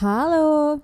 Hallå! 0.00 0.80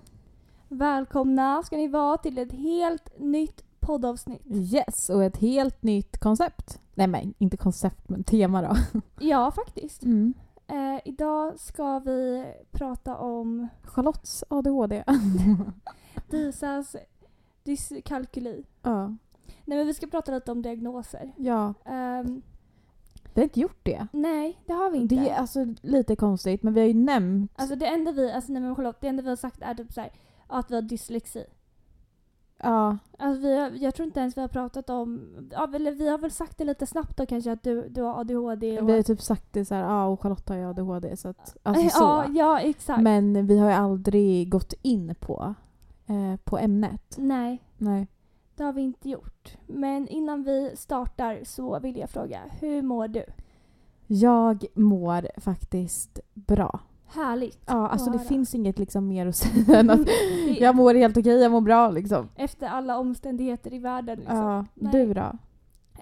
Välkomna 0.68 1.62
ska 1.62 1.76
ni 1.76 1.88
vara 1.88 2.18
till 2.18 2.38
ett 2.38 2.52
helt 2.52 3.18
nytt 3.18 3.64
poddavsnitt. 3.80 4.42
Yes, 4.46 5.10
och 5.10 5.24
ett 5.24 5.36
helt 5.36 5.82
nytt 5.82 6.18
koncept. 6.18 6.80
Nej 6.94 7.06
men 7.06 7.34
inte 7.38 7.56
koncept 7.56 8.08
men 8.08 8.24
tema 8.24 8.62
då. 8.62 9.00
Ja, 9.20 9.50
faktiskt. 9.50 10.02
Mm. 10.02 10.34
Eh, 10.66 11.00
idag 11.04 11.60
ska 11.60 11.98
vi 11.98 12.44
prata 12.70 13.16
om 13.16 13.68
Charlottes 13.82 14.44
ADHD. 14.48 15.04
Disas 16.30 16.96
dyskalkyli. 17.62 18.64
ja. 18.82 19.06
Nej 19.64 19.78
men 19.78 19.86
vi 19.86 19.94
ska 19.94 20.06
prata 20.06 20.32
lite 20.32 20.52
om 20.52 20.62
diagnoser. 20.62 21.32
ja, 21.36 21.74
Ehm, 21.84 22.42
vi 23.34 23.40
har 23.40 23.44
inte 23.44 23.60
gjort 23.60 23.80
det. 23.82 24.06
nej, 24.12 24.60
det 24.66 24.72
har 24.72 24.90
vi 24.90 24.98
inte. 24.98 25.14
Det 25.14 25.30
är 25.30 25.36
alltså 25.36 25.66
lite 25.82 26.16
konstigt 26.16 26.62
men 26.62 26.74
vi 26.74 26.80
har 26.80 26.88
ju 26.88 26.94
nämnt... 26.94 27.52
Alltså 27.56 27.76
det 27.76 27.86
enda 27.86 28.12
vi, 28.12 28.32
alltså 28.32 28.52
nej 28.52 28.62
men 28.62 28.76
Charlotte, 28.76 29.00
det 29.00 29.08
enda 29.08 29.22
vi 29.22 29.28
har 29.28 29.36
sagt 29.36 29.62
är 29.62 29.74
typ 29.74 29.92
så 29.92 30.00
här, 30.00 30.12
att 30.46 30.70
vi 30.70 30.74
har 30.74 30.82
dyslexi. 30.82 31.44
Ja, 32.58 32.98
Alltså 33.18 33.42
vi 33.42 33.58
har, 33.58 33.70
jag 33.70 33.94
tror 33.94 34.06
inte 34.06 34.20
ens 34.20 34.36
vi 34.36 34.40
har 34.40 34.48
pratat 34.48 34.90
om, 34.90 35.36
ja, 35.52 35.70
eller 35.74 35.92
vi 35.92 36.08
har 36.08 36.18
väl 36.18 36.30
sagt 36.30 36.58
det 36.58 36.64
lite 36.64 36.86
snabbt 36.86 37.16
då 37.16 37.26
kanske 37.26 37.52
att 37.52 37.62
du, 37.62 37.88
du 37.88 38.02
har 38.02 38.20
ADHD 38.20 38.80
och... 38.80 38.88
vi 38.88 38.92
har 38.92 39.02
typ 39.02 39.22
sagt 39.22 39.52
det 39.52 39.64
så 39.64 39.74
här, 39.74 39.82
ja 39.82 40.06
och 40.06 40.22
Charlotte 40.22 40.48
har 40.48 40.56
ju 40.56 40.64
ADHD 40.70 41.16
så 41.16 41.28
att... 41.28 41.56
Alltså 41.62 41.88
så. 41.88 42.04
ja, 42.04 42.26
ja, 42.34 42.60
exakt. 42.60 43.02
Men 43.02 43.46
vi 43.46 43.58
har 43.58 43.68
ju 43.68 43.74
aldrig 43.74 44.50
gått 44.50 44.72
in 44.82 45.14
på, 45.20 45.54
eh, 46.06 46.36
på 46.44 46.58
ämnet. 46.58 47.14
Nej. 47.18 47.62
Nej. 47.78 48.08
Det 48.56 48.64
har 48.64 48.72
vi 48.72 48.82
inte 48.82 49.08
gjort. 49.08 49.56
Men 49.66 50.08
innan 50.08 50.42
vi 50.42 50.72
startar 50.76 51.40
så 51.44 51.78
vill 51.78 51.96
jag 51.98 52.10
fråga, 52.10 52.40
hur 52.60 52.82
mår 52.82 53.08
du? 53.08 53.24
Jag 54.06 54.64
mår 54.74 55.40
faktiskt 55.40 56.20
bra. 56.34 56.80
Härligt. 57.06 57.62
Ja, 57.66 57.88
alltså 57.88 58.10
det 58.10 58.18
finns 58.18 58.54
inget 58.54 58.78
liksom 58.78 59.08
mer 59.08 59.26
att 59.26 59.36
säga 59.36 59.78
än 59.78 59.90
att 59.90 60.08
jag 60.58 60.76
mår 60.76 60.94
helt 60.94 61.16
okej, 61.16 61.40
jag 61.40 61.52
mår 61.52 61.60
bra 61.60 61.90
liksom. 61.90 62.28
Efter 62.36 62.66
alla 62.66 62.98
omständigheter 62.98 63.74
i 63.74 63.78
världen 63.78 64.18
liksom. 64.18 64.36
Ja, 64.36 64.64
Nej. 64.74 64.92
du 64.92 65.14
då? 65.14 65.32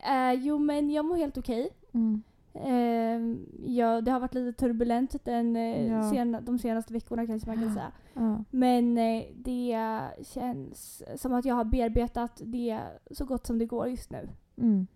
Eh, 0.06 0.32
jo 0.32 0.58
men 0.58 0.90
jag 0.90 1.04
mår 1.04 1.16
helt 1.16 1.38
okej. 1.38 1.70
Mm. 1.94 2.22
Eh, 2.54 3.20
ja, 3.66 4.00
det 4.00 4.10
har 4.10 4.20
varit 4.20 4.34
lite 4.34 4.58
turbulent 4.60 5.24
den, 5.24 5.56
eh, 5.56 5.86
Ja. 5.86 6.10
sena, 6.10 6.40
de 6.40 6.58
senaste 6.58 6.92
veckorna 6.92 7.26
kanske 7.26 7.48
man 7.48 7.58
kan 7.62 7.74
säga. 7.74 7.92
Ja. 8.14 8.44
Men 8.50 8.98
eh, 8.98 9.22
det 9.34 9.76
känns 10.26 11.02
som 11.16 11.32
att 11.34 11.44
jag 11.44 11.54
har 11.54 11.64
bearbetat 11.64 12.40
det 12.44 12.78
så 13.10 13.24
gott 13.24 13.46
som 13.46 13.58
det 13.58 13.66
går 13.66 13.88
just 13.88 14.10
nu. 14.10 14.28
Mm. 14.58 14.86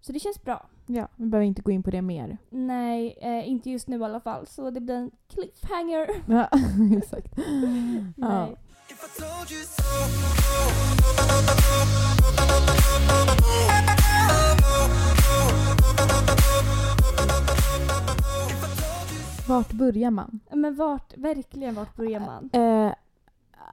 Så 0.00 0.12
det 0.12 0.18
känns 0.18 0.42
bra. 0.44 0.68
ja, 0.86 1.08
vi 1.16 1.26
behöver 1.26 1.46
inte 1.46 1.62
gå 1.62 1.70
in 1.70 1.82
på 1.82 1.90
det 1.90 2.02
mer. 2.02 2.38
Nej, 2.50 3.18
eh, 3.20 3.48
inte 3.48 3.70
just 3.70 3.88
nu 3.88 3.98
i 4.00 4.04
alla 4.04 4.20
fall. 4.20 4.46
Så 4.46 4.70
det 4.70 4.80
blir 4.80 4.94
en 4.94 5.10
cliffhanger. 5.28 6.08
Ja, 6.32 6.48
exakt. 6.98 7.32
Ja. 8.16 8.46
Nej. 8.46 8.56
Vart 19.48 19.72
börjar 19.72 20.10
man? 20.10 20.40
Men 20.50 20.74
vart, 20.74 21.16
verkligen 21.16 21.74
vart 21.74 21.96
börjar 21.96 22.20
man? 22.20 22.50
Eh, 22.52 22.94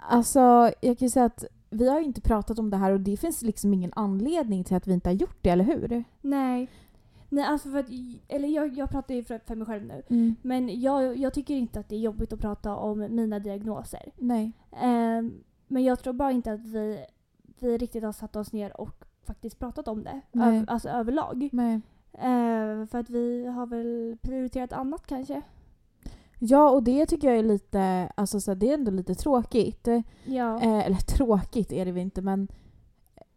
alltså, 0.10 0.40
jag 0.82 0.98
kan 0.98 1.06
ju 1.06 1.10
säga 1.10 1.26
att 1.26 1.44
vi 1.70 1.90
har 1.90 2.00
ju 2.00 2.06
inte 2.06 2.22
pratat 2.22 2.60
om 2.60 2.70
det 2.70 2.78
här 2.78 2.92
och 2.92 3.00
det 3.00 3.18
finns 3.18 3.42
liksom 3.42 3.74
ingen 3.74 3.92
anledning 3.96 4.64
till 4.64 4.76
att 4.76 4.88
vi 4.88 4.94
inte 4.94 5.10
har 5.10 5.14
gjort 5.14 5.38
det, 5.42 5.50
eller 5.50 5.64
hur? 5.64 6.04
Nej. 6.22 6.70
Nej, 7.30 7.46
alltså 7.46 7.70
för 7.72 7.78
att, 7.78 7.90
eller 8.28 8.48
jag, 8.48 8.74
jag 8.78 8.90
pratar 8.90 9.16
ju 9.16 9.24
för, 9.24 9.40
för 9.46 9.56
mig 9.56 9.68
själv 9.68 9.86
nu. 9.86 10.02
Mm. 10.10 10.36
Men 10.42 10.82
jag, 10.82 11.18
jag 11.18 11.34
tycker 11.34 11.54
inte 11.56 11.80
att 11.80 11.90
det 11.90 11.96
är 11.96 12.00
jobbigt 12.00 12.34
att 12.34 12.40
prata 12.40 12.76
om 12.76 13.08
mina 13.10 13.40
diagnoser. 13.40 14.12
Nej. 14.18 14.52
Ehm, 14.82 15.44
men 15.68 15.84
jag 15.84 16.00
tror 16.00 16.14
bara 16.14 16.32
inte 16.32 16.52
att 16.52 16.66
vi, 16.66 17.06
vi 17.60 17.78
riktigt 17.78 18.04
har 18.04 18.12
satt 18.12 18.36
oss 18.36 18.54
ner 18.54 18.82
och 18.82 19.06
faktiskt 19.24 19.60
pratat 19.60 19.88
om 19.88 20.04
det. 20.04 20.22
Nej. 20.32 20.58
Ö, 20.60 20.66
alltså 20.68 20.90
överlag. 20.90 21.50
Nej. 21.52 21.82
Ehm, 22.14 22.88
för 22.88 22.98
att 22.98 23.10
vi 23.10 23.46
har 23.46 23.66
väl 23.66 24.18
prioriterat 24.22 24.74
annat 24.74 25.08
kanske. 25.08 25.42
Ja, 26.40 26.70
och 26.70 26.84
det 26.84 27.06
tycker 27.06 27.28
jag 27.28 27.38
är 27.38 27.44
lite, 27.44 28.12
alltså 28.16 28.40
så 28.42 28.52
här, 28.52 28.56
det 28.56 28.70
är 28.70 28.74
ändå 28.74 28.92
lite 28.92 29.16
tråkigt. 29.16 29.88
Ja. 30.26 30.62
Eh, 30.62 30.86
eller 30.86 30.98
tråkigt 30.98 31.72
är 31.72 31.86
det 31.86 31.92
väl 31.92 32.02
inte 32.02 32.22
men 32.22 32.48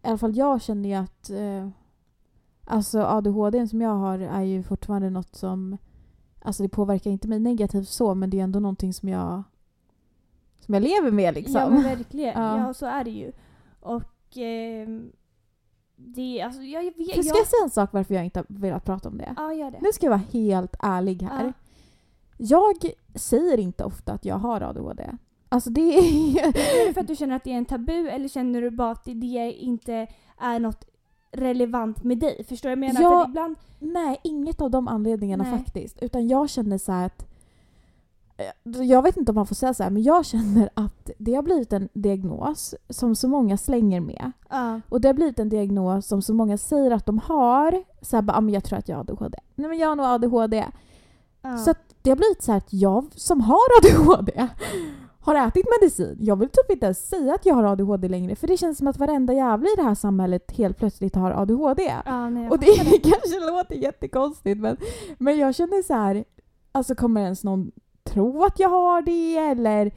i 0.02 0.08
alla 0.08 0.18
fall 0.18 0.36
jag 0.36 0.62
känner 0.62 0.88
ju 0.88 0.94
att 0.94 1.30
eh, 1.30 1.68
alltså 2.64 3.02
ADHD 3.02 3.68
som 3.68 3.80
jag 3.80 3.94
har 3.94 4.18
är 4.18 4.42
ju 4.42 4.62
fortfarande 4.62 5.10
något 5.10 5.34
som 5.34 5.78
alltså 6.42 6.62
det 6.62 6.68
påverkar 6.68 7.10
inte 7.10 7.28
mig 7.28 7.38
negativt 7.38 7.88
så 7.88 8.14
men 8.14 8.30
det 8.30 8.38
är 8.38 8.44
ändå 8.44 8.60
någonting 8.60 8.92
som 8.92 9.08
jag 9.08 9.42
som 10.60 10.74
jag 10.74 10.82
lever 10.82 11.10
med 11.10 11.34
liksom. 11.34 11.60
Ja 11.60 11.70
men 11.70 11.82
verkligen. 11.82 12.32
Ja. 12.42 12.58
Ja. 12.58 12.74
så 12.74 12.86
är 12.86 13.04
det 13.04 13.10
ju. 13.10 13.32
Och 13.80 14.36
ehm, 14.36 15.12
det, 15.96 16.42
alltså 16.42 16.62
jag. 16.62 16.94
För 16.94 17.22
ska 17.22 17.38
jag 17.38 17.46
säga 17.46 17.64
en 17.64 17.70
sak 17.70 17.92
varför 17.92 18.14
jag 18.14 18.24
inte 18.24 18.38
har 18.40 18.46
velat 18.48 18.84
prata 18.84 19.08
om 19.08 19.19
det? 19.19 19.34
Ja, 19.36 19.52
gör 19.52 19.70
det. 19.70 19.78
Nu 19.80 19.92
ska 19.92 20.06
jag 20.06 20.10
vara 20.10 20.22
helt 20.32 20.76
ärlig 20.78 21.22
här. 21.22 21.44
Ja. 21.44 21.52
Jag 22.37 22.75
säger 23.15 23.59
inte 23.59 23.84
ofta 23.84 24.12
att 24.12 24.25
jag 24.25 24.37
har 24.38 24.60
ADHD. 24.60 25.10
Alltså 25.48 25.70
det 25.70 25.81
är... 25.81 26.38
Är 26.47 26.87
det 26.87 26.93
för 26.94 27.00
att 27.00 27.06
du 27.06 27.16
känner 27.16 27.37
att 27.37 27.44
det 27.44 27.53
är 27.53 27.56
en 27.59 27.65
tabu 27.65 28.09
eller 28.09 28.28
känner 28.28 28.62
du 28.62 28.70
bara 28.70 28.91
att 28.91 29.04
det- 29.04 29.53
inte 29.53 30.06
är 30.38 30.59
något 30.59 30.84
relevant 31.32 32.04
med 32.04 32.19
dig? 32.19 32.44
Förstår 32.48 32.69
du 32.69 32.76
vad 32.76 32.84
jag 32.88 32.94
menar? 32.94 33.03
Ja. 33.12 33.22
För 33.25 33.28
ibland, 33.31 33.56
Nej, 33.78 34.20
inget 34.25 34.60
av 34.60 34.70
de 34.70 34.88
anledningarna 34.88 35.44
Nej. 35.44 35.59
faktiskt. 35.59 36.03
Utan 36.03 36.28
jag 36.28 36.50
känner 36.50 36.78
så 36.78 36.93
här 36.93 37.06
att... 37.06 37.26
eh, 38.37 38.82
Jag 38.82 39.03
vet 39.03 39.16
inte 39.16 39.32
om 39.32 39.37
man 39.37 39.47
får 39.47 39.54
säga 39.54 39.75
så 39.75 39.82
här, 39.82 39.91
men 39.91 40.03
jag 40.03 40.26
känner 40.26 40.69
att 40.75 41.10
det 41.19 41.34
har 41.34 41.43
blivit 41.43 41.72
en 41.72 41.88
diagnos 41.93 42.75
som 42.88 43.16
så 43.16 43.28
många 43.28 43.56
slänger 43.56 44.00
med. 44.00 44.32
ja. 44.50 44.81
Och 44.88 45.00
det 45.00 45.09
har 45.09 45.14
blivit 45.14 45.38
en 45.38 45.49
diagnos 45.49 46.06
som 46.06 46.22
så 46.22 46.34
många 46.34 46.59
säger 46.59 46.91
att 46.91 47.06
de 47.06 47.19
har. 47.19 47.82
Så 48.03 48.16
här, 48.16 48.22
bara, 48.22 48.37
ah, 48.37 48.41
men 48.41 48.54
jag 48.54 48.64
tror 48.64 48.78
att 48.78 48.88
jag 48.88 48.97
har 48.97 49.00
ADHD. 49.00 49.38
Nej 49.54 49.69
men 49.69 49.78
jag 49.78 49.88
har 49.88 49.97
nog 49.97 50.06
ADHD. 50.06 50.64
Ja. 51.42 51.58
Så 51.58 51.70
att 51.70 51.94
det 52.03 52.10
har 52.10 52.16
blivit 52.16 52.42
så 52.42 52.53
här 52.53 52.58
att 52.58 52.72
jag 52.72 53.06
som 53.14 53.41
har 53.41 53.60
ADHD 53.78 54.48
har 55.20 55.34
ätit 55.34 55.66
medicin. 55.80 56.16
Jag 56.20 56.36
vill 56.36 56.48
typ 56.48 56.70
inte 56.70 56.86
ens 56.86 57.08
säga 57.08 57.34
att 57.34 57.47
jag 57.47 57.54
har 57.54 57.64
ADHD 57.64 58.08
längre 58.08 58.36
för 58.36 58.47
det 58.47 58.56
känns 58.56 58.78
som 58.78 58.86
att 58.86 58.98
varenda 58.98 59.32
jävla 59.32 59.69
i 59.69 59.76
det 59.76 59.82
här 59.82 59.94
samhället 59.94 60.52
helt 60.56 60.78
plötsligt 60.78 61.14
har 61.14 61.31
ADHD. 61.31 61.94
ja, 62.06 62.31
nej, 62.31 62.42
jag 62.42 62.52
Och 62.52 62.58
det 62.58 62.66
fattar 62.66 63.10
kanske 63.10 63.50
låter 63.50 63.75
jättekonstigt 63.75 64.60
men, 64.60 64.76
men 65.19 65.38
jag 65.38 65.54
känner 65.54 65.82
så 65.82 65.94
här, 65.94 66.25
alltså 66.72 66.94
kommer 66.94 67.20
ens 67.20 67.44
någon 67.44 67.72
tro 68.04 68.44
att 68.44 68.58
jag 68.58 68.69
har 68.69 69.02
det 69.02 69.36
eller 69.36 69.91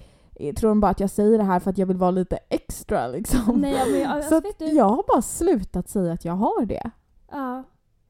tror 0.53 0.69
de 0.69 0.79
bara 0.79 0.91
att 0.91 0.99
jag 0.99 1.09
säger 1.09 1.37
det 1.37 1.43
här 1.43 1.59
för 1.59 1.69
att 1.69 1.77
jag 1.77 1.85
vill 1.85 1.97
vara 1.97 2.11
lite 2.11 2.39
extra 2.49 3.07
liksom? 3.07 3.55
Nej, 3.61 3.73
ja, 3.73 3.85
men 3.91 3.99
jag, 3.99 4.11
alltså, 4.11 4.29
så 4.29 4.35
att 4.35 4.45
vet 4.45 4.59
du, 4.59 4.65
jag 4.65 4.89
har 4.89 5.03
bara 5.07 5.21
slutat 5.21 5.89
säga 5.89 6.13
att 6.13 6.25
jag 6.25 6.33
har 6.33 6.65
det. 6.65 6.91
ja. 7.31 7.63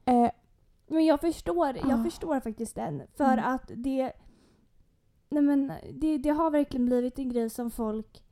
Eh, 0.05 0.29
Men 0.87 1.05
jag 1.05 1.21
förstår, 1.21 1.67
jag 1.67 1.99
Ah. 1.99 2.03
förstår 2.03 2.39
faktiskt 2.39 2.75
den. 2.75 3.01
För 3.17 3.33
Mm. 3.33 3.45
att 3.45 3.71
det, 3.75 4.11
nej 5.29 5.43
men, 5.43 5.71
det... 5.93 6.17
Det 6.17 6.29
har 6.29 6.51
verkligen 6.51 6.85
blivit 6.85 7.19
en 7.19 7.29
grej 7.29 7.49
som 7.49 7.71
folk... 7.71 8.23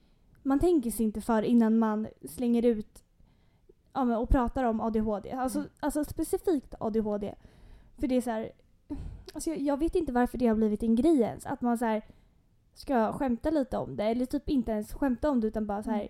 Man 0.43 0.59
tänker 0.59 0.91
sig 0.91 1.05
inte 1.05 1.21
för 1.21 1.41
innan 1.43 1.77
man 1.77 2.07
slänger 2.29 2.65
ut 2.65 3.03
ja, 3.93 4.03
men, 4.03 4.17
och 4.17 4.29
pratar 4.29 4.63
om 4.63 4.81
ADHD. 4.81 5.31
Alltså, 5.31 5.59
Mm. 5.59 5.69
alltså 5.79 6.03
specifikt 6.03 6.73
ADHD. 6.79 7.35
För 7.99 8.07
det 8.07 8.15
är 8.15 8.21
så 8.21 8.29
här... 8.31 8.51
Alltså 9.33 9.49
jag, 9.49 9.59
jag 9.59 9.77
vet 9.77 9.95
inte 9.95 10.11
varför 10.11 10.37
det 10.37 10.47
har 10.47 10.55
blivit 10.55 10.83
en 10.83 10.95
grej 10.95 11.21
ens. 11.21 11.45
Att 11.45 11.61
man 11.61 11.77
så 11.77 11.85
här 11.85 12.01
ska 12.73 13.13
skämta 13.13 13.49
lite 13.49 13.77
om 13.77 13.95
det. 13.95 14.03
Eller 14.03 14.25
typ 14.25 14.49
inte 14.49 14.71
ens 14.71 14.93
skämta 14.93 15.29
om 15.29 15.41
det 15.41 15.47
utan 15.47 15.65
bara 15.67 15.83
så 15.83 15.91
här 15.91 16.07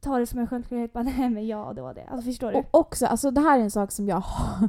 ta 0.00 0.18
det 0.18 0.26
som 0.26 0.38
en 0.38 0.46
självklarhet. 0.46 0.92
Bara, 0.92 1.02
nej 1.18 1.30
men 1.30 1.46
jag 1.46 1.56
har 1.56 1.70
ADHD. 1.70 2.02
Alltså 2.08 2.26
förstår 2.26 2.52
du? 2.52 2.58
och 2.58 2.66
också, 2.70 3.06
alltså 3.06 3.30
det 3.30 3.40
här 3.40 3.58
är 3.58 3.62
en 3.62 3.70
sak 3.70 3.92
som 3.92 4.08
jag, 4.08 4.22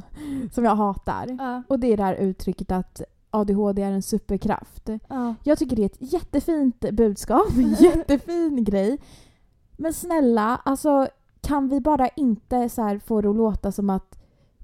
som 0.52 0.64
jag 0.64 0.74
hatar. 0.74 1.36
Ja. 1.38 1.62
Och 1.68 1.80
det 1.80 1.92
är 1.92 1.96
det 1.96 2.02
här 2.02 2.14
uttrycket 2.14 2.72
att 2.72 3.02
ADHD 3.30 3.82
är 3.82 3.92
en 3.92 4.02
superkraft. 4.02 4.88
Ja. 5.08 5.34
Jag 5.44 5.58
tycker 5.58 5.76
det 5.76 5.82
är 5.82 5.86
ett 5.86 6.12
jättefint 6.12 6.90
budskap, 6.90 7.46
jättefin 7.80 8.64
grej. 8.64 8.98
Men 9.76 9.92
snälla, 9.92 10.60
alltså 10.64 11.08
kan 11.40 11.68
vi 11.68 11.80
bara 11.80 12.08
inte 12.08 12.68
så 12.68 12.98
få 13.06 13.20
det 13.20 13.30
att 13.30 13.36
låta 13.36 13.72
som 13.72 13.90
att 13.90 14.18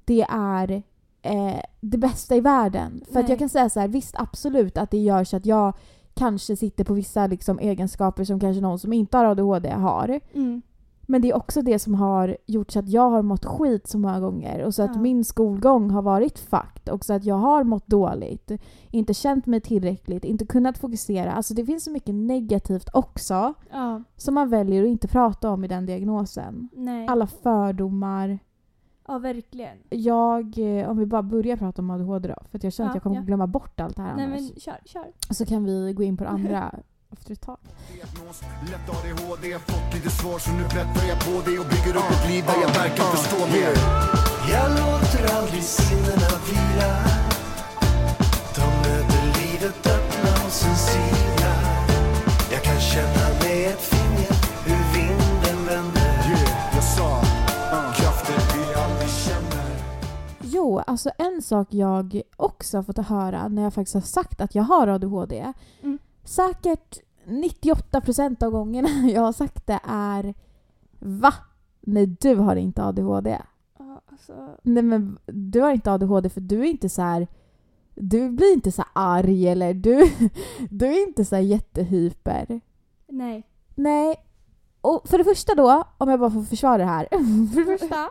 det 0.05 0.27
är 0.31 0.83
eh, 1.23 1.61
det 1.81 1.99
bästa 1.99 2.37
i 2.37 2.41
världen? 2.41 3.05
För 3.13 3.21
att 3.21 3.29
jag 3.29 3.39
kan 3.39 3.49
säga 3.49 3.71
så 3.71 3.81
här, 3.81 3.89
visst 3.89 4.15
absolut 4.19 4.79
att 4.79 4.91
det 4.91 4.99
gör 4.99 5.25
så 5.25 5.37
att 5.37 5.47
jag 5.47 5.75
kanske 6.17 6.57
sitter 6.57 6.85
på 6.85 6.95
vissa 6.95 7.27
liksom, 7.27 7.59
egenskaper 7.59 8.25
som 8.25 8.41
kanske 8.41 8.61
någon 8.61 8.79
som 8.79 8.93
inte 8.93 9.17
har 9.17 9.25
ADHD 9.25 9.71
har. 9.71 10.21
Mm. 10.35 10.63
Men 11.09 11.23
det 11.23 11.31
är 11.31 11.37
också 11.37 11.63
det 11.63 11.79
som 11.79 11.95
har 11.95 12.37
gjort 12.47 12.71
så 12.71 12.79
att 12.79 12.89
jag 12.89 13.11
har 13.11 13.23
mått 13.23 13.45
skit 13.45 13.87
så 13.89 13.99
många 13.99 14.21
gånger 14.21 14.63
och 14.65 14.75
så 14.75 14.83
att 14.83 14.95
Ja. 14.95 15.01
min 15.01 15.25
skolgång 15.25 15.91
har 15.91 16.03
varit 16.03 16.39
fucked 16.39 16.89
och 16.93 17.05
så 17.05 17.13
att 17.13 17.25
jag 17.25 17.35
har 17.35 17.65
mått 17.65 17.87
dåligt. 17.87 18.51
Inte 18.91 19.15
känt 19.15 19.47
mig 19.47 19.61
tillräckligt, 19.61 20.25
inte 20.25 20.47
kunnat 20.47 20.79
fokusera. 20.79 21.33
Alltså 21.33 21.55
det 21.55 21.65
finns 21.65 21.85
så 21.85 21.91
mycket 21.91 22.15
negativt 22.15 22.89
också 22.93 23.55
Ja. 23.73 24.03
som 24.17 24.35
man 24.35 24.49
väljer 24.49 24.83
att 24.83 24.89
inte 24.89 25.09
prata 25.09 25.51
om 25.51 25.65
i 25.65 25.69
den 25.69 25.87
diagnosen. 25.87 26.69
Nej. 26.75 27.07
Alla 27.09 27.27
fördomar. 27.27 28.39
Ja, 29.09 29.19
verkligen. 29.19 29.77
Jag, 29.91 30.59
eh, 30.81 30.91
om 30.91 30.99
vi 30.99 31.07
bara 31.07 31.23
börjar 31.23 31.57
prata 31.57 31.83
om 31.83 31.91
ADHD 31.91 32.29
då, 32.29 32.35
för 32.51 32.59
att 32.59 32.65
jag 32.65 32.73
känner 32.73 32.91
att 32.91 32.95
Ja, 32.95 32.97
jag 32.97 33.03
kommer 33.03 33.17
ja. 33.17 33.23
glömma 33.23 33.47
bort 33.47 33.81
allt 33.81 33.97
det 33.97 34.03
här 34.03 34.15
Nej 34.17 34.25
annars. 34.25 34.41
men 34.41 34.61
kör, 34.61 34.79
kör. 34.85 35.07
Så 35.31 35.47
kan 35.47 35.65
vi 35.65 35.93
gå 35.93 36.03
in 36.03 36.17
på 36.17 36.25
det 36.25 36.31
andra 36.31 36.75
efter 37.13 37.33
ett 37.33 37.41
tag. 37.41 37.57
Diagnos, 37.93 38.43
lätt 38.71 38.89
ADHD, 38.91 39.59
fått 39.59 39.95
lite 39.95 40.11
svar 40.11 40.39
så 40.39 40.51
nu 40.53 40.63
bättrar 40.63 41.09
jag 41.09 41.19
på 41.27 41.51
det 41.51 41.59
och 41.59 41.67
bygger 41.67 41.97
upp 41.97 42.11
ett 42.11 42.31
liv 42.31 42.45
där 42.47 42.59
jag 42.63 42.69
verkar 42.83 43.05
förstå 43.17 43.39
mer. 43.57 43.73
Jag 44.53 44.69
låter 44.81 45.37
aldrig 45.39 45.63
sinnena 45.63 46.31
vila 46.49 46.91
Jo, 60.67 60.79
alltså 60.87 61.11
en 61.19 61.43
sak 61.43 61.69
jag 61.71 62.23
också 62.37 62.79
har 62.79 62.83
fått 62.83 62.99
höra 62.99 63.49
när 63.49 63.63
jag 63.63 63.75
faktiskt 63.75 63.95
har 63.95 64.01
sagt 64.01 64.41
att 64.41 64.55
jag 64.55 64.63
har 64.63 64.89
ADHD. 64.89 65.53
Mm. 65.83 65.99
Säkert 66.25 66.99
98% 67.27 68.45
av 68.45 68.51
gångerna 68.51 68.89
jag 69.15 69.21
har 69.21 69.33
sagt 69.33 69.67
det 69.67 69.81
är 69.89 70.35
Va? 70.99 71.35
Nej, 71.81 72.07
du 72.07 72.35
har 72.37 72.57
inte 72.57 72.85
ADHD. 72.85 73.39
Ja, 73.79 74.01
alltså, 74.07 74.33
Nej 74.63 74.83
men 74.83 75.19
du 75.27 75.61
har 75.61 75.71
inte 75.73 75.93
ADHD 75.93 76.29
för 76.29 76.41
du 76.41 76.61
är 76.61 76.71
inte 76.71 76.89
så 76.89 77.03
här. 77.03 77.27
Du 77.95 78.31
blir 78.31 78.53
inte 78.53 78.73
så 78.73 78.85
arg 78.93 79.49
eller 79.49 79.75
du, 79.75 80.11
du 80.71 80.87
är 80.87 81.09
inte 81.09 81.25
så 81.25 81.37
jättehyper. 81.37 82.61
nej. 83.09 83.43
Nej. 83.75 84.17
Och 84.81 85.09
för 85.09 85.19
det 85.19 85.25
första 85.25 85.55
då, 85.55 85.85
om 85.99 86.09
jag 86.09 86.21
bara 86.21 86.31
får 86.31 86.43
försvara 86.43 86.79
det 86.79 86.85
här. 86.85 87.09
För 87.55 87.61
det 87.61 87.79
första, 87.79 88.11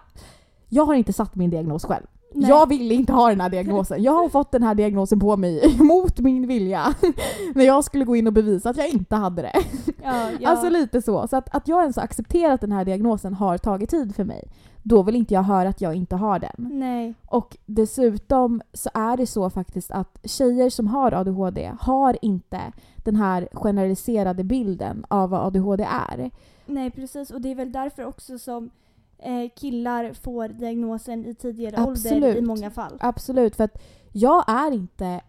jag 0.70 0.86
har 0.86 0.94
inte 0.94 1.14
satt 1.14 1.36
min 1.36 1.50
diagnos 1.50 1.86
själv. 1.86 2.06
Nej. 2.36 2.50
Jag 2.50 2.70
ville 2.70 2.94
inte 2.94 3.14
ha 3.14 3.30
den 3.30 3.42
här 3.42 3.50
diagnosen. 3.50 4.04
Jag 4.04 4.12
har 4.12 4.30
fått 4.30 4.52
den 4.52 4.64
här 4.64 4.76
diagnosen 4.76 5.20
på 5.20 5.38
mig 5.38 5.78
mot 5.80 6.20
min 6.20 6.48
vilja. 6.48 6.94
När 7.56 7.66
jag 7.66 7.84
skulle 7.84 8.06
gå 8.06 8.16
in 8.16 8.28
och 8.28 8.34
bevisa 8.34 8.70
att 8.70 8.78
jag 8.78 8.90
inte 8.90 9.16
hade 9.16 9.42
det. 9.42 9.64
Ja, 10.04 10.30
ja. 10.40 10.50
Alltså 10.50 10.70
lite 10.70 11.02
så. 11.02 11.28
Så 11.28 11.38
att, 11.38 11.56
att 11.56 11.68
jag 11.68 11.82
ens 11.82 11.96
har 11.96 12.04
accepterat 12.04 12.62
den 12.62 12.72
här 12.72 12.86
diagnosen 12.86 13.34
har 13.34 13.58
tagit 13.58 13.90
tid 13.90 14.16
för 14.16 14.24
mig. 14.24 14.44
Då 14.84 15.04
vill 15.04 15.16
inte 15.16 15.34
jag 15.34 15.44
höra 15.44 15.70
att 15.70 15.82
jag 15.82 15.96
inte 15.96 16.16
har 16.16 16.40
den. 16.40 16.80
Nej. 16.80 17.14
Och 17.28 17.58
dessutom 17.66 18.62
så 18.74 18.90
är 18.94 19.18
det 19.18 19.28
så 19.28 19.50
faktiskt 19.50 19.92
att 19.92 20.18
tjejer 20.24 20.70
som 20.70 20.88
har 20.88 21.12
ADHD 21.12 21.72
har 21.80 22.18
inte 22.22 22.62
den 22.96 23.16
här 23.16 23.50
generaliserade 23.54 24.44
bilden 24.44 25.06
av 25.08 25.30
vad 25.30 25.42
ADHD 25.42 25.84
är. 25.84 26.32
Nej, 26.66 26.92
precis. 26.92 27.32
Och 27.32 27.42
det 27.42 27.52
är 27.52 27.56
väl 27.56 27.72
därför 27.72 28.06
också 28.06 28.40
som 28.40 28.70
eh, 29.18 29.50
killar 29.56 30.14
får 30.14 30.48
diagnosen 30.48 31.26
i 31.26 31.36
tidigare 31.36 31.76
ålder 31.82 31.92
Absolut. 31.92 32.38
i 32.38 32.42
många 32.42 32.72
fall. 32.72 32.98
Absolut, 33.00 33.56
för 33.56 33.64
att 33.64 33.82
jag 34.12 34.44
är 34.48 34.72
inte... 34.72 35.22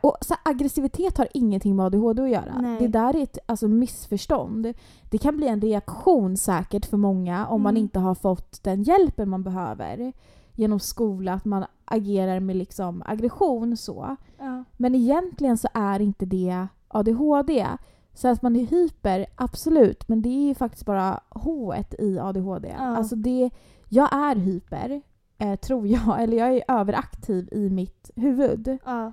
Och 0.00 0.16
så 0.20 0.34
aggressivitet 0.44 1.18
har 1.18 1.28
ingenting 1.34 1.76
med 1.76 1.86
ADHD 1.86 2.22
att 2.22 2.30
göra. 2.30 2.58
Nej. 2.60 2.78
Det 2.80 2.88
där 2.88 3.16
är 3.16 3.22
ett 3.22 3.38
alltså, 3.46 3.68
missförstånd. 3.68 4.74
Det 5.10 5.18
kan 5.18 5.36
bli 5.36 5.48
en 5.48 5.60
reaktion 5.60 6.36
säkert 6.36 6.86
för 6.86 6.96
många 6.96 7.46
om 7.46 7.62
man 7.62 7.70
Mm. 7.72 7.82
inte 7.82 7.98
har 7.98 8.14
fått 8.14 8.62
den 8.62 8.82
hjälpen 8.82 9.28
man 9.28 9.42
behöver 9.42 10.12
genom 10.54 10.80
skola, 10.80 11.32
att 11.32 11.44
man 11.44 11.64
agerar 11.84 12.40
med 12.40 12.56
liksom 12.56 13.02
aggression 13.06 13.76
så. 13.76 14.16
Ja. 14.38 14.64
Men 14.76 14.94
egentligen 14.94 15.58
så 15.58 15.68
är 15.74 16.00
inte 16.00 16.26
det 16.26 16.66
ADHD. 16.88 17.66
Så 18.14 18.28
att 18.28 18.42
man 18.42 18.56
är 18.56 18.66
hyper, 18.66 19.26
absolut, 19.34 20.08
men 20.08 20.22
det 20.22 20.28
är 20.28 20.48
ju 20.48 20.54
faktiskt 20.54 20.86
bara 20.86 21.20
H 21.28 21.74
i 21.98 22.18
ADHD. 22.18 22.68
Ja. 22.68 22.96
Alltså 22.96 23.16
det, 23.16 23.50
jag 23.88 24.14
är 24.14 24.36
hyper, 24.36 25.02
eh, 25.38 25.56
tror 25.56 25.86
jag, 25.86 26.22
eller 26.22 26.36
jag 26.36 26.56
är 26.56 26.62
överaktiv 26.68 27.48
i 27.52 27.70
mitt 27.70 28.10
huvud. 28.16 28.78
ja. 28.84 29.12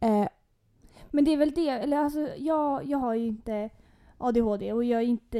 Eh, 0.00 0.28
Men 1.10 1.24
det 1.24 1.32
är 1.32 1.36
väl 1.36 1.50
det, 1.50 1.68
eller 1.68 1.96
alltså 1.96 2.28
jag, 2.38 2.84
jag 2.84 2.98
har 2.98 3.14
ju 3.14 3.26
inte 3.26 3.70
ADHD 4.18 4.72
och 4.72 4.84
jag 4.84 5.02
är 5.02 5.06
inte 5.06 5.38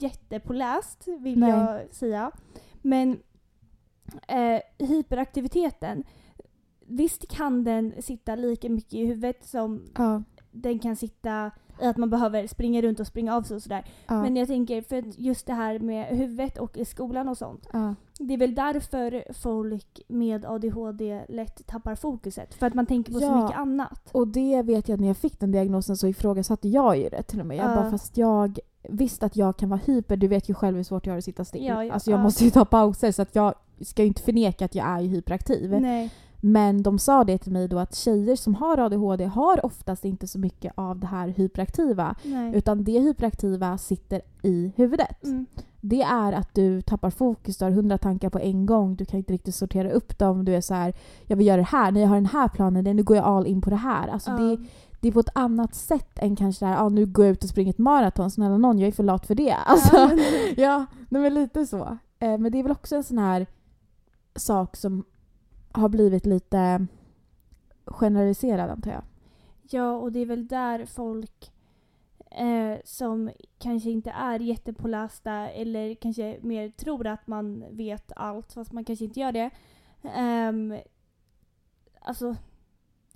jättepåläst 0.00 1.08
vill 1.18 1.38
Nej. 1.38 1.50
jag 1.50 1.94
säga. 1.94 2.30
Men 2.82 3.18
eh, 4.28 4.86
hyperaktiviteten, 4.86 6.04
visst 6.86 7.28
kan 7.28 7.64
den 7.64 8.02
sitta 8.02 8.34
lika 8.34 8.68
mycket 8.68 8.94
i 8.94 9.06
huvudet 9.06 9.44
som 9.44 9.84
ja, 9.94 10.22
den 10.50 10.78
kan 10.78 10.96
sitta 10.96 11.50
att 11.80 11.96
man 11.96 12.10
behöver 12.10 12.46
springa 12.46 12.82
runt 12.82 13.00
och 13.00 13.06
springa 13.06 13.36
av 13.36 13.42
sig 13.42 13.54
och 13.54 13.62
sådär. 13.62 13.84
ja, 14.06 14.22
Men 14.22 14.36
jag 14.36 14.48
tänker, 14.48 14.82
för 14.82 14.98
att 14.98 15.18
just 15.18 15.46
det 15.46 15.52
här 15.52 15.78
med 15.78 16.06
huvudet 16.06 16.58
och 16.58 16.76
i 16.76 16.84
skolan 16.84 17.28
och 17.28 17.38
sånt. 17.38 17.68
ja. 17.72 17.94
Det 18.18 18.34
är 18.34 18.38
väl 18.38 18.54
därför 18.54 19.32
folk 19.32 20.00
med 20.08 20.44
ADHD 20.44 21.24
lätt 21.28 21.66
tappar 21.66 21.94
fokuset. 21.94 22.54
För 22.54 22.66
att 22.66 22.74
man 22.74 22.86
tänker 22.86 23.12
på 23.12 23.18
så 23.18 23.24
Ja. 23.24 23.42
mycket 23.42 23.58
annat. 23.58 24.08
Och 24.12 24.28
det 24.28 24.62
vet 24.62 24.88
jag 24.88 25.00
när 25.00 25.06
jag 25.08 25.16
fick 25.16 25.40
den 25.40 25.52
diagnosen 25.52 25.96
så 25.96 26.06
ifrågasatte 26.06 26.68
jag 26.68 26.96
ju 26.98 27.08
det 27.08 27.22
till 27.22 27.40
och 27.40 27.46
med. 27.46 27.56
Jag 27.56 27.70
Ja. 27.70 27.74
bara, 27.74 27.90
fast 27.90 28.16
jag 28.16 28.58
visste 28.88 29.26
att 29.26 29.36
jag 29.36 29.56
kan 29.56 29.68
vara 29.68 29.80
hyper, 29.84 30.16
du 30.16 30.28
vet 30.28 30.48
ju 30.50 30.54
själv 30.54 30.76
hur 30.76 30.82
svårt 30.84 31.06
jag 31.06 31.12
har 31.12 31.18
att 31.18 31.24
sitta 31.24 31.44
still. 31.44 31.64
Ja, 31.64 31.92
alltså 31.92 32.10
jag 32.10 32.18
ja. 32.18 32.22
måste 32.22 32.44
ju 32.44 32.50
ta 32.50 32.64
pauser 32.64 33.12
så 33.12 33.22
att 33.22 33.34
jag 33.34 33.54
ska 33.80 34.02
ju 34.02 34.08
inte 34.08 34.22
förneka 34.22 34.64
att 34.64 34.74
jag 34.74 34.86
är 34.86 35.02
hyperaktiv. 35.02 35.76
Nej. 35.80 36.10
Men 36.52 36.82
de 36.82 36.98
sa 36.98 37.24
det 37.24 37.38
till 37.38 37.52
mig 37.52 37.68
då 37.68 37.78
att 37.78 37.94
tjejer 37.94 38.36
som 38.36 38.54
har 38.54 38.78
ADHD 38.78 39.24
har 39.24 39.66
oftast 39.66 40.04
inte 40.04 40.26
så 40.26 40.38
mycket 40.38 40.72
av 40.76 40.98
det 40.98 41.06
här 41.06 41.28
hyperaktiva. 41.28 42.14
Nej. 42.22 42.56
Utan 42.56 42.84
det 42.84 42.98
hyperaktiva 43.00 43.78
sitter 43.78 44.20
i 44.42 44.72
huvudet. 44.76 45.24
Mm. 45.24 45.46
Det 45.80 46.02
är 46.02 46.32
att 46.32 46.54
du 46.54 46.82
tappar 46.82 47.10
fokus, 47.10 47.56
du 47.58 47.64
har 47.64 47.72
hundra 47.72 47.98
tankar 47.98 48.30
på 48.30 48.38
en 48.38 48.66
gång, 48.66 48.96
du 48.96 49.04
kan 49.04 49.18
inte 49.18 49.32
riktigt 49.32 49.54
sortera 49.54 49.90
upp 49.90 50.18
dem. 50.18 50.44
Du 50.44 50.54
är 50.54 50.60
så 50.60 50.74
här, 50.74 50.94
jag 51.26 51.36
vill 51.36 51.46
göra 51.46 51.56
det 51.56 51.62
här, 51.62 51.90
när 51.92 52.00
jag 52.00 52.08
har 52.08 52.14
den 52.16 52.26
här 52.26 52.48
planen, 52.48 52.96
nu 52.96 53.02
går 53.02 53.16
jag 53.16 53.26
all 53.26 53.46
in 53.46 53.60
på 53.60 53.70
det 53.70 53.76
här. 53.76 54.08
Alltså 54.08 54.30
Ja. 54.30 54.36
det, 54.38 54.56
det 55.00 55.08
är 55.08 55.12
på 55.12 55.20
ett 55.20 55.30
annat 55.36 55.74
sätt 55.74 56.18
än 56.18 56.36
kanske 56.36 56.64
det 56.64 56.68
här, 56.68 56.84
ah, 56.84 56.88
nu 56.88 57.06
går 57.06 57.24
jag 57.24 57.32
ut 57.32 57.44
och 57.44 57.50
springer 57.50 57.70
ett 57.72 57.78
maraton, 57.78 58.30
snälla 58.30 58.58
någon, 58.58 58.78
jag 58.78 58.88
är 58.88 58.92
för 58.92 59.02
lat 59.02 59.26
för 59.26 59.34
det. 59.34 59.54
Alltså, 59.54 60.10
Ja. 60.56 60.86
men 61.08 61.34
lite 61.34 61.66
så. 61.66 61.98
Eh, 62.18 62.38
men 62.38 62.52
det 62.52 62.58
är 62.58 62.62
väl 62.62 62.72
också 62.72 62.96
en 62.96 63.04
sån 63.04 63.18
här 63.18 63.46
sak 64.36 64.76
som 64.76 65.04
har 65.76 65.88
blivit 65.88 66.26
lite 66.26 66.86
generaliserad 67.84 68.70
antar 68.70 68.90
jag. 68.90 69.02
Ja, 69.70 69.92
och 69.92 70.12
det 70.12 70.20
är 70.20 70.26
väl 70.26 70.46
där 70.46 70.86
folk 70.86 71.52
eh, 72.30 72.78
som 72.84 73.30
kanske 73.58 73.90
inte 73.90 74.10
är 74.10 74.40
jättepålästa 74.40 75.32
eller 75.32 75.94
kanske 75.94 76.38
mer 76.42 76.68
tror 76.68 77.06
att 77.06 77.26
man 77.26 77.64
vet 77.70 78.12
allt 78.16 78.52
fast 78.52 78.72
man 78.72 78.84
kanske 78.84 79.04
inte 79.04 79.20
gör 79.20 79.32
det. 79.32 79.50
Eh, 80.02 80.80
alltså 82.00 82.36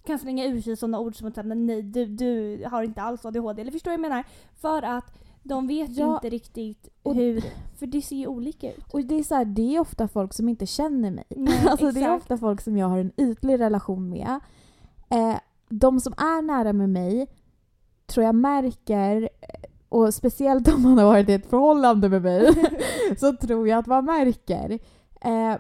kan 0.05 0.19
slänga 0.19 0.45
ur 0.45 0.61
sig 0.61 0.77
sådana 0.77 0.99
ord 0.99 1.17
som 1.17 1.29
att 1.29 1.35
säga, 1.35 1.55
nej 1.55 1.83
du, 1.83 2.07
du 2.07 2.65
har 2.71 2.83
inte 2.83 3.03
alls 3.03 3.25
ADHD. 3.25 3.63
Eller 3.63 3.73
förstår 3.73 3.91
du 3.91 3.97
vad 3.97 4.05
jag 4.05 4.11
menar? 4.11 4.25
För 4.55 4.83
att 4.83 5.19
de 5.43 5.67
vet 5.67 5.97
Ja, 5.97 6.15
inte 6.15 6.29
riktigt 6.29 6.89
och- 7.03 7.15
hur, 7.15 7.45
för 7.79 7.87
det 7.87 8.03
ser 8.03 8.17
ju 8.17 8.27
olika 8.27 8.73
ut. 8.73 8.85
Och 8.93 9.05
det 9.05 9.15
är, 9.15 9.23
så 9.23 9.35
här, 9.35 9.45
det 9.45 9.77
är 9.77 9.81
ofta 9.81 10.09
folk 10.09 10.35
som 10.35 10.49
inte 10.49 10.67
känner 10.67 11.11
mig. 11.11 11.25
Nej, 11.37 11.59
alltså, 11.69 11.91
det 11.93 12.01
är 12.03 12.15
ofta 12.15 12.39
folk 12.39 12.61
som 12.61 12.77
jag 12.77 12.87
har 12.89 12.99
en 12.99 13.13
ytlig 13.17 13.61
relation 13.61 14.09
med. 14.11 14.41
Eh, 15.11 15.37
de 15.69 16.01
som 16.01 16.13
är 16.13 16.43
nära 16.43 16.73
med 16.73 16.89
mig 16.91 17.27
tror 18.07 18.27
jag 18.27 18.35
märker, 18.35 19.23
eh, 19.41 19.71
och 19.89 20.15
speciellt 20.15 20.69
om 20.75 20.83
man 20.83 20.99
har 20.99 21.05
varit 21.05 21.29
i 21.29 21.33
ett 21.33 21.51
förhållande 21.51 22.09
med 22.09 22.23
mig, 22.23 22.49
så 23.19 23.37
tror 23.37 23.69
jag 23.69 23.79
att 23.79 23.87
man 23.87 24.05
märker. 24.05 24.79
Eh, 25.21 25.55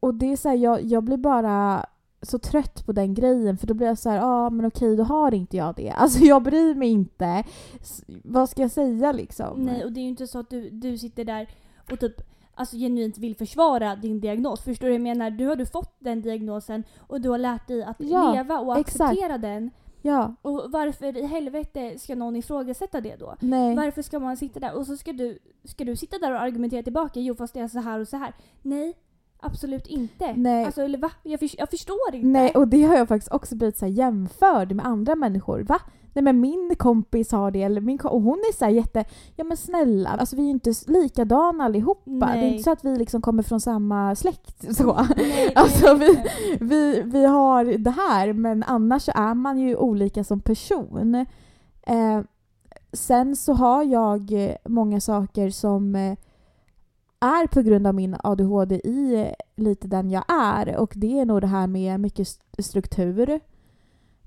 och 0.00 0.14
det 0.14 0.32
är 0.32 0.36
så 0.36 0.48
här, 0.48 0.56
jag, 0.56 0.82
jag 0.82 1.04
blir 1.04 1.16
bara 1.16 1.86
så 2.22 2.38
trött 2.38 2.86
på 2.86 2.92
den 2.92 3.14
grejen 3.14 3.58
för 3.58 3.66
då 3.66 3.74
blir 3.74 3.86
jag 3.86 3.98
så 3.98 4.10
här, 4.10 4.16
ja 4.16 4.24
ah, 4.46 4.50
men 4.50 4.66
okej 4.66 4.96
då 4.96 5.02
har 5.02 5.34
inte 5.34 5.56
jag 5.56 5.74
det. 5.76 5.90
Alltså 5.96 6.18
jag 6.24 6.42
bryr 6.42 6.74
mig 6.74 6.88
inte. 6.88 7.44
S- 7.80 8.04
vad 8.24 8.48
ska 8.48 8.62
jag 8.62 8.70
säga 8.70 9.12
liksom? 9.12 9.60
Nej, 9.64 9.84
och 9.84 9.92
det 9.92 10.00
är 10.00 10.02
ju 10.02 10.08
inte 10.08 10.26
så 10.26 10.38
att 10.38 10.50
du, 10.50 10.70
du 10.70 10.98
sitter 10.98 11.24
där 11.24 11.48
och 11.92 12.00
typ 12.00 12.14
alltså 12.54 12.76
genuint 12.76 13.18
vill 13.18 13.36
försvara 13.36 13.96
din 13.96 14.20
diagnos. 14.20 14.60
Förstår 14.60 14.86
du 14.86 14.92
vad 14.92 14.94
jag 15.00 15.02
menar? 15.02 15.30
Du 15.30 15.46
har 15.46 15.56
du 15.56 15.66
fått 15.66 15.94
den 15.98 16.22
diagnosen 16.22 16.84
och 17.06 17.20
du 17.20 17.28
har 17.30 17.38
lärt 17.38 17.68
dig 17.68 17.82
att 17.82 17.96
Ja, 17.98 18.32
leva 18.32 18.58
och 18.60 18.78
exakt. 18.78 19.00
acceptera 19.00 19.38
den. 19.38 19.70
Ja, 20.02 20.34
Och 20.42 20.64
varför 20.68 21.16
i 21.16 21.26
helvete 21.26 21.98
ska 21.98 22.14
någon 22.14 22.36
ifrågasätta 22.36 23.00
det 23.00 23.16
då? 23.16 23.34
nej. 23.40 23.76
Varför 23.76 24.02
ska 24.02 24.18
man 24.18 24.36
sitta 24.36 24.60
där 24.60 24.74
och 24.76 24.86
så 24.86 24.96
ska 24.96 25.12
du, 25.12 25.38
ska 25.64 25.84
du 25.84 25.96
sitta 25.96 26.18
där 26.18 26.32
och 26.32 26.40
argumentera 26.40 26.82
tillbaka? 26.82 27.20
Jo 27.20 27.34
fast 27.34 27.54
det 27.54 27.60
är 27.60 27.68
så 27.68 27.78
här 27.78 28.00
och 28.00 28.08
så 28.08 28.16
här. 28.16 28.34
Nej, 28.62 28.94
absolut 29.42 29.86
inte. 29.86 30.32
Nej. 30.36 30.64
Alltså 30.64 30.82
eller 30.82 30.98
va? 30.98 31.10
Jag, 31.22 31.40
förs- 31.40 31.54
jag 31.58 31.70
förstår 31.70 32.14
inte. 32.14 32.26
Nej, 32.28 32.50
och 32.54 32.68
det 32.68 32.82
har 32.82 32.96
jag 32.96 33.08
faktiskt 33.08 33.32
också 33.32 33.56
blivit 33.56 33.78
så 33.78 33.84
här 33.84 33.92
jämförd 33.92 34.72
med 34.72 34.86
andra 34.86 35.14
människor. 35.16 35.60
Va? 35.60 35.78
Nej 36.14 36.22
men 36.24 36.40
min 36.40 36.74
kompis 36.78 37.32
har 37.32 37.50
det, 37.50 37.62
eller 37.62 37.80
min 37.80 37.98
ko- 37.98 38.08
och 38.08 38.22
hon 38.22 38.38
är 38.38 38.56
så 38.56 38.66
jätte... 38.68 39.04
Ja 39.36 39.44
men 39.44 39.56
snälla, 39.56 40.08
alltså 40.10 40.36
vi 40.36 40.42
är 40.42 40.46
ju 40.46 40.50
inte 40.50 40.72
likadana 40.86 41.64
allihopa. 41.64 42.10
Det 42.10 42.24
är 42.32 42.36
Nej. 42.36 42.50
inte 42.50 42.62
så 42.62 42.70
att 42.72 42.84
vi 42.84 42.96
liksom 42.98 43.22
kommer 43.22 43.42
från 43.42 43.60
samma 43.60 44.14
släkt. 44.14 44.76
Så. 44.76 44.92
Nej, 44.94 45.06
nej, 45.16 45.52
Alltså, 45.54 45.86
nej, 45.94 46.08
vi- 46.08 46.14
nej. 46.14 46.58
Vi, 46.60 47.02
vi 47.04 47.24
har 47.24 47.64
det 47.64 47.90
här, 47.90 48.32
men 48.32 48.62
annars 48.62 49.02
så 49.02 49.12
är 49.14 49.34
man 49.34 49.58
ju 49.58 49.76
olika 49.76 50.24
som 50.24 50.40
person. 50.40 51.26
Eh, 51.82 52.20
sen 52.92 53.36
så 53.36 53.52
har 53.52 53.82
jag 53.84 54.54
många 54.68 55.00
saker 55.00 55.50
som 55.50 55.94
eh, 55.94 56.16
är 57.20 57.46
på 57.46 57.60
grund 57.62 57.86
av 57.86 57.94
min 57.94 58.16
ADHD 58.24 58.80
i 58.88 59.14
eh, 59.20 59.32
lite 59.56 59.88
den 59.88 60.10
jag 60.10 60.24
är. 60.28 60.76
Och 60.76 60.92
det 60.96 61.20
är 61.20 61.24
nog 61.26 61.40
det 61.40 61.46
här 61.46 61.66
med 61.66 62.00
mycket 62.00 62.28
st- 62.28 62.62
struktur. 62.62 63.40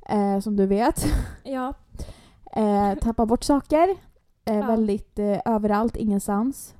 Eh, 0.09 0.39
som 0.39 0.55
du 0.55 0.65
vet. 0.65 1.05
Ja. 1.43 1.73
Eh, 2.55 2.95
tappar 2.99 3.25
bort 3.25 3.43
saker. 3.43 3.89
Eh, 4.45 4.55
Ja. 4.57 4.67
Väldigt 4.67 5.19
eh, 5.19 5.39
överallt, 5.45 5.95
ingenstans. 5.95 6.75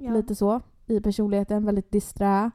Ja. 0.00 0.10
Lite 0.12 0.34
så. 0.34 0.60
I 0.86 1.00
personligheten, 1.00 1.64
väldigt 1.64 1.90
disträ. 1.90 2.50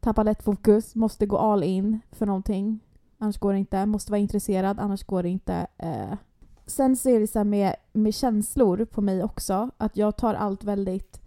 Tappar 0.00 0.24
lätt 0.24 0.42
fokus, 0.42 0.94
måste 0.94 1.26
gå 1.26 1.38
all 1.38 1.62
in 1.62 2.00
för 2.12 2.26
någonting. 2.26 2.80
Annars 3.18 3.38
går 3.38 3.52
det 3.52 3.58
inte. 3.58 3.86
Måste 3.86 4.10
vara 4.12 4.18
intresserad, 4.20 4.78
annars 4.80 5.04
går 5.04 5.22
det 5.22 5.28
inte. 5.28 5.66
Eh. 5.78 6.14
Sen 6.66 6.96
så 6.96 7.08
är 7.08 7.20
det 7.20 7.26
så 7.26 7.44
med, 7.44 7.74
med 7.92 8.14
känslor 8.14 8.84
på 8.84 9.00
mig 9.00 9.22
också. 9.24 9.70
Att 9.78 9.96
jag 9.96 10.16
tar 10.16 10.34
allt 10.34 10.64
väldigt... 10.64 11.20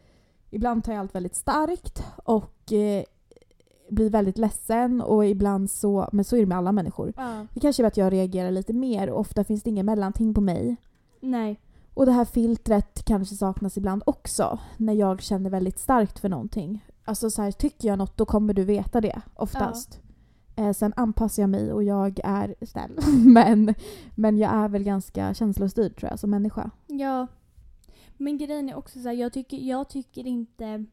Ibland 0.51 0.83
tar 0.83 0.91
jag 0.91 0.99
allt 0.99 1.15
väldigt 1.15 1.35
starkt 1.35 2.03
och 2.23 2.73
eh, 2.73 3.03
blir 3.89 4.09
väldigt 4.09 4.37
ledsen 4.37 5.01
och 5.01 5.25
ibland 5.25 5.71
så... 5.71 6.09
Men 6.11 6.25
så 6.25 6.35
är 6.35 6.39
det 6.39 6.45
med 6.45 6.57
alla 6.57 6.71
människor. 6.71 7.13
Ja. 7.17 7.45
Det 7.53 7.59
kanske 7.59 7.83
är 7.83 7.87
att 7.87 7.97
jag 7.97 8.13
reagerar 8.13 8.51
lite 8.51 8.73
mer 8.73 9.09
och 9.09 9.19
ofta 9.19 9.43
finns 9.43 9.63
det 9.63 9.69
ingen 9.69 9.85
mellanting 9.85 10.33
på 10.33 10.41
mig. 10.41 10.75
Nej. 11.19 11.59
Och 11.93 12.05
det 12.05 12.11
här 12.11 12.25
filtret 12.25 13.05
kanske 13.05 13.35
saknas 13.35 13.77
ibland 13.77 14.03
också 14.05 14.59
när 14.77 14.93
jag 14.93 15.21
känner 15.21 15.49
väldigt 15.49 15.79
starkt 15.79 16.19
för 16.19 16.29
någonting. 16.29 16.85
Alltså 17.05 17.29
så 17.29 17.41
här, 17.41 17.51
tycker 17.51 17.87
jag 17.87 17.97
något 17.97 18.17
då 18.17 18.25
kommer 18.25 18.53
du 18.53 18.63
veta 18.63 19.01
det 19.01 19.21
oftast. 19.35 19.99
Eh, 20.55 20.71
sen 20.73 20.93
anpassar 20.95 21.43
jag 21.43 21.49
mig 21.49 21.73
och 21.73 21.83
jag 21.83 22.19
är 22.23 22.55
snäll. 22.65 22.99
men, 23.25 23.75
men 24.15 24.37
jag 24.37 24.51
är 24.53 24.69
väl 24.69 24.83
ganska 24.83 25.33
känslostyrd 25.33 25.95
tror 25.95 26.09
jag 26.11 26.19
som 26.19 26.29
människa. 26.29 26.69
Ja. 26.87 27.27
Men 28.21 28.37
grejen 28.37 28.69
är 28.69 28.75
också 28.75 28.99
så 28.99 29.07
här, 29.07 29.15
jag 29.15 29.33
tycker, 29.33 29.57
jag 29.57 29.89
tycker 29.89 30.27
inte... 30.27 30.85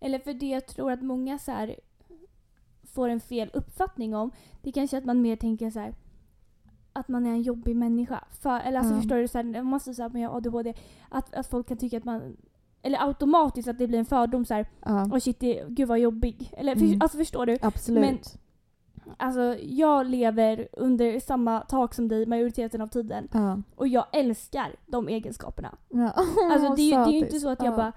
Eller 0.00 0.18
för 0.18 0.34
det 0.34 0.46
jag 0.48 0.66
tror 0.66 0.92
att 0.92 1.02
många 1.02 1.38
så 1.38 1.52
här 1.52 1.76
får 2.82 3.08
en 3.08 3.20
fel 3.20 3.50
uppfattning 3.54 4.14
om, 4.14 4.30
det 4.62 4.68
är 4.70 4.72
kanske 4.72 4.98
att 4.98 5.04
man 5.04 5.22
mer 5.22 5.36
tänker 5.36 5.70
så 5.70 5.80
här 5.80 5.94
att 6.92 7.08
man 7.08 7.26
är 7.26 7.30
en 7.30 7.42
jobbig 7.42 7.76
människa. 7.76 8.24
För, 8.40 8.60
eller 8.60 8.78
alltså 8.78 8.94
Ja. 8.94 9.00
förstår 9.00 9.16
du, 9.16 9.28
så 9.28 9.38
här, 9.38 9.62
man 9.62 9.80
säger 9.80 10.08
men 10.08 10.22
jag 10.22 10.30
har 10.30 10.36
ADHD, 10.36 10.74
att, 11.08 11.34
att 11.34 11.46
folk 11.46 11.68
kan 11.68 11.76
tycka 11.76 11.96
att 11.98 12.04
man 12.04 12.36
eller 12.82 13.06
automatiskt 13.06 13.68
att 13.68 13.78
det 13.78 13.86
blir 13.88 13.98
en 13.98 14.04
fördom 14.04 14.44
så 14.44 14.54
här, 14.54 14.66
Ja, 14.84 15.08
åh 15.12 15.18
shit, 15.18 15.40
det, 15.40 15.64
gud 15.68 15.88
vad 15.88 15.98
jobbig. 15.98 16.50
Eller 16.56 16.74
för, 16.76 16.84
Mm. 16.84 16.98
alltså 17.02 17.18
förstår 17.18 17.46
du? 17.46 17.58
absolut. 17.62 18.00
men- 18.00 18.18
Alltså 19.16 19.56
jag 19.62 20.06
lever 20.06 20.68
under 20.72 21.20
samma 21.20 21.60
tak 21.60 21.94
som 21.94 22.08
dig 22.08 22.26
majoriteten 22.26 22.80
av 22.80 22.86
tiden 22.88 23.28
ja. 23.32 23.62
och 23.76 23.88
jag 23.88 24.04
älskar 24.12 24.76
de 24.86 25.08
egenskaperna. 25.08 25.76
Ja. 25.88 26.12
Alltså 26.52 26.74
det, 26.74 26.82
är 26.82 26.98
ju- 26.98 27.04
det 27.04 27.10
är 27.10 27.12
ju 27.12 27.18
inte 27.18 27.40
så 27.40 27.48
att 27.48 27.62
jag 27.62 27.72
Ja. 27.72 27.76
bara 27.76 27.92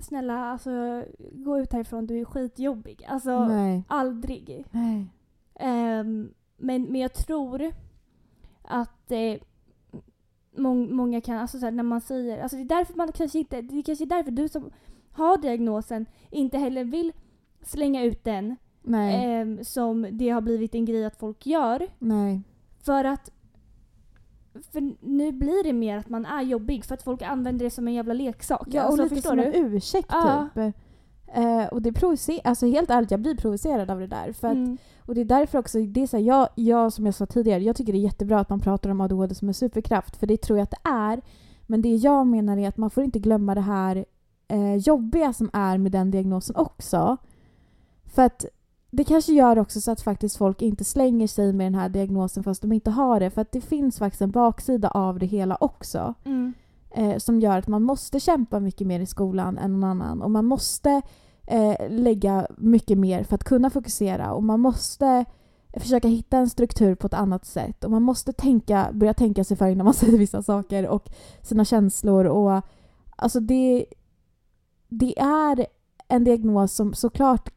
Snälla 0.00 0.44
alltså 0.44 1.04
gå 1.32 1.58
ut 1.58 1.72
härifrån, 1.72 2.06
du 2.06 2.20
är 2.20 2.24
skitjobbig. 2.24 3.04
Alltså 3.08 3.44
Nej. 3.44 3.84
aldrig. 3.88 4.64
Nej. 4.70 5.06
Ehm, 5.54 6.34
men, 6.56 6.82
men 6.82 7.00
jag 7.00 7.14
tror 7.14 7.72
att 8.62 9.10
eh, 9.12 9.34
mång, 10.56 10.94
många 10.94 11.20
kan, 11.20 11.38
alltså 11.38 11.58
så 11.58 11.64
här, 11.64 11.72
när 11.72 11.82
man 11.82 12.00
säger, 12.00 12.42
alltså 12.42 12.56
det 12.56 12.62
är 12.62 12.78
därför 12.78 12.94
man 12.94 13.12
kanske 13.12 13.38
inte, 13.38 13.62
det 13.62 13.78
är 13.78 13.82
kanske 13.82 14.04
är 14.04 14.06
därför 14.06 14.30
du 14.30 14.48
som 14.48 14.70
har 15.12 15.38
diagnosen 15.38 16.06
inte 16.30 16.58
heller 16.58 16.84
vill 16.84 17.12
slänga 17.62 18.04
ut 18.04 18.24
den 18.24 18.56
Nej. 18.86 19.24
ehm, 19.40 19.64
som 19.64 20.06
det 20.10 20.28
har 20.28 20.40
blivit 20.40 20.74
en 20.74 20.84
grej 20.84 21.04
att 21.04 21.16
folk 21.16 21.46
gör. 21.46 21.86
Nej. 21.98 22.42
För 22.82 23.04
att 23.04 23.30
för 24.72 25.06
nu 25.06 25.32
blir 25.32 25.64
det 25.64 25.72
mer 25.72 25.96
att 25.96 26.08
man 26.08 26.26
är 26.26 26.42
jobbig 26.42 26.84
för 26.84 26.94
att 26.94 27.02
folk 27.02 27.22
använder 27.22 27.64
det 27.64 27.70
som 27.70 27.88
en 27.88 27.94
jävla 27.94 28.14
leksak. 28.14 28.68
Ja, 28.70 28.82
och 28.84 28.88
alltså, 28.88 29.14
lite 29.14 29.28
som 29.28 29.36
du? 29.36 29.44
en 29.44 29.54
ursäkt 29.54 30.08
Ja. 30.10 30.48
typ. 30.54 30.74
Eh, 31.34 31.66
och 31.66 31.82
det 31.82 31.92
provocerar, 31.92 32.40
alltså 32.44 32.66
helt 32.66 32.90
ärligt 32.90 33.10
jag 33.10 33.20
blir 33.20 33.36
provocerad 33.36 33.90
av 33.90 34.00
det 34.00 34.06
där. 34.06 34.32
För 34.32 34.48
att, 34.48 34.54
Mm. 34.54 34.78
Och 35.00 35.14
det 35.14 35.20
är 35.20 35.24
därför 35.24 35.58
också, 35.58 35.78
det 35.78 36.02
är 36.02 36.06
så 36.06 36.16
här, 36.16 36.24
jag, 36.24 36.48
jag 36.54 36.92
som 36.92 37.06
jag 37.06 37.14
sa 37.14 37.26
tidigare, 37.26 37.62
jag 37.62 37.76
tycker 37.76 37.92
det 37.92 37.98
är 37.98 38.00
jättebra 38.00 38.40
att 38.40 38.50
man 38.50 38.60
pratar 38.60 38.90
om 38.90 39.00
ADHD 39.00 39.34
som 39.34 39.48
en 39.48 39.54
superkraft, 39.54 40.16
för 40.16 40.26
det 40.26 40.36
tror 40.36 40.58
jag 40.58 40.62
att 40.64 40.70
det 40.70 40.90
är. 40.90 41.20
Men 41.66 41.82
det 41.82 41.94
jag 41.94 42.26
menar 42.26 42.56
är 42.58 42.68
att 42.68 42.76
man 42.76 42.90
får 42.90 43.04
inte 43.04 43.18
glömma 43.18 43.54
det 43.54 43.60
här 43.60 44.04
eh, 44.48 44.74
jobbiga 44.76 45.32
som 45.32 45.50
är 45.52 45.78
med 45.78 45.92
den 45.92 46.10
diagnosen 46.10 46.56
också. 46.56 47.16
För 48.04 48.22
att 48.22 48.44
det 48.96 49.04
kanske 49.04 49.32
gör 49.32 49.58
också 49.58 49.80
så 49.80 49.90
att 49.90 50.00
faktiskt 50.00 50.36
folk 50.36 50.62
inte 50.62 50.84
slänger 50.84 51.26
sig 51.26 51.52
med 51.52 51.66
den 51.66 51.74
här 51.74 51.88
diagnosen 51.88 52.44
fast 52.44 52.62
de 52.62 52.72
inte 52.72 52.90
har 52.90 53.20
det. 53.20 53.30
För 53.30 53.40
att 53.42 53.52
det 53.52 53.60
finns 53.60 53.98
faktiskt 53.98 54.22
en 54.22 54.30
baksida 54.30 54.88
av 54.88 55.18
det 55.18 55.26
hela 55.26 55.56
också 55.60 56.14
Mm. 56.24 56.54
eh, 56.90 57.18
som 57.18 57.40
gör 57.40 57.58
att 57.58 57.68
man 57.68 57.82
måste 57.82 58.20
kämpa 58.20 58.60
mycket 58.60 58.86
mer 58.86 59.00
i 59.00 59.06
skolan 59.06 59.58
än 59.58 59.72
någon 59.72 59.84
annan. 59.84 60.22
Och 60.22 60.30
man 60.30 60.44
måste 60.44 61.02
eh, 61.46 61.90
lägga 61.90 62.46
mycket 62.58 62.98
mer 62.98 63.24
för 63.24 63.34
att 63.34 63.44
kunna 63.44 63.70
fokusera. 63.70 64.32
Och 64.32 64.42
man 64.44 64.60
måste 64.60 65.24
försöka 65.76 66.08
hitta 66.08 66.38
en 66.38 66.50
struktur 66.50 66.94
på 66.94 67.06
ett 67.06 67.14
annat 67.14 67.46
sätt. 67.46 67.84
Och 67.84 67.90
man 67.90 68.02
måste 68.02 68.32
tänka, 68.32 68.88
börja 68.92 69.14
tänka 69.14 69.44
sig 69.44 69.56
för 69.56 69.66
innan 69.68 69.84
man 69.84 69.94
säger 70.02 70.18
vissa 70.18 70.42
saker 70.42 70.88
och 70.88 71.08
sina 71.42 71.64
känslor. 71.64 72.24
Och, 72.24 72.62
alltså 73.16 73.40
det, 73.40 73.86
det 74.88 75.18
är 75.18 75.66
en 76.08 76.24
diagnos 76.24 76.72
som 76.72 76.94
såklart 76.94 77.50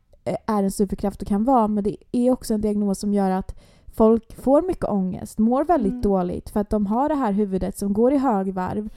är 0.45 0.63
en 0.63 0.71
superkraft 0.71 1.21
och 1.21 1.27
kan 1.27 1.43
vara 1.43 1.67
men 1.67 1.83
det 1.83 1.95
är 2.11 2.31
också 2.31 2.53
en 2.53 2.61
diagnos 2.61 2.99
som 2.99 3.13
gör 3.13 3.31
att 3.31 3.55
folk 3.95 4.35
får 4.43 4.61
mycket 4.61 4.85
ångest, 4.89 5.37
mår 5.39 5.63
väldigt 5.63 5.91
Mm. 5.91 6.01
dåligt 6.01 6.49
för 6.49 6.59
att 6.59 6.69
de 6.69 6.85
har 6.85 7.09
det 7.09 7.15
här 7.15 7.31
huvudet 7.31 7.77
som 7.77 7.93
går 7.93 8.13
i 8.13 8.17
högvarv 8.17 8.89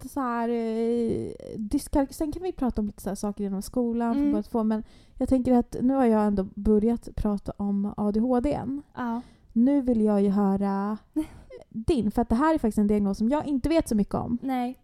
lite 0.00 0.12
så 0.14 0.20
här 0.20 0.48
eh? 0.48 2.06
Sen 2.10 2.32
kan 2.32 2.42
vi 2.42 2.52
prata 2.52 2.80
om 2.80 2.86
lite 2.86 3.02
så 3.02 3.16
saker 3.16 3.44
inom 3.44 3.62
skolan 3.62 4.14
för 4.14 4.20
Mm. 4.20 4.32
båda 4.32 4.42
två. 4.42 4.64
Men 4.64 4.82
jag 5.18 5.28
tänker 5.28 5.52
att 5.54 5.76
nu 5.82 5.94
har 5.94 6.04
jag 6.04 6.26
ändå 6.26 6.46
börjat 6.54 7.08
prata 7.16 7.52
om 7.56 7.94
ADHD. 7.96 8.60
Ja. 8.94 9.20
Nu 9.52 9.80
vill 9.80 10.00
jag 10.00 10.22
ju 10.22 10.28
höra 10.28 10.98
din. 11.68 12.10
För 12.10 12.22
att 12.22 12.28
det 12.28 12.34
här 12.34 12.54
är 12.54 12.58
faktiskt 12.58 12.78
en 12.78 12.86
diagnos 12.86 13.18
som 13.18 13.28
jag 13.28 13.46
inte 13.46 13.68
vet 13.68 13.88
så 13.88 13.94
mycket 13.94 14.14
om. 14.14 14.38
Nej. 14.42 14.78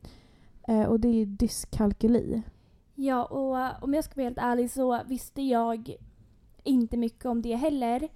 Eh, 0.68 0.82
och 0.82 1.00
det 1.00 1.08
är 1.22 1.26
dyskalkyli. 1.26 2.42
Ja, 2.94 3.24
och 3.24 3.60
eh, 3.60 3.70
om 3.80 3.94
jag 3.94 4.04
ska 4.04 4.14
vara 4.14 4.24
helt 4.24 4.38
ärlig 4.38 4.70
så 4.70 5.00
visste 5.06 5.42
jag 5.42 5.94
inte 6.64 6.96
mycket 6.96 7.24
om 7.26 7.42
det 7.42 7.54
heller. 7.56 8.08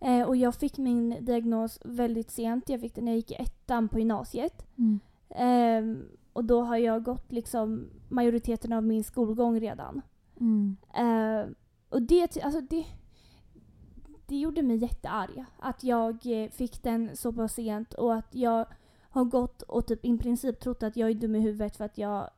Eh, 0.00 0.22
och 0.22 0.36
jag 0.36 0.54
fick 0.54 0.78
min 0.78 1.16
diagnos 1.20 1.78
väldigt 1.84 2.30
sent. 2.30 2.68
Jag 2.68 2.80
fick 2.80 2.94
den 2.94 3.04
när 3.04 3.12
jag 3.12 3.16
gick 3.16 3.30
i 3.30 3.34
ettan 3.34 3.88
på 3.88 3.98
gymnasiet. 3.98 4.66
Mm. 4.78 5.00
Ehm, 5.34 6.02
och 6.32 6.44
då 6.44 6.62
har 6.62 6.76
jag 6.76 7.02
gått 7.02 7.32
liksom 7.32 7.90
majoriteten 8.08 8.72
av 8.72 8.82
min 8.82 9.04
skolgång 9.04 9.60
redan. 9.60 10.02
Mm. 10.40 10.76
Ehm, 10.94 11.54
och 11.88 12.02
det, 12.02 12.42
alltså 12.42 12.60
det, 12.60 12.86
det 14.26 14.36
gjorde 14.36 14.62
mig 14.62 14.76
jättearg 14.76 15.44
att 15.58 15.84
jag 15.84 16.42
eh, 16.42 16.50
fick 16.50 16.82
den 16.82 17.16
så 17.16 17.32
pass 17.32 17.54
sent 17.54 17.94
och 17.94 18.14
att 18.14 18.34
jag 18.34 18.66
har 19.10 19.24
gått 19.24 19.62
och 19.62 19.86
typ 19.86 20.04
i 20.04 20.18
princip 20.18 20.60
trott 20.60 20.82
att 20.82 20.96
jag 20.96 21.10
är 21.10 21.14
dum 21.14 21.34
i 21.34 21.40
huvudet 21.40 21.76
för 21.76 21.84
att 21.84 21.98
jag 21.98 22.30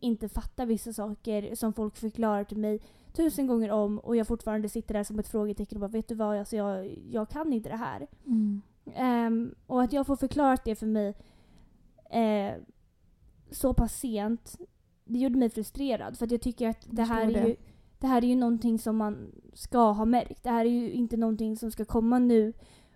inte 0.00 0.28
fattar 0.28 0.66
vissa 0.66 0.92
saker 0.92 1.54
som 1.54 1.72
folk 1.72 1.96
förklarar 1.96 2.44
till 2.44 2.58
mig 2.58 2.80
tusen 3.12 3.46
gånger 3.46 3.70
om 3.70 3.98
och 3.98 4.16
jag 4.16 4.26
fortfarande 4.26 4.68
sitter 4.68 4.94
där 4.94 5.04
som 5.04 5.18
ett 5.18 5.28
frågetecken 5.28 5.76
och 5.76 5.80
bara 5.80 5.96
vet 5.96 6.08
du 6.08 6.14
vad, 6.14 6.38
alltså 6.38 6.56
jag, 6.56 6.98
jag 7.10 7.28
kan 7.28 7.52
inte 7.52 7.68
det 7.68 7.76
här. 7.76 8.06
Mm. 8.26 8.62
Ehm, 8.94 9.54
och 9.66 9.82
att 9.82 9.92
jag 9.92 10.06
får 10.06 10.16
förklarat 10.16 10.64
det 10.64 10.74
för 10.74 10.86
mig 10.86 11.14
eh, 12.10 12.54
så 13.52 13.74
pass 13.74 13.98
sent, 14.00 14.58
det 15.04 15.18
gjorde 15.18 15.38
mig 15.38 15.50
frustrerad. 15.50 16.18
För 16.18 16.32
jag 16.32 16.40
tycker 16.40 16.68
att 16.68 16.86
det 16.90 17.02
här, 17.02 17.26
är 17.26 17.32
det. 17.32 17.48
ju, 17.48 17.56
det 17.98 18.06
här 18.06 18.24
är 18.24 18.28
ju 18.28 18.36
någonting 18.36 18.78
som 18.78 18.96
man 18.96 19.32
ska 19.54 19.78
ha 19.90 20.04
märkt. 20.04 20.42
Det 20.42 20.50
här 20.50 20.64
är 20.64 20.70
ju 20.70 20.90
inte 20.92 21.16
någonting 21.16 21.56
som 21.56 21.70
ska 21.70 21.84
komma 21.84 22.18
nu. 22.18 22.52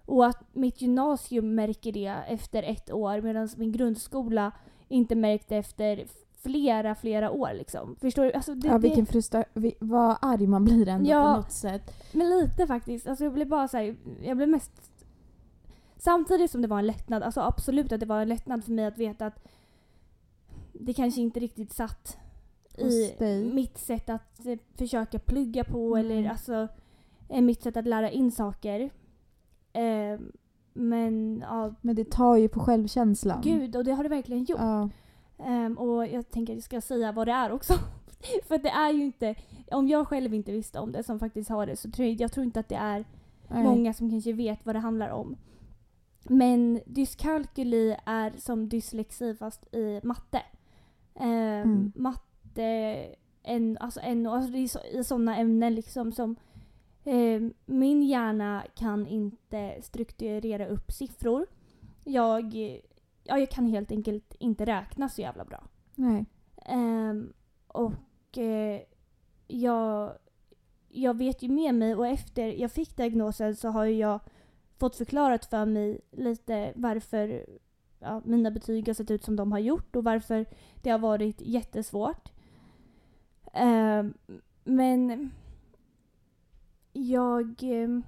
Och 0.06 0.26
att 0.26 0.44
mitt 0.52 0.80
gymnasium 0.82 1.54
märker 1.54 1.92
det 1.92 2.06
efter 2.28 2.62
ett 2.62 2.92
år 2.92 3.20
medan 3.20 3.48
min 3.56 3.72
grundskola 3.72 4.52
inte 4.88 5.14
märkte 5.14 5.56
efter 5.56 6.06
flera, 6.42 6.94
flera 6.94 7.30
år. 7.30 7.50
Liksom. 7.54 7.96
Förstår 8.00 8.24
du? 8.24 8.32
Alltså 8.32 8.54
det, 8.54 8.68
Ja, 8.68 8.72
det, 8.74 8.78
vilken 8.78 9.06
frustra... 9.06 9.44
vi- 9.54 9.76
Vad 9.80 10.16
arg 10.22 10.46
man 10.46 10.64
blir 10.64 10.88
ändå 10.88 11.10
Ja. 11.10 11.22
på 11.34 11.40
något 11.40 11.52
sätt. 11.52 11.92
Men 12.12 12.28
lite 12.30 12.66
faktiskt. 12.66 13.06
Alltså 13.06 13.24
jag 13.24 13.32
blev 13.32 13.48
bara 13.48 13.68
så 13.68 13.76
här, 13.76 13.96
jag 14.22 14.36
blev 14.36 14.48
mest... 14.48 14.72
Samtidigt 15.98 16.50
som 16.50 16.62
det 16.62 16.68
var 16.68 16.78
en 16.78 16.86
lättnad, 16.86 17.22
alltså 17.22 17.40
absolut 17.40 17.92
att 17.92 18.00
det 18.00 18.06
var 18.06 18.20
en 18.22 18.28
lättnad 18.28 18.64
för 18.64 18.72
mig 18.72 18.86
att 18.86 18.98
veta 18.98 19.26
att 19.26 19.44
det 20.80 20.94
kanske 20.94 21.20
inte 21.20 21.40
riktigt 21.40 21.72
satt 21.72 22.16
i 22.78 23.50
mitt 23.54 23.78
sätt 23.78 24.10
att 24.10 24.46
eh, 24.46 24.58
försöka 24.78 25.18
plugga 25.18 25.64
på 25.64 25.96
Mm. 25.96 26.10
eller 26.18 26.30
alltså 26.30 26.68
eh, 27.28 27.42
mitt 27.42 27.62
sätt 27.62 27.76
att 27.76 27.86
lära 27.86 28.10
in 28.10 28.32
saker. 28.32 28.90
Eh, 29.72 30.20
men 30.72 31.44
ja, 31.46 31.74
Men 31.80 31.96
det 31.96 32.10
tar 32.10 32.36
ju 32.36 32.48
på 32.48 32.60
självkänslan. 32.60 33.40
gud 33.42 33.76
och 33.76 33.84
det 33.84 33.92
har 33.92 34.02
det 34.02 34.08
verkligen 34.08 34.44
gjort. 34.44 34.60
Ja. 34.60 34.88
Ehm, 35.38 35.78
och 35.78 36.06
jag 36.06 36.28
tänker 36.30 36.52
att 36.52 36.56
jag 36.56 36.64
ska 36.64 36.80
säga 36.80 37.12
vad 37.12 37.28
det 37.28 37.32
är 37.32 37.52
också. 37.52 37.74
För 38.48 38.58
det 38.58 38.68
är 38.68 38.92
ju 38.92 39.04
inte, 39.04 39.34
om 39.70 39.88
jag 39.88 40.08
själv 40.08 40.34
inte 40.34 40.52
visste 40.52 40.78
om 40.78 40.92
det 40.92 41.02
som 41.02 41.18
faktiskt 41.18 41.50
har 41.50 41.66
det 41.66 41.76
så 41.76 41.90
tror 41.90 42.08
jag, 42.08 42.20
jag 42.20 42.32
tror 42.32 42.46
inte 42.46 42.60
att 42.60 42.68
det 42.68 42.74
är 42.76 43.04
Nej. 43.48 43.64
många 43.64 43.92
som 43.94 44.10
kanske 44.10 44.32
vet 44.32 44.66
vad 44.66 44.74
det 44.74 44.78
handlar 44.78 45.08
om. 45.10 45.36
Men 46.28 46.80
dyskalkyli 46.86 47.96
är 48.06 48.32
som 48.38 48.68
dyslexi 48.68 49.34
fast 49.34 49.74
i 49.74 50.00
matte. 50.02 50.42
Mm. 51.18 51.92
Matte, 51.94 53.14
en, 53.42 53.78
alltså, 53.80 54.00
en, 54.00 54.26
alltså 54.26 54.52
det 54.52 54.58
är 54.58 54.68
så, 54.68 54.80
i 54.92 55.04
sådana 55.04 55.36
ämnen 55.36 55.74
liksom 55.74 56.12
som 56.12 56.36
ehm, 57.04 57.54
min 57.66 58.02
hjärna 58.02 58.64
kan 58.74 59.06
inte 59.06 59.78
strukturera 59.82 60.66
upp 60.66 60.92
siffror. 60.92 61.46
Jag, 62.04 62.54
ja, 63.24 63.38
jag 63.38 63.50
kan 63.50 63.66
helt 63.66 63.92
enkelt 63.92 64.34
inte 64.38 64.64
räkna 64.64 65.08
så 65.08 65.20
jävla 65.20 65.44
bra. 65.44 65.64
Nej. 65.94 66.24
Ehm, 66.66 67.32
och 67.68 68.38
eh, 68.38 68.80
jag, 69.46 70.12
jag 70.88 71.16
vet 71.16 71.42
ju 71.42 71.48
med 71.48 71.74
mig 71.74 71.94
och 71.94 72.06
efter 72.06 72.46
jag 72.46 72.72
fick 72.72 72.96
diagnosen 72.96 73.56
så 73.56 73.68
har 73.68 73.84
jag 73.84 74.20
fått 74.78 74.96
förklarat 74.96 75.44
för 75.44 75.66
mig 75.66 76.00
lite 76.10 76.72
varför 76.76 77.46
ja, 78.06 78.22
mina 78.24 78.50
betyg 78.50 78.86
har 78.86 78.94
sett 78.94 79.10
ut 79.10 79.24
som 79.24 79.36
de 79.36 79.52
har 79.52 79.58
gjort 79.58 79.96
och 79.96 80.04
varför 80.04 80.46
det 80.82 80.90
har 80.90 80.98
varit 80.98 81.40
jättesvårt. 81.40 82.28
Ehm, 83.52 84.14
men 84.64 85.30
jag... 86.92 87.62
ehm, 87.62 88.02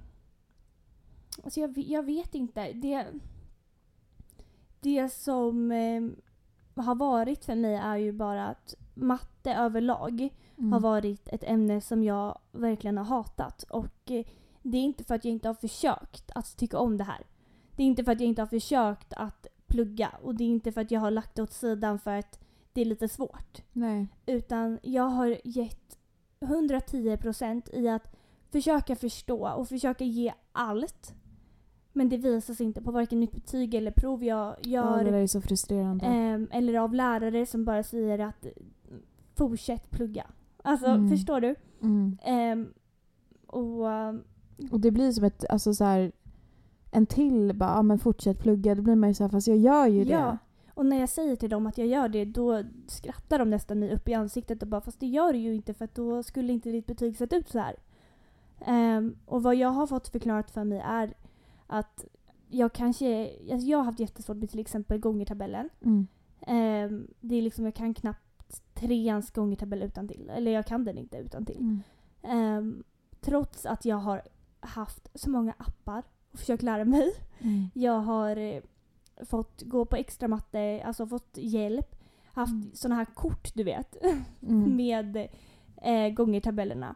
Alltså 1.43 1.59
jag, 1.59 1.77
jag 1.77 2.03
vet 2.03 2.35
inte. 2.35 2.73
Det, 2.73 3.05
det 4.79 5.09
som 5.09 5.71
ehm, 5.71 6.15
har 6.75 6.95
varit 6.95 7.45
för 7.45 7.55
mig 7.55 7.75
är 7.75 7.97
ju 7.97 8.11
bara 8.11 8.47
att 8.47 8.75
matte 8.93 9.53
överlag 9.53 10.29
Mm. 10.59 10.71
har 10.71 10.79
varit 10.79 11.27
ett 11.27 11.43
ämne 11.43 11.81
som 11.81 12.03
jag 12.03 12.39
verkligen 12.51 12.97
har 12.97 13.05
hatat. 13.05 13.63
Och 13.63 14.11
eh, 14.11 14.25
det 14.61 14.77
är 14.77 14.81
inte 14.81 15.03
för 15.03 15.15
att 15.15 15.25
jag 15.25 15.31
inte 15.31 15.47
har 15.49 15.55
försökt 15.55 16.31
att 16.35 16.57
tycka 16.57 16.77
om 16.77 16.97
det 16.97 17.03
här. 17.03 17.25
Det 17.75 17.83
är 17.83 17.87
inte 17.87 18.03
för 18.03 18.11
att 18.11 18.19
jag 18.19 18.27
inte 18.27 18.41
har 18.41 18.47
försökt 18.47 19.13
att 19.13 19.47
plugga 19.69 20.09
och 20.23 20.35
det 20.35 20.43
är 20.43 20.47
inte 20.47 20.71
för 20.71 20.81
att 20.81 20.91
jag 20.91 20.99
har 20.99 21.11
lagt 21.11 21.35
det 21.35 21.41
åt 21.41 21.53
sidan 21.53 21.99
för 21.99 22.11
att 22.19 22.39
det 22.73 22.81
är 22.81 22.85
lite 22.85 23.07
svårt. 23.07 23.61
Nej. 23.73 24.07
Utan 24.25 24.79
jag 24.83 25.03
har 25.03 25.37
gett 25.43 25.97
110% 26.39 27.75
i 27.75 27.89
att 27.89 28.15
försöka 28.51 28.95
förstå 28.95 29.49
och 29.49 29.67
försöka 29.67 30.03
ge 30.03 30.33
allt. 30.51 31.13
Men 31.93 32.09
det 32.09 32.17
visas 32.17 32.61
inte 32.61 32.81
på 32.81 32.91
varken 32.91 33.19
mitt 33.19 33.31
betyg 33.31 33.73
eller 33.75 33.91
prov 33.91 34.23
jag 34.23 34.55
Ja, 34.61 34.97
gör. 34.97 35.03
det 35.03 35.11
där 35.11 35.17
är 35.17 35.27
så 35.27 35.41
frustrerande. 35.41 36.05
Ehm, 36.05 36.47
eller 36.51 36.79
av 36.79 36.93
lärare 36.93 37.45
som 37.45 37.65
bara 37.65 37.83
säger 37.83 38.19
att 38.19 38.45
eh, 38.45 38.51
fortsätt 39.35 39.89
plugga. 39.91 40.27
Alltså, 40.63 40.87
Mm. 40.87 41.09
förstår 41.09 41.41
du? 41.41 41.55
Mm. 41.81 42.17
Ehm, 42.23 42.73
och 43.47 43.91
ehm, 43.91 44.23
Och 44.71 44.79
det 44.79 44.91
blir 44.91 45.11
som 45.11 45.23
ett, 45.23 45.45
alltså 45.49 45.73
så 45.73 45.83
här, 45.83 46.11
en 46.91 47.05
till 47.05 47.55
bara, 47.55 47.69
ja 47.69 47.81
men 47.81 47.99
fortsätt 47.99 48.39
plugga. 48.39 48.75
Då 48.75 48.81
blir 48.81 48.95
man 48.95 49.09
ju 49.09 49.13
så 49.13 49.23
här, 49.23 49.29
fast 49.29 49.47
jag 49.47 49.57
gör 49.57 49.87
ju 49.87 50.03
det. 50.03 50.11
Ja. 50.11 50.37
Och 50.73 50.85
när 50.85 50.99
jag 50.99 51.09
säger 51.09 51.35
till 51.35 51.49
dem 51.49 51.67
att 51.67 51.77
jag 51.77 51.87
gör 51.87 52.09
det, 52.09 52.25
då 52.25 52.63
skrattar 52.87 53.39
de 53.39 53.49
nästan 53.49 53.79
mig 53.79 53.93
upp 53.93 54.09
i 54.09 54.13
ansiktet 54.13 54.61
och 54.61 54.67
bara 54.67 54.81
fast 54.81 54.99
det 54.99 55.07
gör 55.07 55.33
du 55.33 55.39
ju 55.39 55.55
inte 55.55 55.73
för 55.73 55.89
då 55.93 56.23
skulle 56.23 56.53
inte 56.53 56.69
ditt 56.69 56.85
betyg 56.85 57.17
sett 57.17 57.33
ut 57.33 57.49
så 57.49 57.59
här. 57.59 57.75
Ehm, 58.65 59.15
och 59.25 59.43
vad 59.43 59.55
jag 59.55 59.69
har 59.69 59.87
fått 59.87 60.07
förklarat 60.07 60.51
för 60.51 60.63
mig 60.63 60.81
är 60.85 61.13
att 61.67 62.05
jag 62.49 62.73
kanske, 62.73 63.31
alltså 63.51 63.67
jag 63.67 63.77
har 63.77 63.85
haft 63.85 63.99
jättesvårt 63.99 64.37
med 64.37 64.49
till 64.49 64.59
exempel 64.59 64.99
gångertabellen. 64.99 65.69
Mm. 65.81 66.07
Ehm, 66.41 67.07
det 67.19 67.35
är 67.35 67.41
liksom, 67.41 67.65
jag 67.65 67.75
kan 67.75 67.93
knappt 67.93 68.61
treans 68.73 69.31
gångertabell 69.31 69.83
utan 69.83 70.07
till 70.07 70.29
eller 70.29 70.51
jag 70.51 70.65
kan 70.65 70.85
den 70.85 70.97
inte 70.97 71.17
utan 71.17 71.45
till. 71.45 71.57
Mm. 71.57 71.81
Ehm, 72.23 72.83
trots 73.21 73.65
att 73.65 73.85
jag 73.85 73.97
har 73.97 74.21
haft 74.59 75.09
så 75.13 75.29
många 75.29 75.53
appar 75.57 76.03
och 76.31 76.39
försökt 76.39 76.63
lära 76.63 76.85
mig. 76.85 77.11
Mm. 77.39 77.69
Jag 77.73 77.99
har 77.99 78.35
eh, 78.37 78.61
fått 79.25 79.61
gå 79.61 79.85
på 79.85 79.95
extra 79.95 80.27
matte, 80.27 80.83
alltså 80.85 81.07
fått 81.07 81.37
hjälp. 81.37 81.95
Haft 82.33 82.51
Mm. 82.51 82.71
såna 82.73 82.95
här 82.95 83.05
kort 83.05 83.53
du 83.53 83.63
vet 83.63 83.95
Mm. 84.41 84.75
med 84.75 85.27
eh, 85.81 86.09
gångertabellerna. 86.13 86.95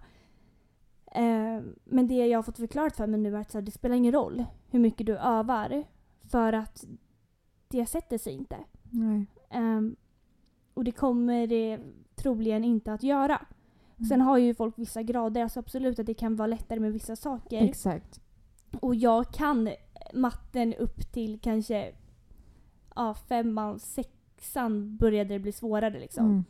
Eh, 1.11 1.61
men 1.83 2.07
det 2.07 2.27
jag 2.27 2.37
har 2.37 2.43
fått 2.43 2.57
förklarat 2.57 2.95
för 2.95 3.07
mig 3.07 3.19
nu 3.19 3.35
är 3.35 3.41
att 3.41 3.53
här, 3.53 3.61
det 3.61 3.71
spelar 3.71 3.95
ingen 3.95 4.13
roll 4.13 4.45
hur 4.69 4.79
mycket 4.79 5.05
du 5.07 5.17
övar 5.17 5.83
för 6.23 6.53
att 6.53 6.85
det 7.67 7.85
sätter 7.85 8.17
sig 8.17 8.33
inte. 8.33 8.57
Ehm, 9.49 9.95
och 10.73 10.83
det 10.83 10.91
kommer 10.91 11.47
det 11.47 11.79
troligen 12.15 12.63
inte 12.63 12.93
att 12.93 13.03
göra. 13.03 13.45
Mm. 13.97 14.05
Sen 14.09 14.21
har 14.21 14.37
ju 14.37 14.53
folk 14.53 14.79
vissa 14.79 15.03
grader, 15.03 15.43
alltså 15.43 15.59
absolut 15.59 15.99
att 15.99 16.05
det 16.05 16.13
kan 16.13 16.35
vara 16.35 16.47
lättare 16.47 16.79
med 16.79 16.93
vissa 16.93 17.15
saker. 17.15 17.61
Exakt. 17.63 18.21
Och 18.79 18.95
jag 18.95 19.31
kan 19.31 19.69
matten 20.13 20.73
upp 20.73 21.11
till 21.11 21.39
kanske 21.39 21.91
ja, 22.95 23.13
femman, 23.13 23.79
sexan 23.79 24.97
började 24.97 25.33
det 25.33 25.39
bli 25.39 25.51
svårare 25.51 25.99
liksom. 25.99 26.25
Mm. 26.25 26.43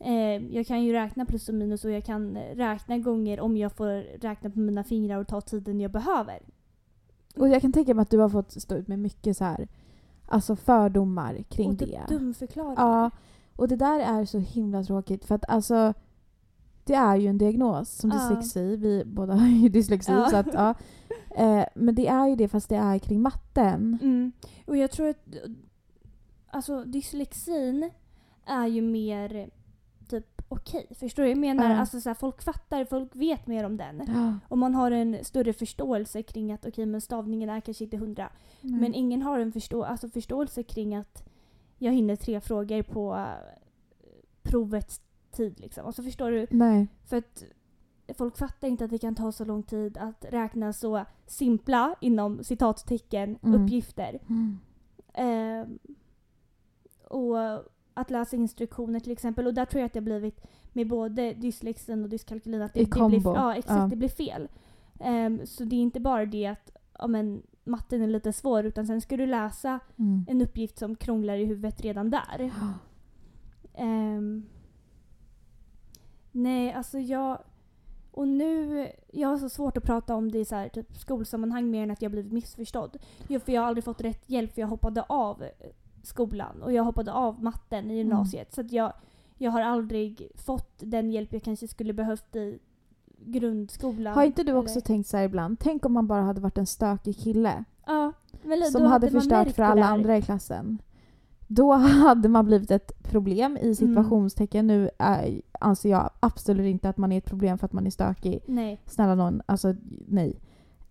Eh, 0.00 0.56
jag 0.56 0.66
kan 0.66 0.82
ju 0.82 0.92
räkna 0.92 1.24
plus 1.24 1.48
och 1.48 1.54
minus 1.54 1.84
och 1.84 1.90
jag 1.90 2.04
kan 2.04 2.36
räkna 2.36 2.98
gånger 2.98 3.40
om 3.40 3.56
jag 3.56 3.72
får 3.72 4.18
räkna 4.20 4.50
på 4.50 4.58
mina 4.58 4.84
fingrar 4.84 5.18
och 5.18 5.28
ta 5.28 5.40
tiden 5.40 5.80
jag 5.80 5.90
behöver. 5.90 6.38
Och 7.36 7.48
jag 7.48 7.62
kan 7.62 7.72
tänka 7.72 7.94
mig 7.94 8.02
att 8.02 8.10
du 8.10 8.18
har 8.18 8.28
fått 8.28 8.62
stå 8.62 8.74
ut 8.74 8.88
med 8.88 8.98
mycket 8.98 9.36
så 9.36 9.44
här, 9.44 9.68
alltså 10.26 10.56
fördomar 10.56 11.42
kring 11.48 11.68
och 11.68 11.74
det. 11.74 11.86
typ 11.86 12.08
dumförklaringar. 12.08 12.82
Ja, 12.82 13.10
och 13.56 13.68
det 13.68 13.76
där 13.76 14.00
är 14.00 14.24
så 14.24 14.38
himla 14.38 14.84
tråkigt 14.84 15.24
för 15.24 15.34
att 15.34 15.48
alltså 15.48 15.94
det 16.88 16.94
är 16.94 17.16
ju 17.16 17.26
en 17.28 17.38
diagnos 17.38 17.90
som 17.90 18.10
Ja. 18.10 18.16
dyslexi. 18.16 18.76
Vi 18.76 19.04
båda 19.06 19.34
har 19.34 19.48
ju 19.48 19.68
dyslexi. 19.68 20.12
Ja. 20.12 20.28
Så 20.30 20.36
att, 20.36 20.54
ja. 20.54 20.74
eh, 21.36 21.64
men 21.74 21.94
det 21.94 22.08
är 22.08 22.28
ju 22.28 22.36
det 22.36 22.48
fast 22.48 22.68
det 22.68 22.76
är 22.76 22.98
kring 22.98 23.22
matten. 23.22 23.98
Mm. 24.02 24.32
Och 24.66 24.76
jag 24.76 24.90
tror 24.90 25.08
att 25.08 25.28
alltså 26.50 26.84
dyslexin 26.84 27.90
är 28.46 28.66
ju 28.66 28.82
mer 28.82 29.50
typ 30.08 30.42
okej. 30.48 30.86
Förstår 30.90 31.22
du? 31.22 31.28
Jag 31.28 31.38
menar 31.38 31.70
Ja. 31.70 31.76
alltså 31.76 32.00
så 32.00 32.08
här, 32.08 32.14
folk 32.14 32.42
fattar, 32.42 32.84
folk 32.84 33.16
vet 33.16 33.46
mer 33.46 33.64
om 33.64 33.76
den. 33.76 34.02
Ja. 34.06 34.34
Och 34.48 34.58
man 34.58 34.74
har 34.74 34.90
en 34.90 35.24
större 35.24 35.52
förståelse 35.52 36.22
kring 36.22 36.52
att 36.52 36.66
okej 36.66 36.86
men 36.86 37.00
stavningen 37.00 37.48
är 37.50 37.60
kanske 37.60 37.84
inte 37.84 37.96
hundra. 37.96 38.30
Mm. 38.62 38.80
Men 38.80 38.94
ingen 38.94 39.22
har 39.22 39.38
en 39.38 39.52
förstå 39.52 39.84
alltså 39.84 40.08
förståelse 40.08 40.62
kring 40.62 40.94
att 40.94 41.28
jag 41.78 41.92
hinner 41.92 42.16
tre 42.16 42.40
frågor 42.40 42.82
på 42.82 43.14
uh, 43.14 43.26
provets 44.42 45.00
tid 45.38 45.60
liksom. 45.60 45.86
Alltså 45.86 46.02
förstår 46.02 46.30
du? 46.30 46.46
Nej. 46.50 46.86
För 47.04 47.16
att 47.16 47.44
folk 48.18 48.36
fattar 48.38 48.68
inte 48.68 48.84
att 48.84 48.90
det 48.90 48.98
kan 48.98 49.14
ta 49.14 49.32
så 49.32 49.44
lång 49.44 49.62
tid 49.62 49.98
att 49.98 50.24
räkna 50.30 50.72
så 50.72 51.04
simpla, 51.26 51.94
inom 52.00 52.44
citattecken, 52.44 53.38
Mm. 53.42 53.62
uppgifter. 53.62 54.18
Mm. 54.28 54.58
Ehm, 55.14 55.78
och 57.08 57.36
att 57.94 58.10
läsa 58.10 58.36
instruktioner 58.36 59.00
till 59.00 59.12
exempel. 59.12 59.46
Och 59.46 59.54
där 59.54 59.64
tror 59.64 59.80
jag 59.80 59.86
att 59.86 59.92
det 59.92 59.98
har 60.00 60.04
blivit 60.04 60.40
med 60.72 60.88
både 60.88 61.32
dyslexin 61.34 62.02
och 62.02 62.08
dyskalkylin 62.08 62.62
att 62.62 62.74
det, 62.74 62.80
det 62.84 63.08
blir, 63.08 63.22
ja, 63.24 63.54
exakt, 63.54 63.80
Ja. 63.80 63.86
det 63.86 63.96
blir 63.96 64.08
fel. 64.08 64.48
Ehm, 65.00 65.46
så 65.46 65.64
det 65.64 65.76
är 65.76 65.80
inte 65.80 66.00
bara 66.00 66.26
det 66.26 66.46
att 66.46 66.70
ja, 66.98 67.06
men, 67.06 67.42
matten 67.64 68.02
är 68.02 68.06
lite 68.06 68.32
svår 68.32 68.64
utan 68.64 68.86
sen 68.86 69.00
ska 69.00 69.16
du 69.16 69.26
läsa 69.26 69.80
Mm. 69.96 70.24
en 70.28 70.42
uppgift 70.42 70.78
som 70.78 70.96
krånglar 70.96 71.36
i 71.36 71.44
huvudet 71.44 71.80
redan 71.80 72.10
där. 72.10 72.50
Ehm, 73.74 74.46
nej, 76.42 76.72
alltså 76.72 76.98
jag... 76.98 77.38
Och 78.10 78.28
nu... 78.28 78.86
Jag 79.12 79.28
har 79.28 79.38
så 79.38 79.48
svårt 79.48 79.76
att 79.76 79.84
prata 79.84 80.14
om 80.14 80.32
det 80.32 80.38
i 80.38 80.44
så 80.44 80.54
här, 80.54 80.68
typ 80.68 80.96
skolsammanhang 80.96 81.70
mer 81.70 81.82
än 81.82 81.90
att 81.90 82.02
jag 82.02 82.10
blivit 82.12 82.32
missförstådd. 82.32 82.98
Jo, 83.28 83.40
för 83.40 83.52
jag 83.52 83.60
har 83.60 83.68
aldrig 83.68 83.84
fått 83.84 84.00
rätt 84.00 84.30
hjälp 84.30 84.54
för 84.54 84.60
jag 84.60 84.68
hoppade 84.68 85.02
av 85.02 85.42
eh, 85.42 85.48
skolan 86.02 86.62
och 86.62 86.72
jag 86.72 86.84
hoppade 86.84 87.12
av 87.12 87.42
matten 87.42 87.90
i 87.90 87.96
gymnasiet. 87.96 88.54
Så 88.54 88.60
att 88.60 88.72
jag, 88.72 88.92
jag 89.38 89.50
har 89.50 89.60
aldrig 89.60 90.30
fått 90.34 90.74
den 90.78 91.10
hjälp 91.10 91.32
jag 91.32 91.42
kanske 91.42 91.68
skulle 91.68 91.92
behövt 91.92 92.36
i 92.36 92.58
grundskolan. 93.18 94.14
Har 94.14 94.24
inte 94.24 94.42
du 94.42 94.52
också 94.52 94.72
eller- 94.72 94.80
tänkt 94.80 95.06
så 95.08 95.16
här 95.16 95.24
ibland? 95.24 95.58
Tänk 95.60 95.84
om 95.86 95.92
man 95.92 96.06
bara 96.06 96.22
hade 96.22 96.40
varit 96.40 96.58
en 96.58 96.66
stökig 96.66 97.18
kille 97.18 97.64
Ja. 97.86 98.12
Som 98.72 98.82
hade 98.82 99.10
förstört 99.10 99.48
för 99.48 99.62
alla 99.62 99.86
andra 99.86 100.16
i 100.16 100.22
klassen. 100.22 100.78
Då 101.48 101.72
hade 102.06 102.28
man 102.28 102.44
blivit 102.44 102.70
ett 102.70 103.02
problem 103.02 103.56
i 103.62 103.74
situationstecken. 103.74 104.66
Nu 104.66 104.90
är, 104.98 105.40
anser 105.60 105.90
jag 105.90 106.10
absolut 106.20 106.66
inte 106.66 106.88
att 106.88 106.96
man 106.96 107.12
är 107.12 107.18
ett 107.18 107.24
problem 107.24 107.58
för 107.58 107.66
att 107.66 107.72
man 107.72 107.86
är 107.86 107.90
stökig. 107.90 108.40
Nej. 108.46 108.80
Snälla 108.86 109.14
någon, 109.14 109.42
alltså 109.46 109.74
nej. 110.08 110.40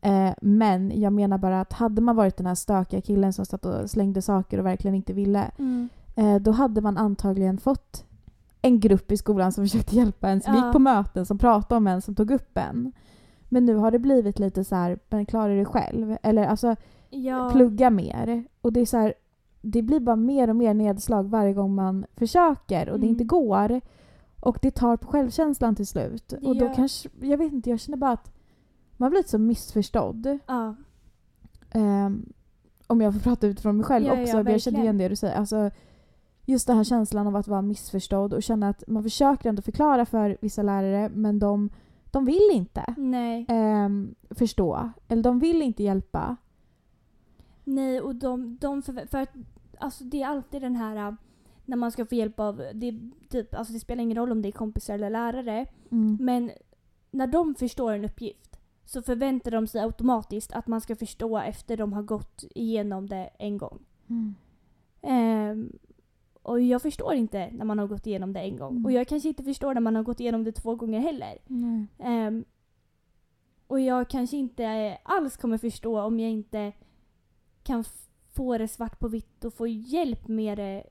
Eh, 0.02 0.32
men 0.42 1.02
jag 1.02 1.14
menar 1.14 1.38
bara 1.38 1.62
att 1.62 1.74
hade 1.74 2.02
man 2.02 2.16
varit 2.16 2.38
den 2.38 2.46
här 2.48 2.56
stökiga 2.56 3.02
killen 3.02 3.34
som 3.34 3.46
satt 3.46 3.66
och 3.66 3.90
slängde 3.90 4.22
saker 4.22 4.60
och 4.60 4.66
verkligen 4.66 4.96
inte 4.96 5.14
ville. 5.14 5.52
Mm. 5.58 5.90
Eh, 6.16 6.36
då 6.36 6.52
hade 6.52 6.82
man 6.82 6.98
antagligen 6.98 7.58
fått 7.58 8.06
en 8.62 8.80
grupp 8.80 9.12
i 9.12 9.18
skolan 9.18 9.52
som 9.52 9.64
försökte 9.68 9.96
hjälpa 9.96 10.30
en, 10.30 10.42
som 10.42 10.56
Ja. 10.56 10.66
gick 10.66 10.74
på 10.74 10.80
möten, 10.80 11.26
som 11.26 11.38
pratade 11.38 11.78
om 11.78 11.88
en, 11.88 12.02
som 12.02 12.16
tog 12.16 12.32
upp 12.32 12.58
en. 12.58 12.92
Men 13.50 13.66
nu 13.66 13.76
har 13.76 13.92
det 13.92 14.00
blivit 14.00 14.40
lite 14.40 14.64
så 14.64 14.76
här, 14.76 15.00
men 15.10 15.26
klarar 15.26 15.56
det 15.56 15.66
själv. 15.66 16.18
Eller 16.24 16.48
alltså 16.48 16.76
Ja. 17.10 17.50
plugga 17.54 17.90
mer. 17.90 18.44
Och 18.62 18.74
det 18.74 18.80
är 18.80 18.86
så 18.86 18.98
här, 18.98 19.14
det 19.62 19.82
blir 19.82 20.00
bara 20.00 20.16
mer 20.16 20.50
och 20.50 20.56
mer 20.56 20.74
nedslag 20.74 21.24
varje 21.30 21.54
gång 21.54 21.76
man 21.76 22.06
försöker 22.16 22.90
och 22.90 23.00
det 23.00 23.06
Mm. 23.06 23.10
inte 23.10 23.24
går. 23.24 23.82
Och 24.40 24.60
det 24.62 24.72
tar 24.72 24.98
på 24.98 25.08
självkänslan 25.08 25.76
till 25.76 25.88
slut. 25.88 26.28
Det 26.28 26.36
och 26.48 26.56
då 26.58 26.66
gör- 26.66 26.74
kanske, 26.74 27.10
jag 27.22 27.38
vet 27.38 27.54
inte, 27.54 27.70
jag 27.70 27.80
känner 27.80 27.98
bara 27.98 28.12
att 28.12 28.32
man 28.98 29.10
blir 29.12 29.24
så 29.24 29.38
missförstådd. 29.38 30.40
Ja. 30.48 30.76
Ehm, 31.72 32.26
om 32.88 33.02
jag 33.02 33.14
får 33.14 33.20
prata 33.22 33.48
utifrån 33.48 33.78
mig 33.78 33.86
själv 33.86 34.06
Ja, 34.06 34.16
ja, 34.16 34.22
också. 34.24 34.38
men 34.44 34.52
jag 34.52 34.62
känner 34.62 34.80
igen 34.82 34.98
det 34.98 35.08
du 35.10 35.16
säger. 35.16 35.36
Alltså, 35.36 35.70
just 36.46 36.68
den 36.68 36.78
här 36.78 36.84
känslan 36.84 37.28
av 37.28 37.36
att 37.36 37.48
vara 37.48 37.62
missförstådd 37.62 38.34
och 38.34 38.44
känna 38.44 38.70
att 38.70 38.84
man 38.88 39.04
försöker 39.04 39.50
ändå 39.50 39.62
förklara 39.62 40.06
för 40.06 40.38
vissa 40.42 40.62
lärare 40.62 41.10
men 41.14 41.40
de, 41.40 41.70
de 42.12 42.26
vill 42.26 42.50
inte 42.54 42.96
ehm, 43.48 44.16
förstå. 44.30 44.90
Eller 45.08 45.24
de 45.24 45.40
vill 45.40 45.62
inte 45.62 45.84
hjälpa. 45.84 46.36
Nej, 47.68 48.02
och 48.02 48.16
de, 48.16 48.58
de 48.62 48.82
för, 48.82 49.08
för 49.08 49.18
att 49.18 49.30
alltså 49.80 50.04
det 50.04 50.22
är 50.22 50.28
alltid 50.28 50.62
den 50.62 50.76
här 50.76 51.08
äh, 51.08 51.14
när 51.66 51.78
man 51.78 51.92
ska 51.92 52.06
få 52.06 52.16
hjälp 52.16 52.40
av, 52.40 52.64
det, 52.74 53.00
typ, 53.30 53.56
alltså 53.56 53.74
det 53.74 53.80
spelar 53.80 54.04
ingen 54.04 54.18
roll 54.18 54.32
om 54.32 54.42
det 54.42 54.50
är 54.50 54.52
kompisar 54.52 54.94
eller 54.94 55.10
lärare, 55.10 55.66
Mm. 55.92 56.18
men 56.22 56.52
när 57.12 57.28
de 57.28 57.56
förstår 57.56 57.94
en 57.94 58.06
uppgift 58.06 58.60
så 58.86 59.02
förväntar 59.02 59.52
de 59.52 59.68
sig 59.68 59.82
automatiskt 59.82 60.52
att 60.52 60.68
man 60.68 60.82
ska 60.82 60.96
förstå 60.96 61.38
efter 61.38 61.78
de 61.78 61.94
har 61.94 62.04
gått 62.04 62.44
igenom 62.56 63.10
det 63.10 63.30
en 63.40 63.58
gång. 63.58 63.80
Mm. 64.10 64.36
Ehm, 65.02 65.78
och 66.44 66.62
jag 66.62 66.82
förstår 66.82 67.14
inte 67.14 67.50
när 67.52 67.66
man 67.66 67.80
har 67.80 67.88
gått 67.88 68.08
igenom 68.08 68.34
det 68.34 68.40
en 68.40 68.58
gång. 68.58 68.72
Mm. 68.72 68.86
Och 68.86 68.92
jag 68.92 69.08
kanske 69.08 69.30
inte 69.30 69.44
förstår 69.44 69.74
när 69.74 69.82
man 69.82 69.96
har 69.96 70.04
gått 70.04 70.20
igenom 70.20 70.44
det 70.44 70.52
två 70.52 70.76
gånger 70.76 71.00
heller. 71.00 71.38
Ehm, 72.00 72.46
och 73.68 73.80
jag 73.80 74.10
kanske 74.10 74.38
inte 74.38 74.98
alls 75.04 75.38
kommer 75.38 75.58
förstå 75.58 76.02
om 76.02 76.20
jag 76.20 76.32
inte 76.32 76.74
kan 77.68 77.84
få 78.34 78.58
det 78.58 78.68
svart 78.68 79.00
på 79.00 79.08
vitt 79.08 79.46
och 79.46 79.54
få 79.54 79.68
hjälp 79.68 80.28
med 80.28 80.58
det 80.58 80.84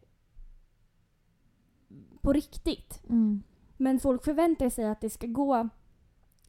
på 2.23 2.33
riktigt. 2.33 3.03
Mm. 3.09 3.43
Men 3.77 4.01
folk 4.01 4.25
förväntar 4.25 4.71
sig 4.71 4.85
att 4.85 5.01
det 5.01 5.11
ska 5.11 5.27
gå 5.27 5.69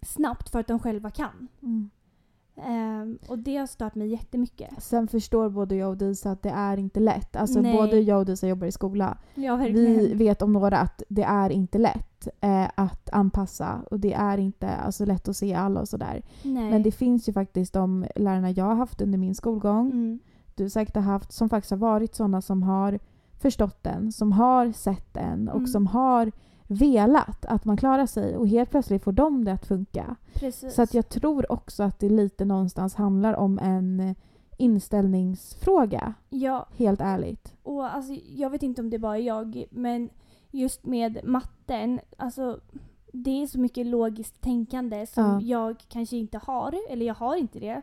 snabbt 0.02 0.50
för 0.50 0.60
att 0.60 0.68
de 0.68 0.80
själva 0.80 1.12
kan. 1.12 1.48
Mm. 1.62 1.90
Ehm, 2.66 3.18
och 3.30 3.40
det 3.40 3.58
har 3.58 3.66
stört 3.68 3.96
mig 3.96 4.08
jättemycket. 4.08 4.84
Sen 4.84 5.08
förstår 5.08 5.50
både 5.50 5.76
jag 5.76 5.90
och 5.90 5.98
Disa 5.98 6.32
att 6.32 6.42
det 6.44 6.50
är 6.50 6.78
inte 6.78 7.00
lätt. 7.00 7.36
Alltså 7.36 7.62
Nej. 7.62 7.78
både 7.78 8.00
jag 8.00 8.20
och 8.20 8.26
Disa 8.26 8.48
jobbar 8.48 8.68
i 8.68 8.72
skola. 8.72 9.18
Ja, 9.36 9.56
Vi 9.56 10.14
vet 10.14 10.42
om 10.42 10.54
några 10.54 10.78
att 10.78 11.04
det 11.10 11.24
är 11.24 11.50
inte 11.50 11.78
lätt 11.78 12.28
eh, 12.42 12.70
att 12.76 13.10
anpassa 13.14 13.82
och 13.92 14.00
det 14.00 14.14
är 14.14 14.38
inte 14.38 14.68
alltså, 14.70 15.06
lätt 15.06 15.28
att 15.28 15.38
se 15.38 15.54
alla 15.54 15.80
och 15.82 15.88
sådär. 15.90 16.22
Nej. 16.44 16.70
Men 16.72 16.84
det 16.84 16.92
finns 16.92 17.30
ju 17.30 17.34
faktiskt 17.34 17.74
de 17.74 18.06
lärarna 18.16 18.52
jag 18.52 18.66
har 18.66 18.76
haft 18.76 19.02
under 19.02 19.18
min 19.18 19.36
skolgång, 19.36 19.92
Mm. 19.92 20.20
du 20.56 20.70
säkert 20.70 20.96
har 20.96 21.04
haft, 21.04 21.32
som 21.32 21.50
faktiskt 21.50 21.72
har 21.72 21.78
varit 21.78 22.16
sådana 22.16 22.42
som 22.42 22.64
har 22.64 23.00
förstått 23.40 23.84
den, 23.84 24.12
som 24.12 24.32
har 24.32 24.72
sett 24.72 25.14
den 25.14 25.50
och 25.50 25.56
Mm. 25.56 25.68
som 25.68 25.88
har 25.88 26.32
velat 26.68 27.46
att 27.46 27.66
man 27.66 27.78
klarar 27.78 28.06
sig 28.06 28.38
och 28.38 28.48
helt 28.48 28.70
plötsligt 28.70 29.04
får 29.04 29.12
de 29.12 29.46
det 29.46 29.54
att 29.54 29.66
funka. 29.66 30.16
Precis. 30.34 30.76
Så 30.76 30.82
att 30.82 30.94
jag 30.94 31.10
tror 31.10 31.52
också 31.52 31.84
att 31.84 32.00
det 32.00 32.10
lite 32.10 32.46
någonstans 32.46 32.96
handlar 32.96 33.34
om 33.34 33.60
en 33.60 34.16
inställningsfråga, 34.58 36.14
Ja, 36.30 36.68
helt 36.78 37.02
ärligt. 37.02 37.54
och 37.64 37.96
alltså, 37.96 38.14
jag 38.36 38.50
vet 38.50 38.64
inte 38.64 38.82
om 38.82 38.90
det 38.90 39.00
bara 39.00 39.18
är 39.18 39.22
jag, 39.22 39.66
men 39.72 40.10
just 40.52 40.86
med 40.86 41.20
matten, 41.24 42.00
alltså 42.18 42.60
det 43.14 43.44
är 43.44 43.48
så 43.48 43.60
mycket 43.60 43.86
logiskt 43.88 44.42
tänkande 44.42 45.06
som 45.08 45.24
Ja. 45.24 45.42
jag 45.42 45.76
kanske 45.88 46.18
inte 46.18 46.38
har, 46.38 46.76
eller 46.90 47.06
jag 47.06 47.14
har 47.16 47.36
inte 47.36 47.60
det, 47.60 47.82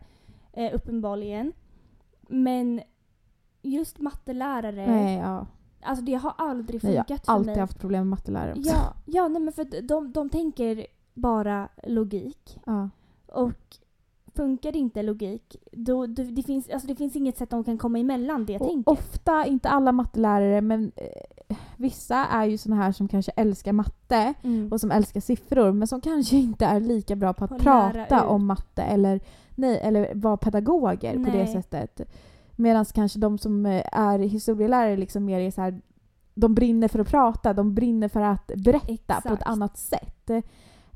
eh, 0.52 0.74
uppenbarligen. 0.74 1.52
Men 2.28 2.80
just 3.62 3.98
mattelärare, 3.98 4.86
Nej, 4.86 5.18
ja. 5.18 5.46
Alltså 5.84 6.04
det 6.04 6.14
har 6.14 6.34
aldrig 6.38 6.84
Nej, 6.84 6.94
jag 6.94 7.06
funkat 7.06 7.26
har 7.26 7.32
för 7.34 7.38
alltid 7.38 7.52
mig. 7.52 7.60
haft 7.60 7.80
problem 7.80 8.00
med 8.00 8.06
mattelärare 8.06 8.54
också. 8.58 8.70
Ja, 8.70 8.94
ja 9.06 9.28
nej, 9.28 9.42
men 9.42 9.52
för 9.52 9.82
de, 9.82 10.12
de 10.12 10.28
tänker 10.28 10.86
bara 11.14 11.68
logik. 11.86 12.58
Ja. 12.66 12.90
Och 13.26 13.52
funkar 14.34 14.76
inte 14.76 15.02
logik, 15.02 15.56
då, 15.72 16.06
då, 16.06 16.22
det, 16.22 16.42
finns, 16.42 16.68
alltså 16.70 16.88
det 16.88 16.94
finns 16.94 17.16
inget 17.16 17.38
sätt 17.38 17.50
de 17.50 17.64
kan 17.64 17.78
komma 17.78 17.98
emellan 17.98 18.44
det 18.46 18.58
Och 18.60 18.68
tänket. 18.68 18.88
ofta, 18.92 19.46
inte 19.46 19.68
alla 19.68 19.92
mattelärare, 19.92 20.60
men 20.60 20.92
eh, 20.96 21.56
vissa 21.76 22.16
är 22.16 22.44
ju 22.44 22.58
såna 22.58 22.76
här 22.76 22.92
som 22.92 23.08
kanske 23.08 23.32
älskar 23.36 23.72
matte 23.72 24.34
Mm. 24.42 24.72
och 24.72 24.80
som 24.80 24.90
älskar 24.90 25.20
siffror 25.20 25.72
men 25.72 25.88
som 25.88 26.00
kanske 26.00 26.36
inte 26.36 26.66
är 26.66 26.80
lika 26.80 27.16
bra 27.16 27.32
på 27.32 27.44
att 27.44 27.50
lära 27.64 27.92
prata 27.92 28.26
om 28.26 28.46
matte 28.46 28.82
eller, 28.82 29.20
nej, 29.54 29.80
eller 29.82 30.14
vara 30.14 30.36
pedagoger 30.36 31.12
på 31.12 31.30
det 31.30 31.44
Nej. 31.44 31.46
sättet. 31.52 32.00
Medan 32.56 32.84
kanske 32.84 33.18
de 33.18 33.38
som 33.38 33.66
eh, 33.66 33.82
är 33.92 34.18
historielärare 34.18 34.96
liksom 34.96 35.24
mer 35.24 35.40
är 35.40 35.50
så 35.50 35.60
här, 35.60 35.80
de 36.34 36.54
brinner 36.54 36.88
för 36.88 36.98
att 36.98 37.08
prata, 37.10 37.52
de 37.52 37.74
brinner 37.74 38.08
för 38.08 38.20
att 38.20 38.46
berätta 38.56 39.14
på 39.20 39.28
ett 39.28 39.32
Exakt. 39.34 39.46
annat 39.46 39.76
sätt. 39.78 40.30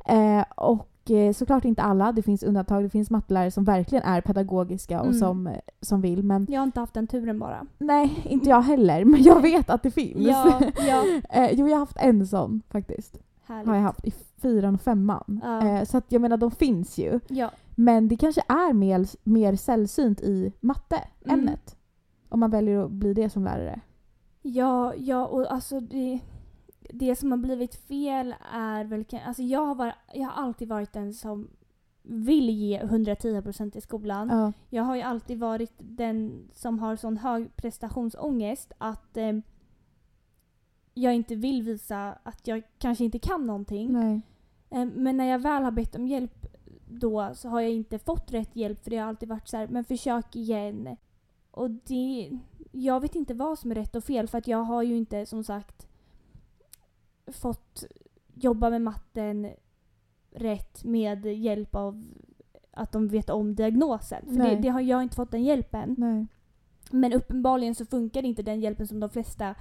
Eh, 0.07 0.45
och 0.57 1.11
eh, 1.11 1.33
såklart 1.33 1.65
inte 1.65 1.83
alla, 1.83 2.13
det 2.13 2.23
finns 2.23 2.43
undantag, 2.43 2.83
det 2.85 2.91
finns 2.91 3.11
mattelärare 3.11 3.51
som 3.51 3.65
verkligen 3.65 4.05
är 4.05 4.21
pedagogiska 4.21 5.01
och 5.01 5.07
Mm. 5.07 5.19
som, 5.19 5.51
som 5.81 6.01
vill 6.01 6.23
men 6.23 6.47
Jag 6.51 6.61
har 6.61 6.65
inte 6.67 6.81
haft 6.81 6.95
den 6.95 7.07
turen 7.07 7.39
bara. 7.39 7.67
nej, 7.79 8.19
inte 8.25 8.49
jag 8.49 8.63
heller 8.63 9.05
men 9.05 9.23
jag 9.23 9.43
vet 9.43 9.71
att 9.71 9.83
det 9.83 9.91
finns. 9.91 10.17
Ja, 10.27 10.61
ja. 10.89 11.05
eh, 11.31 11.51
jo, 11.53 11.67
jag 11.69 11.75
har 11.75 11.81
haft 11.81 11.97
en 12.01 12.27
sån 12.27 12.63
faktiskt 12.71 13.19
Härligt. 13.47 13.67
har 13.69 13.75
jag 13.75 13.83
haft 13.83 14.05
i 14.07 14.11
fyran 14.43 14.75
och 14.75 14.81
femman. 14.81 15.41
Ja. 15.45 15.87
Så 15.87 15.99
att 15.99 16.13
jag 16.13 16.23
menar 16.23 16.37
de 16.37 16.51
finns 16.51 16.99
ju. 16.99 17.21
Ja. 17.29 17.51
Men 17.81 18.09
det 18.09 18.17
kanske 18.17 18.43
är 18.49 18.73
mer, 18.73 19.07
mer 19.29 19.57
sällsynt 19.57 20.21
i 20.21 20.53
matteämnet. 20.61 21.77
Om 22.29 22.41
man 22.41 22.51
väljer 22.51 22.85
att 22.85 22.91
bli 22.91 23.15
det 23.15 23.31
som 23.31 23.45
lärare. 23.45 23.81
Ja, 24.43 24.95
ja 24.95 25.27
och 25.27 25.53
alltså 25.53 25.81
det, 25.81 26.21
det 26.93 27.17
som 27.17 27.31
har 27.31 27.39
blivit 27.39 27.75
fel 27.75 28.35
är 28.53 28.85
väl 28.85 29.05
alltså 29.27 29.43
jag 29.43 29.67
har, 29.67 29.75
varit, 29.75 29.95
jag 30.15 30.29
har 30.29 30.43
alltid 30.43 30.69
varit 30.69 30.93
den 30.93 31.15
som 31.15 31.49
vill 32.03 32.51
ge 32.51 32.83
110% 32.83 33.77
i 33.77 33.81
skolan. 33.81 34.29
Ja. 34.29 34.53
Jag 34.71 34.83
har 34.83 34.97
ju 34.97 35.03
alltid 35.03 35.39
varit 35.39 35.75
den 35.79 36.49
som 36.55 36.79
har 36.79 36.97
sån 36.97 37.17
hög 37.17 37.57
prestationsångest 37.57 38.73
att 38.79 39.17
eh, 39.17 39.33
jag 40.95 41.15
inte 41.15 41.35
vill 41.35 41.63
visa 41.63 42.19
att 42.23 42.47
jag 42.47 42.63
kanske 42.79 43.05
inte 43.05 43.19
kan 43.19 43.47
någonting. 43.47 43.97
Eh, 44.71 44.85
men 44.95 45.17
när 45.17 45.25
jag 45.25 45.39
väl 45.39 45.63
har 45.63 45.71
bett 45.71 45.97
om 45.97 46.07
hjälp 46.07 46.38
då 46.91 47.31
så 47.35 47.49
har 47.49 47.61
jag 47.61 47.71
inte 47.71 47.99
fått 47.99 48.33
rätt 48.33 48.57
hjälp 48.57 48.85
för 48.85 48.91
det 48.91 48.97
har 48.97 49.09
alltid 49.09 49.29
varit 49.29 49.49
så 49.49 49.57
här, 49.57 49.69
men 49.69 49.85
försök 49.85 50.37
igen. 50.37 50.97
Och 51.51 51.71
det, 51.71 52.31
jag 52.73 53.01
vet 53.01 53.15
inte 53.15 53.35
vad 53.35 53.59
som 53.59 53.71
är 53.71 53.75
rätt 53.75 53.97
och 53.97 54.05
fel 54.05 54.29
för 54.29 54.39
att 54.39 54.47
jag 54.47 54.63
har 54.63 54.83
ju 54.83 54.97
inte 54.97 55.27
som 55.27 55.45
sagt 55.45 55.89
fått 57.27 57.85
jobba 58.35 58.71
med 58.71 58.83
matten 58.83 59.51
rätt 60.31 60.85
med 60.85 61.27
hjälp 61.27 61.75
av 61.75 62.05
att 62.71 62.93
de 62.93 63.09
vet 63.09 63.31
om 63.31 63.55
diagnosen. 63.55 64.27
För 64.27 64.51
det, 64.51 64.57
det 64.57 64.69
har 64.69 64.81
jag 64.81 65.03
inte 65.03 65.17
fått 65.17 65.31
den 65.31 65.45
hjälpen. 65.45 65.95
Nej. 65.99 66.27
Men 66.91 67.13
uppenbarligen 67.13 67.75
så 67.75 67.87
funkar 67.87 68.25
inte 68.25 68.43
den 68.43 68.61
hjälpen 68.61 68.87
som 68.87 69.01
de 69.01 69.11
flesta 69.11 69.55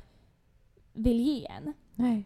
vill 0.94 1.20
ge 1.20 1.46
en. 1.46 1.74
Nej. 1.96 2.26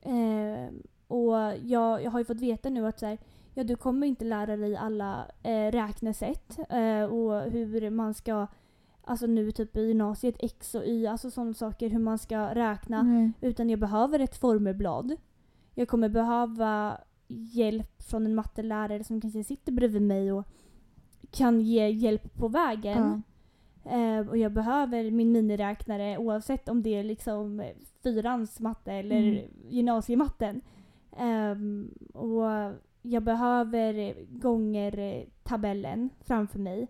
Eh, 0.00 0.70
och 1.06 1.34
jag, 1.62 2.02
jag 2.02 2.10
har 2.10 2.18
ju 2.18 2.24
fått 2.24 2.40
veta 2.40 2.68
nu 2.68 2.86
att 2.86 2.98
så 2.98 3.06
här, 3.06 3.18
ja, 3.58 3.64
du 3.64 3.76
kommer 3.76 4.06
inte 4.06 4.24
lära 4.24 4.56
dig 4.56 4.76
alla 4.76 5.26
eh, 5.42 5.70
räknesätt 5.72 6.58
eh, 6.68 7.02
och 7.02 7.42
hur 7.50 7.90
man 7.90 8.14
ska, 8.14 8.46
alltså 9.04 9.26
nu 9.26 9.50
typ 9.50 9.76
i 9.76 9.80
gymnasiet, 9.86 10.36
X 10.38 10.74
och 10.74 10.84
Y, 10.86 11.06
alltså 11.06 11.30
sådana 11.30 11.54
saker, 11.54 11.88
hur 11.88 11.98
man 11.98 12.18
ska 12.18 12.54
räkna. 12.54 13.02
Nej. 13.02 13.32
Utan 13.40 13.70
jag 13.70 13.78
behöver 13.80 14.18
ett 14.18 14.36
formelblad. 14.36 15.16
Jag 15.74 15.88
kommer 15.88 16.08
behöva 16.08 16.98
hjälp 17.28 18.02
från 18.02 18.26
en 18.26 18.34
mattelärare 18.34 19.04
som 19.04 19.20
kanske 19.20 19.44
sitter 19.44 19.72
bredvid 19.72 20.02
mig 20.02 20.32
och 20.32 20.44
kan 21.30 21.60
ge 21.60 21.88
hjälp 21.88 22.34
på 22.36 22.48
vägen. 22.48 23.22
Ja. 23.84 23.90
Eh, 23.90 24.28
och 24.28 24.36
jag 24.36 24.52
behöver 24.52 25.10
min 25.10 25.32
miniräknare 25.32 26.18
oavsett 26.18 26.68
om 26.68 26.82
det 26.82 26.90
är 26.94 27.04
liksom 27.04 27.60
eh, 27.60 27.66
fyrans 28.02 28.60
matte 28.60 28.92
eller 28.92 29.16
Mm. 29.18 29.44
gymnasiematten. 29.68 30.60
Ehm, 31.16 31.90
och 32.14 32.42
jag 33.02 33.22
behöver 33.22 34.14
gånger-tabellen 34.38 36.10
framför 36.20 36.58
mig. 36.58 36.88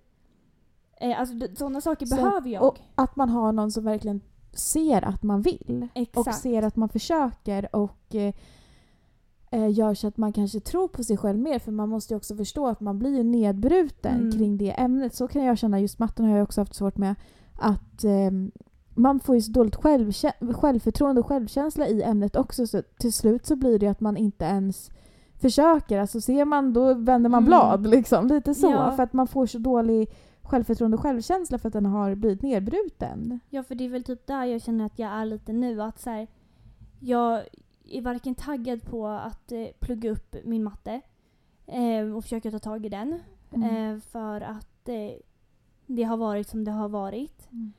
Eh, 1.01 1.21
alltså 1.21 1.35
sådana 1.57 1.81
saker 1.81 2.07
Så- 2.07 2.17
behöver 2.17 2.51
jag. 2.51 2.63
Och 2.63 2.79
att 2.95 3.17
man 3.17 3.29
har 3.29 3.53
någon 3.53 3.71
som 3.73 3.85
verkligen 3.85 4.21
ser 4.53 5.05
att 5.05 5.23
man 5.23 5.43
vill. 5.43 5.89
Och 5.95 6.01
Exakt. 6.01 6.39
ser 6.39 6.63
att 6.63 6.77
man 6.77 6.89
försöker 6.89 7.77
och 7.77 8.15
eh, 8.15 8.35
eh, 9.51 9.71
gör 9.71 9.95
så 9.95 10.07
att 10.09 10.17
man 10.17 10.33
kanske 10.33 10.61
tror 10.61 10.89
på 10.89 11.05
sig 11.05 11.17
själv 11.17 11.39
mer. 11.39 11.59
För 11.59 11.73
man 11.73 11.89
måste 11.89 12.15
ju 12.15 12.17
också 12.19 12.37
förstå 12.37 12.67
att 12.67 12.81
man 12.81 12.99
blir 12.99 13.17
ju 13.17 13.23
nedbruten 13.23 14.17
Mm. 14.21 14.33
kring 14.33 14.57
det 14.59 14.71
ämnet. 14.71 15.15
Så 15.15 15.29
kan 15.29 15.45
jag 15.45 15.59
känna, 15.59 15.81
just 15.81 15.99
matten 15.99 16.25
har 16.25 16.37
jag 16.37 16.43
också 16.45 16.61
haft 16.61 16.75
svårt 16.75 16.97
med. 16.97 17.15
Att 17.59 18.05
eh, 18.05 18.31
man 18.95 19.21
får 19.21 19.35
ju 19.35 19.41
så 19.43 19.53
dåligt 19.53 19.77
självförtroende 20.57 21.21
och 21.21 21.27
självkänsla 21.27 21.89
i 21.89 22.03
ämnet 22.03 22.37
också. 22.37 22.67
Så 22.67 22.83
till 22.99 23.13
slut 23.13 23.47
så 23.47 23.57
blir 23.57 23.79
det 23.79 23.87
ju 23.87 23.91
att 23.93 24.01
man 24.01 24.17
inte 24.17 24.45
ens 24.45 24.91
försöker. 25.41 25.99
Alltså 26.01 26.21
ser 26.21 26.45
man 26.45 26.73
då 26.73 26.95
vänder 26.95 27.31
man 27.31 27.39
Mm. 27.39 27.45
blad 27.47 27.87
liksom. 27.91 28.27
Lite 28.27 28.55
så. 28.55 28.71
Ja. 28.71 28.93
För 28.93 29.03
att 29.03 29.13
man 29.13 29.27
får 29.27 29.47
så 29.47 29.59
dålig 29.59 30.09
självförtroende 30.43 30.97
och 30.97 31.03
självkänsla 31.03 31.59
för 31.59 31.69
att 31.69 31.73
den 31.73 31.87
har 31.87 32.15
blivit 32.15 32.43
nedbruten. 32.43 33.41
Ja, 33.51 33.63
för 33.63 33.75
det 33.75 33.85
är 33.85 33.89
väl 33.89 34.05
typ 34.05 34.27
där 34.27 34.45
jag 34.45 34.63
känner 34.63 34.87
att 34.87 34.99
jag 34.99 35.11
är 35.11 35.25
lite 35.25 35.53
nu. 35.53 35.83
Att 35.83 36.01
så 36.01 36.11
här, 36.11 36.27
jag 37.01 37.43
är 37.91 38.03
varken 38.03 38.35
taggad 38.35 38.83
på 38.83 39.07
att 39.07 39.53
eh, 39.53 39.67
plugga 39.81 40.11
upp 40.11 40.37
min 40.45 40.65
matte. 40.65 41.01
Eh, 41.67 42.17
och 42.17 42.23
försöker 42.23 42.51
ta 42.51 42.59
tag 42.59 42.87
i 42.87 42.89
den. 42.89 43.21
Mm. 43.55 43.95
Eh, 43.95 44.01
för 44.01 44.41
att 44.41 44.89
eh, 44.89 45.13
det 45.87 46.03
har 46.03 46.17
varit 46.17 46.49
som 46.49 46.65
det 46.65 46.71
har 46.71 46.89
varit. 46.89 47.49
Mm. 47.51 47.73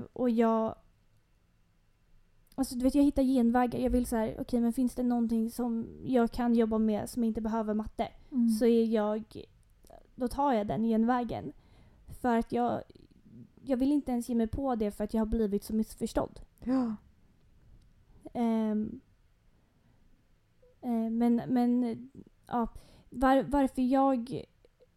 Eh, 0.00 0.06
och 0.12 0.30
jag... 0.30 0.74
Alltså 2.54 2.74
du 2.74 2.84
vet, 2.84 2.94
jag 2.94 3.02
hittar 3.02 3.22
genvägar. 3.22 3.78
Jag 3.78 3.90
vill 3.90 4.06
så 4.06 4.16
här, 4.16 4.36
okej 4.40 4.60
men 4.60 4.72
finns 4.72 4.94
det 4.94 5.02
någonting 5.02 5.50
som 5.50 5.86
jag 6.04 6.30
kan 6.30 6.54
jobba 6.54 6.78
med 6.78 7.10
som 7.10 7.24
inte 7.24 7.40
behöver 7.40 7.74
matte? 7.74 8.08
Mm. 8.32 8.48
Så 8.48 8.66
är 8.66 8.84
jag... 8.84 9.44
Då 10.14 10.28
tar 10.28 10.52
jag 10.52 10.66
den 10.66 10.82
genvägen. 10.82 11.52
För 12.20 12.36
att 12.36 12.52
jag... 12.52 12.82
Jag 13.66 13.76
vill 13.76 13.92
inte 13.92 14.12
ens 14.12 14.28
ge 14.28 14.34
mig 14.34 14.46
på 14.46 14.74
det 14.74 14.90
för 14.90 15.04
att 15.04 15.14
jag 15.14 15.20
har 15.20 15.26
blivit 15.26 15.64
så 15.64 15.74
missförstådd. 15.74 16.40
Ja. 16.64 16.96
Ehm, 18.32 19.00
eh, 20.80 21.10
men, 21.10 21.42
men 21.48 21.98
ja, 22.46 22.68
var, 23.10 23.42
varför 23.42 23.82
jag 23.82 24.44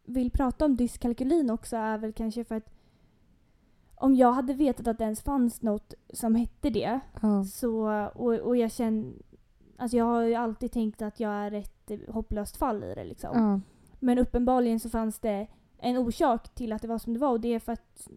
vill 0.05 0.31
prata 0.31 0.65
om 0.65 0.75
dyskalkylin 0.75 1.49
också 1.49 1.75
är 1.75 1.97
väl 1.97 2.13
kanske 2.13 2.43
för 2.43 2.55
att 2.55 2.76
om 3.99 4.15
jag 4.15 4.31
hade 4.33 4.53
vetat 4.53 4.87
att 4.87 4.97
det 4.97 5.03
ens 5.03 5.21
fanns 5.21 5.61
något 5.61 5.93
som 6.13 6.35
hette 6.35 6.69
det 6.69 6.99
Ja. 7.21 7.43
så, 7.43 7.87
och, 8.15 8.33
och 8.33 8.57
jag 8.57 8.71
känner 8.71 9.13
Alltså 9.79 9.97
jag 9.97 10.05
har 10.05 10.21
ju 10.21 10.35
alltid 10.35 10.71
tänkt 10.71 11.01
att 11.01 11.19
jag 11.19 11.31
är 11.31 11.51
ett 11.51 11.91
eh, 11.91 11.99
hopplöst 12.07 12.57
fall 12.57 12.83
i 12.83 12.95
det 12.95 13.03
liksom. 13.03 13.29
Ja. 13.33 13.59
Men 13.99 14.19
uppenbarligen 14.19 14.79
så 14.79 14.89
fanns 14.89 15.19
det 15.19 15.47
en 15.77 15.97
orsak 15.97 16.55
till 16.55 16.73
att 16.73 16.81
det 16.81 16.87
var 16.87 16.97
som 16.97 17.13
det 17.13 17.19
var 17.19 17.31
och 17.31 17.39
det 17.39 17.53
är 17.53 17.59
för 17.59 17.71
att 17.71 18.07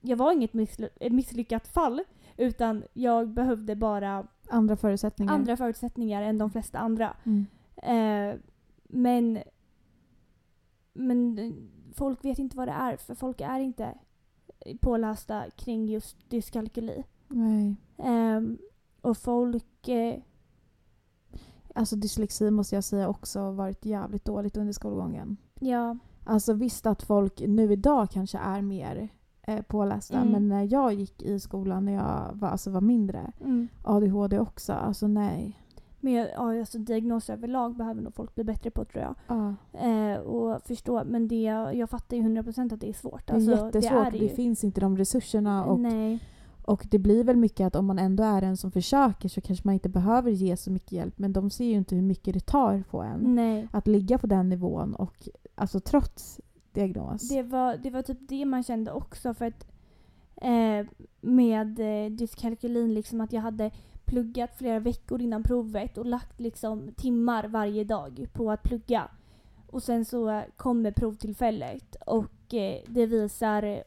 jag 0.00 0.16
var 0.16 0.32
inget 0.32 0.54
ett 1.00 1.12
misslyckat 1.12 1.68
fall 1.68 2.02
utan 2.36 2.84
jag 2.92 3.28
behövde 3.28 3.76
bara 3.76 4.26
Andra 4.48 4.76
förutsättningar. 4.76 5.34
andra 5.34 5.56
förutsättningar 5.56 6.22
än 6.22 6.38
de 6.38 6.50
flesta 6.50 6.78
andra. 6.78 7.16
Mm. 7.24 7.46
Eh, 7.76 8.40
men, 8.84 9.38
men 10.92 11.38
eh, 11.38 11.52
folk 11.94 12.24
vet 12.24 12.38
inte 12.38 12.56
vad 12.56 12.68
det 12.68 12.72
är 12.72 12.96
för 12.96 13.14
folk 13.14 13.40
är 13.40 13.58
inte 13.60 13.98
pålästa 14.80 15.44
kring 15.56 15.88
just 15.88 16.30
dyskalkyli. 16.30 17.04
Nej. 17.28 17.76
Ehm, 17.96 18.58
och 19.00 19.16
folk... 19.18 19.88
Eh, 19.88 20.18
Alltså 21.74 21.96
dyslexi 21.96 22.50
måste 22.50 22.74
jag 22.74 22.84
säga 22.84 23.08
också 23.08 23.40
har 23.40 23.52
varit 23.52 23.84
jävligt 23.84 24.24
dåligt 24.24 24.56
under 24.56 24.72
skolgången. 24.72 25.36
ja, 25.60 25.96
Alltså 26.24 26.52
visst 26.52 26.86
att 26.86 27.02
folk 27.02 27.40
nu 27.46 27.72
idag 27.72 28.10
kanske 28.10 28.38
är 28.38 28.62
mer 28.62 29.08
eh, 29.42 29.62
pålästa 29.62 30.16
Mm. 30.16 30.28
men 30.32 30.48
när 30.48 30.72
jag 30.72 30.94
gick 30.94 31.22
i 31.22 31.40
skolan 31.40 31.84
när 31.84 31.92
jag 31.92 32.30
var, 32.32 32.48
alltså 32.48 32.70
var 32.70 32.80
mindre, 32.80 33.32
mm. 33.40 33.68
ADHD 33.84 34.38
också, 34.38 34.72
alltså 34.72 35.06
nej. 35.06 35.60
Men 36.00 36.12
ja, 36.12 36.26
alltså 36.60 36.78
diagnoser 36.78 37.32
överlag 37.32 37.76
behöver 37.76 38.02
nog 38.02 38.14
folk 38.14 38.34
bli 38.34 38.44
bättre 38.44 38.70
på 38.70 38.84
tror 38.84 39.02
jag. 39.04 39.14
Ja. 39.26 39.54
Eh, 39.80 40.18
och 40.18 40.62
förstå, 40.62 41.02
men 41.06 41.28
det, 41.28 41.42
jag 41.74 41.90
fattar 41.90 42.16
ju 42.16 42.22
100% 42.22 42.74
att 42.74 42.80
det 42.80 42.88
är 42.88 42.92
svårt. 42.92 43.26
Det 43.26 43.32
är 43.32 43.34
Alltså, 43.34 43.50
jättesvårt, 43.50 43.72
det, 43.72 44.10
det, 44.10 44.16
är 44.16 44.20
det 44.20 44.26
ju. 44.26 44.28
finns 44.28 44.64
inte 44.64 44.80
de 44.80 44.96
resurserna 44.96 45.64
och, 45.64 45.80
Nej. 45.80 46.18
och 46.64 46.86
det 46.90 46.98
blir 46.98 47.24
väl 47.24 47.36
mycket 47.36 47.66
att 47.66 47.76
om 47.76 47.86
man 47.86 47.98
ändå 47.98 48.22
är 48.24 48.42
en 48.42 48.56
som 48.56 48.70
försöker 48.70 49.28
så 49.28 49.40
kanske 49.40 49.66
man 49.68 49.74
inte 49.74 49.88
behöver 49.88 50.30
ge 50.30 50.56
så 50.56 50.70
mycket 50.70 50.92
hjälp 50.92 51.18
men 51.18 51.32
de 51.32 51.50
ser 51.50 51.64
ju 51.64 51.74
inte 51.76 51.94
hur 51.94 52.02
mycket 52.02 52.34
det 52.34 52.46
tar 52.46 52.82
på 52.90 53.02
en. 53.02 53.34
Nej. 53.34 53.68
Att 53.72 53.86
ligga 53.86 54.18
på 54.18 54.26
den 54.26 54.48
nivån 54.48 54.94
och 54.94 55.28
alltså 55.54 55.80
trots 55.80 56.40
diagnos. 56.72 57.28
Det 57.28 57.42
var, 57.42 57.76
det 57.76 57.90
var 57.90 58.02
typ 58.02 58.18
det 58.28 58.44
man 58.44 58.62
kände 58.62 58.92
också 58.92 59.34
för 59.34 59.46
att 59.46 59.66
eh, 60.36 60.86
med 61.20 61.80
eh, 61.80 62.10
dyskalkylin 62.10 62.94
liksom 62.94 63.20
att 63.20 63.32
jag 63.32 63.40
hade 63.40 63.70
pluggat 64.08 64.54
flera 64.56 64.78
veckor 64.78 65.22
innan 65.22 65.42
provet 65.42 65.98
och 65.98 66.06
lagt 66.06 66.40
liksom 66.40 66.92
timmar 66.96 67.44
varje 67.48 67.84
dag 67.84 68.26
på 68.32 68.50
att 68.50 68.62
plugga. 68.62 69.08
Och 69.70 69.82
sen 69.82 70.04
så 70.04 70.30
eh, 70.30 70.42
kommer 70.56 70.90
provtillfället 70.92 71.96
och 72.06 72.54
eh, 72.54 72.78
det 72.86 73.06
visar 73.06 73.82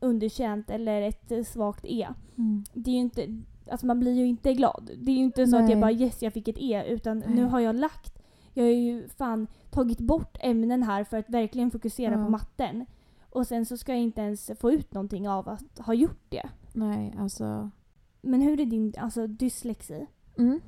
underkänt 0.00 0.70
eller 0.70 1.02
ett 1.02 1.32
eh, 1.32 1.42
svagt 1.44 1.84
E. 1.84 2.08
Mm. 2.38 2.64
Det 2.72 2.90
är 2.90 2.94
ju 2.94 3.00
inte, 3.00 3.40
alltså 3.70 3.86
man 3.86 4.00
blir 4.00 4.12
ju 4.12 4.26
inte 4.26 4.52
glad. 4.54 4.90
Det 4.98 5.12
är 5.12 5.16
ju 5.16 5.22
inte 5.24 5.46
så 5.46 5.56
att 5.56 5.62
Nej. 5.62 5.70
jag 5.72 5.80
bara 5.80 5.92
yes 5.92 6.22
jag 6.22 6.32
fick 6.32 6.48
ett 6.48 6.58
E 6.58 6.84
utan 6.88 7.18
nu 7.18 7.34
Nej. 7.34 7.44
har 7.44 7.60
jag 7.60 7.76
lagt, 7.76 8.22
jag 8.54 8.64
har 8.64 8.70
ju 8.70 9.08
fan 9.08 9.46
tagit 9.70 10.00
bort 10.00 10.36
ämnen 10.40 10.82
här 10.82 11.04
för 11.04 11.16
att 11.16 11.30
verkligen 11.30 11.70
fokusera 11.70 12.12
Ja. 12.12 12.24
på 12.24 12.30
matten. 12.30 12.86
Och 13.30 13.46
sen 13.46 13.66
så 13.66 13.76
ska 13.76 13.92
jag 13.92 14.00
inte 14.00 14.20
ens 14.20 14.50
få 14.60 14.72
ut 14.72 14.94
någonting 14.94 15.28
av 15.28 15.48
att 15.48 15.78
ha 15.78 15.94
gjort 15.94 16.24
det. 16.28 16.48
Nej, 16.72 17.14
alltså. 17.18 17.70
Men 18.22 18.40
hur 18.40 18.60
är 18.60 18.66
din 18.66 18.94
alltså, 18.98 19.26
dyslexi? 19.26 20.06
Mm. 20.38 20.60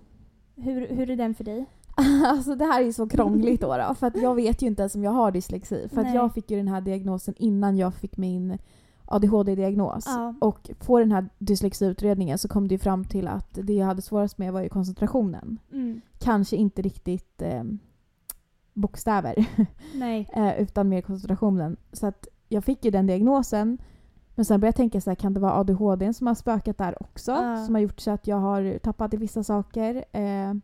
Hur, 0.57 0.89
hur 0.89 1.11
är 1.11 1.17
den 1.17 1.35
för 1.35 1.45
dig? 1.45 1.67
Alltså 2.27 2.55
det 2.55 2.65
här 2.65 2.83
är 2.83 2.93
så 2.93 3.09
krångligt 3.09 3.61
då, 3.61 3.77
då 3.77 3.95
för 3.95 4.07
att 4.07 4.17
jag 4.17 4.35
vet 4.35 4.63
ju 4.63 4.67
inte 4.67 4.83
ens 4.83 4.95
om 4.95 5.05
jag 5.05 5.11
har 5.11 5.33
dyslexi. 5.33 5.89
För 5.89 6.15
jag 6.15 6.35
fick 6.35 6.51
ju 6.51 6.57
den 6.57 6.69
här 6.69 6.81
diagnosen 6.81 7.35
innan 7.37 7.77
jag 7.77 7.95
fick 7.95 8.17
min 8.17 8.59
ADHD-diagnos. 9.07 10.05
Ja. 10.07 10.35
Och 10.41 10.71
på 10.79 10.99
den 10.99 11.13
här 11.13 11.29
dyslexiutredningen 11.39 12.39
så 12.39 12.49
kom 12.49 12.69
det 12.69 12.79
fram 12.79 13.05
till 13.05 13.29
att 13.29 13.59
det 13.63 13.73
jag 13.73 13.87
hade 13.87 14.03
svårast 14.03 14.39
med 14.39 14.53
var 14.53 14.61
ju 14.61 14.69
koncentrationen. 14.69 15.59
Mm. 15.73 16.01
Kanske 16.19 16.57
inte 16.57 16.83
riktigt 16.83 17.43
eh, 17.43 17.65
bokstäver 18.73 19.47
Nej. 19.95 20.31
eh, 20.33 20.63
utan 20.63 20.89
mer 20.89 21.01
koncentrationen. 21.01 21.77
Så 21.93 22.07
att 22.07 22.29
jag 22.49 22.65
fick 22.65 22.85
ju 22.85 22.91
den 22.91 23.07
diagnosen. 23.07 23.79
Men 24.35 24.45
sen 24.45 24.61
började 24.61 24.69
jag 24.69 24.77
tänka 24.77 25.01
så 25.01 25.11
här, 25.11 25.15
kan 25.15 25.35
det 25.35 25.41
vara 25.41 25.53
ADHD 25.53 26.15
som 26.15 26.27
har 26.27 26.35
spökat 26.35 26.79
där 26.79 27.03
också? 27.03 27.33
Ja. 27.33 27.65
Som 27.65 27.75
har 27.75 27.83
gjort 27.83 28.01
så 28.01 28.11
att 28.11 28.27
jag 28.27 28.37
har 28.37 28.79
tappat 28.79 29.15
i 29.15 29.17
vissa 29.17 29.43
saker. 29.43 30.05
Eh, 30.13 30.55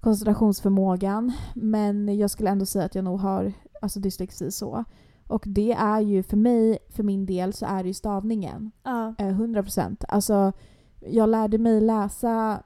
koncentrationsförmågan. 0.00 1.32
Men 1.54 2.18
jag 2.18 2.30
skulle 2.30 2.50
ändå 2.50 2.66
säga 2.66 2.84
att 2.84 2.94
jag 2.94 3.04
nog 3.04 3.20
har 3.20 3.52
alltså 3.82 4.00
dyslexi 4.00 4.50
så. 4.50 4.84
Och 5.26 5.44
det 5.46 5.72
är 5.72 6.00
ju 6.00 6.22
för 6.22 6.36
mig, 6.36 6.78
för 6.88 7.02
min 7.02 7.26
del, 7.26 7.52
så 7.52 7.66
är 7.66 7.82
det 7.82 7.88
ju 7.88 7.94
stavningen. 7.94 8.70
Ja. 8.82 9.14
Eh, 9.18 9.28
100 9.28 9.62
procent. 9.62 10.04
Alltså, 10.08 10.52
jag 11.00 11.28
lärde 11.28 11.58
mig 11.58 11.80
läsa 11.80 12.62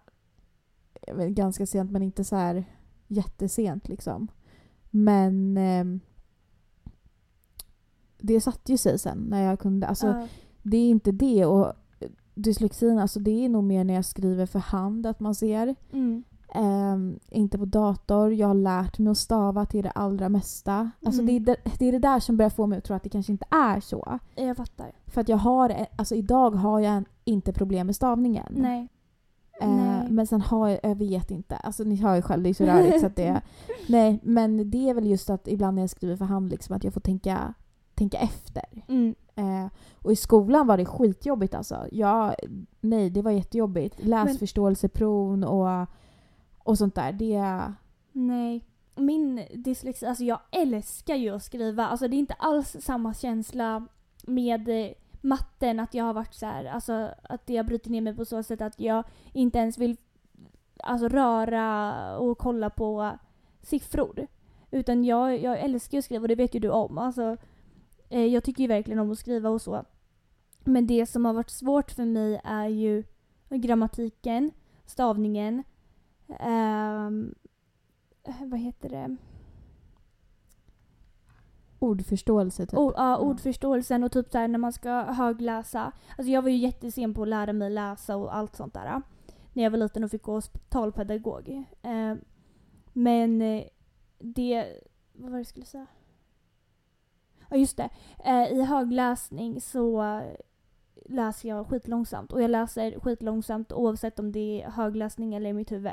vet, 1.12 1.30
ganska 1.30 1.66
sent 1.66 1.90
men 1.90 2.02
inte 2.02 2.24
så 2.24 2.36
här 2.36 2.64
jättesent 3.06 3.88
liksom. 3.88 4.28
Men 4.90 5.56
ehm, 5.56 6.00
det 8.26 8.40
satte 8.40 8.72
ju 8.72 8.78
sig 8.78 8.98
sen 8.98 9.18
när 9.18 9.42
jag 9.42 9.58
kunde. 9.58 9.86
Alltså, 9.86 10.06
ja. 10.06 10.26
Det 10.62 10.76
är 10.76 10.90
inte 10.90 11.12
det. 11.12 11.46
Och 11.46 11.72
dyslexin, 12.34 12.98
alltså 12.98 13.20
det 13.20 13.44
är 13.44 13.48
nog 13.48 13.64
mer 13.64 13.84
när 13.84 13.94
jag 13.94 14.04
skriver 14.04 14.46
för 14.46 14.58
hand 14.58 15.06
att 15.06 15.20
man 15.20 15.34
ser. 15.34 15.74
Mm. 15.92 16.24
Ehm, 16.54 17.18
inte 17.30 17.58
på 17.58 17.64
dator. 17.64 18.32
Jag 18.34 18.46
har 18.46 18.54
lärt 18.54 18.98
mig 18.98 19.10
att 19.10 19.18
stava 19.18 19.66
till 19.66 19.82
det 19.82 19.90
allra 19.90 20.28
mesta. 20.28 20.90
Alltså 21.06 21.22
Mm. 21.22 21.44
det, 21.44 21.52
är 21.52 21.56
det, 21.64 21.70
det 21.78 21.88
är 21.88 21.92
det 21.92 21.98
där 21.98 22.20
som 22.20 22.36
börjar 22.36 22.50
få 22.50 22.66
mig 22.66 22.78
att 22.78 22.84
tro 22.84 22.96
att 22.96 23.02
det 23.02 23.08
kanske 23.08 23.32
inte 23.32 23.46
är 23.50 23.80
så. 23.80 24.18
Jag 24.34 24.56
fattar. 24.56 24.92
För 25.06 25.20
att 25.20 25.28
jag 25.28 25.36
har, 25.36 25.86
alltså 25.96 26.14
idag 26.14 26.50
har 26.50 26.80
jag 26.80 26.94
en- 26.94 27.04
inte 27.24 27.52
problem 27.52 27.86
med 27.86 27.96
stavningen. 27.96 28.52
Nej. 28.56 28.88
Eh, 29.60 29.68
Nej. 29.68 30.10
Men 30.10 30.26
sen 30.26 30.40
har 30.40 30.68
jag, 30.68 30.80
jag 30.82 30.94
vet 30.94 31.30
inte. 31.30 31.56
Alltså 31.56 31.84
ni 31.84 31.96
hör 31.96 32.14
ju 32.16 32.22
själv, 32.22 32.42
det 32.42 32.48
är 32.48 32.54
så 32.54 32.64
rörigt 32.64 33.00
så 33.00 33.06
att 33.06 33.16
det 33.16 33.40
Nej, 33.88 34.20
men 34.22 34.70
det 34.70 34.90
är 34.90 34.94
väl 34.94 35.06
just 35.06 35.30
att 35.30 35.48
ibland 35.48 35.74
när 35.74 35.82
jag 35.82 35.90
skriver 35.90 36.16
för 36.16 36.24
hand 36.24 36.50
liksom 36.50 36.76
att 36.76 36.84
jag 36.84 36.94
får 36.94 37.00
tänka, 37.00 37.54
tänka 37.94 38.18
efter. 38.18 38.84
Mm. 38.88 39.14
Eh, 39.34 39.66
och 40.02 40.12
i 40.12 40.16
skolan 40.16 40.66
var 40.66 40.76
det 40.76 40.84
skitjobbigt 40.84 41.54
alltså. 41.54 41.86
Jag, 41.92 42.34
nej, 42.80 43.10
det 43.10 43.22
var 43.22 43.30
jättejobbigt. 43.30 44.04
Läsförståelseprov 44.04 45.44
och, 45.44 45.86
och 46.58 46.78
sånt 46.78 46.94
där. 46.94 47.12
Det... 47.12 47.72
Nej. 48.12 48.64
Min 48.96 49.46
dyslexi, 49.54 50.06
alltså 50.06 50.24
jag 50.24 50.40
älskar 50.50 51.14
ju 51.14 51.30
att 51.30 51.42
skriva. 51.42 51.86
Alltså 51.86 52.08
det 52.08 52.16
är 52.16 52.18
inte 52.18 52.34
alls 52.34 52.76
samma 52.80 53.14
känsla 53.14 53.86
med 54.22 54.68
eh, 54.68 54.92
matten 55.20 55.80
att 55.80 55.94
jag 55.94 56.04
har 56.04 56.14
varit 56.14 56.34
så 56.34 56.46
här, 56.46 56.64
alltså 56.64 57.10
att 57.22 57.48
har 57.48 57.62
brutit 57.62 57.92
ner 57.92 58.00
mig 58.00 58.16
på 58.16 58.24
så 58.24 58.42
sätt 58.42 58.60
att 58.60 58.80
jag 58.80 59.04
inte 59.32 59.58
ens 59.58 59.78
vill 59.78 59.96
alltså 60.76 61.08
röra 61.08 62.18
och 62.18 62.38
kolla 62.38 62.70
på 62.70 63.10
siffror. 63.62 64.26
Utan 64.70 65.04
jag, 65.04 65.42
jag 65.42 65.60
älskar 65.60 65.98
att 65.98 66.04
skriva 66.04 66.22
och 66.22 66.28
det 66.28 66.34
vet 66.34 66.54
ju 66.54 66.60
du 66.60 66.70
om. 66.70 66.98
Alltså, 66.98 67.36
eh, 68.08 68.26
jag 68.26 68.44
tycker 68.44 68.62
ju 68.62 68.68
verkligen 68.68 68.98
om 68.98 69.12
att 69.12 69.18
skriva 69.18 69.48
och 69.48 69.62
så. 69.62 69.84
Men 70.64 70.86
det 70.86 71.06
som 71.06 71.24
har 71.24 71.32
varit 71.32 71.50
svårt 71.50 71.90
för 71.90 72.04
mig 72.04 72.40
är 72.44 72.68
ju 72.68 73.04
grammatiken, 73.50 74.50
stavningen, 74.86 75.62
ehm, 76.40 77.34
vad 78.40 78.60
heter 78.60 78.88
det? 78.88 79.16
Ordförståelse 81.78 82.66
typ. 82.66 82.78
O- 82.78 82.92
ja, 82.96 83.18
ordförståelsen 83.18 84.04
och 84.04 84.12
typ 84.12 84.30
så 84.30 84.38
här 84.38 84.48
när 84.48 84.58
man 84.58 84.72
ska 84.72 84.90
högläsa. 85.02 85.92
Alltså 86.18 86.32
jag 86.32 86.42
var 86.42 86.48
ju 86.50 86.56
jättesen 86.56 87.14
på 87.14 87.22
att 87.22 87.28
lära 87.28 87.52
mig 87.52 87.70
läsa 87.70 88.16
och 88.16 88.36
allt 88.36 88.56
sånt 88.56 88.74
där. 88.74 89.02
När 89.52 89.62
jag 89.62 89.70
var 89.70 89.78
liten 89.78 90.04
och 90.04 90.10
fick 90.10 90.22
gå 90.22 90.32
hos 90.32 90.50
talpedagog. 90.68 91.48
Eh, 91.82 92.14
men 92.92 93.42
eh, 93.42 93.64
det... 94.18 94.66
Vad 95.12 95.30
var 95.30 95.38
det 95.38 95.40
jag 95.40 95.46
skulle 95.46 95.66
säga? 95.66 95.86
Ja 97.54 97.60
just 97.60 97.76
det. 97.76 97.88
Eh, 98.24 98.52
I 98.52 98.62
högläsning 98.62 99.60
så 99.60 100.02
eh, 100.02 100.22
läser 101.04 101.48
jag 101.48 101.66
skitlångsamt. 101.66 102.32
Och 102.32 102.42
jag 102.42 102.50
läser 102.50 103.00
skitlångsamt 103.00 103.72
oavsett 103.72 104.18
om 104.18 104.32
det 104.32 104.62
är 104.62 104.70
högläsning 104.70 105.34
eller 105.34 105.50
i 105.50 105.52
mitt 105.52 105.72
huvud. 105.72 105.92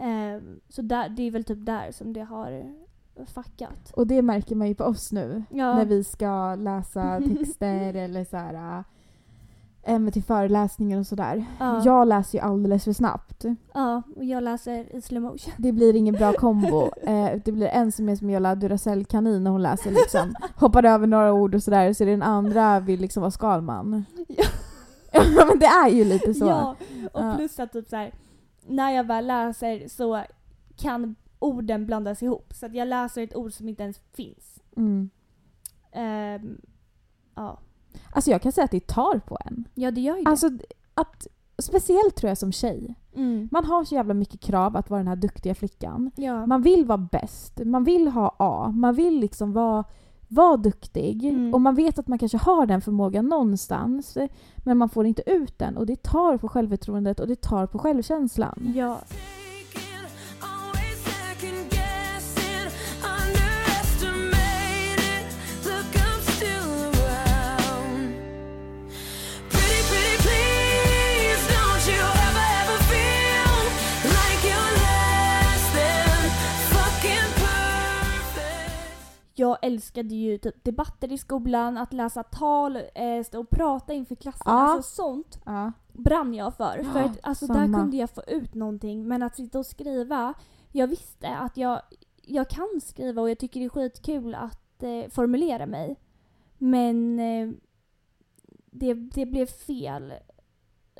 Ehm, 0.00 0.60
så 0.68 0.82
där, 0.82 1.08
det 1.08 1.22
är 1.22 1.30
väl 1.30 1.44
typ 1.44 1.66
där 1.66 1.92
som 1.92 2.12
det 2.12 2.20
har 2.20 2.74
fuckat. 3.26 3.92
Och 3.92 4.06
det 4.06 4.22
märker 4.22 4.56
man 4.56 4.68
ju 4.68 4.74
på 4.74 4.84
oss 4.84 5.12
nu. 5.12 5.44
Ja. 5.50 5.74
När 5.74 5.84
vi 5.84 6.04
ska 6.04 6.54
läsa 6.54 7.20
texter 7.28 7.94
eller 7.94 8.24
så 8.24 8.36
här, 8.36 8.84
äh, 9.86 10.08
till 10.10 10.22
föreläsningar 10.22 10.98
och 10.98 11.06
sådär. 11.06 11.44
Ja. 11.58 11.82
Jag 11.84 12.08
läser 12.08 12.38
ju 12.38 12.44
alldeles 12.44 12.84
för 12.84 12.92
snabbt. 12.92 13.44
Ja, 13.74 14.02
och 14.16 14.24
jag 14.24 14.42
läser 14.42 14.96
i 14.96 15.00
slow 15.02 15.22
motion. 15.22 15.52
Det 15.56 15.72
blir 15.72 15.96
ingen 15.96 16.14
bra 16.14 16.32
kombo. 16.32 16.90
Eh, 17.02 17.40
det 17.44 17.52
blir 17.52 17.66
en 17.66 17.92
som 17.92 18.08
är 18.08 18.16
som 18.16 18.30
Jola 18.30 18.54
Duracell-kanin 18.54 19.44
när 19.44 19.50
hon 19.50 19.62
läser 19.62 19.90
liksom. 19.90 20.34
Hoppar 20.56 20.84
över 20.84 21.06
några 21.06 21.32
ord 21.32 21.54
och 21.54 21.62
sådär. 21.62 21.92
Så 21.92 22.04
den 22.04 22.22
andra 22.22 22.80
vill 22.80 23.00
liksom 23.00 23.20
vara 23.20 23.30
Skalman. 23.30 24.04
Ja. 25.12 25.46
Men 25.48 25.58
det 25.58 25.66
är 25.66 25.88
ju 25.88 26.04
lite 26.04 26.34
så. 26.34 26.46
Ja, 26.46 26.76
och 27.12 27.20
Ja. 27.24 27.34
plus 27.36 27.60
att 27.60 27.72
typ 27.72 27.88
så 27.88 27.96
här, 27.96 28.12
när 28.66 28.90
jag 28.90 29.04
väl 29.04 29.26
läser 29.26 29.88
så 29.88 30.22
kan 30.76 31.14
orden 31.38 31.86
blandas 31.86 32.22
ihop. 32.22 32.52
Så 32.54 32.66
att 32.66 32.74
jag 32.74 32.88
läser 32.88 33.22
ett 33.22 33.36
ord 33.36 33.52
som 33.52 33.68
inte 33.68 33.82
ens 33.82 34.00
finns. 34.16 34.58
Mm. 34.76 35.10
Ehm, 35.92 36.60
ja. 37.34 37.58
Alltså 38.12 38.30
jag 38.30 38.42
kan 38.42 38.52
säga 38.52 38.64
att 38.64 38.70
det 38.70 38.86
tar 38.86 39.18
på 39.18 39.38
en. 39.44 39.64
ja, 39.74 39.90
det 39.90 40.00
gör 40.00 40.16
ju 40.16 40.22
det. 40.22 40.30
Alltså 40.30 40.50
att, 40.94 41.26
speciellt 41.58 42.14
tror 42.16 42.28
jag 42.28 42.38
som 42.38 42.52
tjej. 42.52 42.94
mm. 43.14 43.48
Man 43.52 43.64
har 43.64 43.84
så 43.84 43.94
jävla 43.94 44.14
mycket 44.14 44.40
krav 44.40 44.76
att 44.76 44.90
vara 44.90 45.00
den 45.00 45.08
här 45.08 45.16
duktiga 45.16 45.54
flickan. 45.54 46.10
ja. 46.16 46.46
Man 46.46 46.62
vill 46.62 46.84
vara 46.84 46.98
bäst, 46.98 47.60
man 47.64 47.84
vill 47.84 48.08
ha 48.08 48.36
A, 48.38 48.72
man 48.76 48.94
vill 48.94 49.20
liksom 49.20 49.52
vara, 49.52 49.84
vara 50.28 50.56
duktig. 50.56 51.24
Mm. 51.24 51.54
Och 51.54 51.60
man 51.60 51.74
vet 51.74 51.98
att 51.98 52.08
man 52.08 52.18
kanske 52.18 52.38
har 52.38 52.66
den 52.66 52.80
förmågan 52.80 53.26
någonstans. 53.26 54.18
Men 54.56 54.78
man 54.78 54.88
får 54.88 55.06
inte 55.06 55.30
ut 55.30 55.58
den 55.58 55.76
och 55.76 55.86
det 55.86 56.02
tar 56.02 56.36
på 56.36 56.48
självförtroendet 56.48 57.20
och 57.20 57.28
det 57.28 57.40
tar 57.40 57.66
på 57.66 57.78
självkänslan. 57.78 58.72
ja. 58.76 58.98
Jag 79.38 79.58
älskade 79.62 80.14
ju 80.14 80.38
typ 80.38 80.64
debatter 80.64 81.12
i 81.12 81.18
skolan, 81.18 81.76
att 81.78 81.92
läsa 81.92 82.22
tal, 82.22 82.76
eh, 82.76 83.22
stå 83.26 83.40
och 83.40 83.50
prata 83.50 83.92
inför 83.92 84.14
klassen. 84.14 84.42
Ja. 84.46 84.52
Alltså 84.52 84.94
sånt 84.94 85.40
Ja. 85.44 85.72
brann 85.92 86.34
jag 86.34 86.54
för. 86.56 86.82
För 86.92 87.00
att 87.00 87.18
alltså, 87.22 87.46
där 87.46 87.64
kunde 87.80 87.96
jag 87.96 88.10
få 88.10 88.22
ut 88.26 88.54
någonting. 88.54 89.08
Men 89.08 89.22
att 89.22 89.36
sitta 89.36 89.58
och 89.58 89.66
skriva, 89.66 90.34
jag 90.72 90.86
visste 90.86 91.28
att 91.28 91.56
jag, 91.56 91.82
jag 92.22 92.50
kan 92.50 92.80
skriva 92.82 93.22
och 93.22 93.30
jag 93.30 93.38
tycker 93.38 93.60
det 93.60 93.66
är 93.66 93.70
skitkul 93.70 94.34
att 94.34 94.82
eh, 94.82 95.10
formulera 95.10 95.66
mig. 95.66 95.96
Men 96.58 97.18
eh, 97.18 97.50
det, 98.70 98.94
det 98.94 99.26
blev 99.26 99.46
fel 99.46 100.12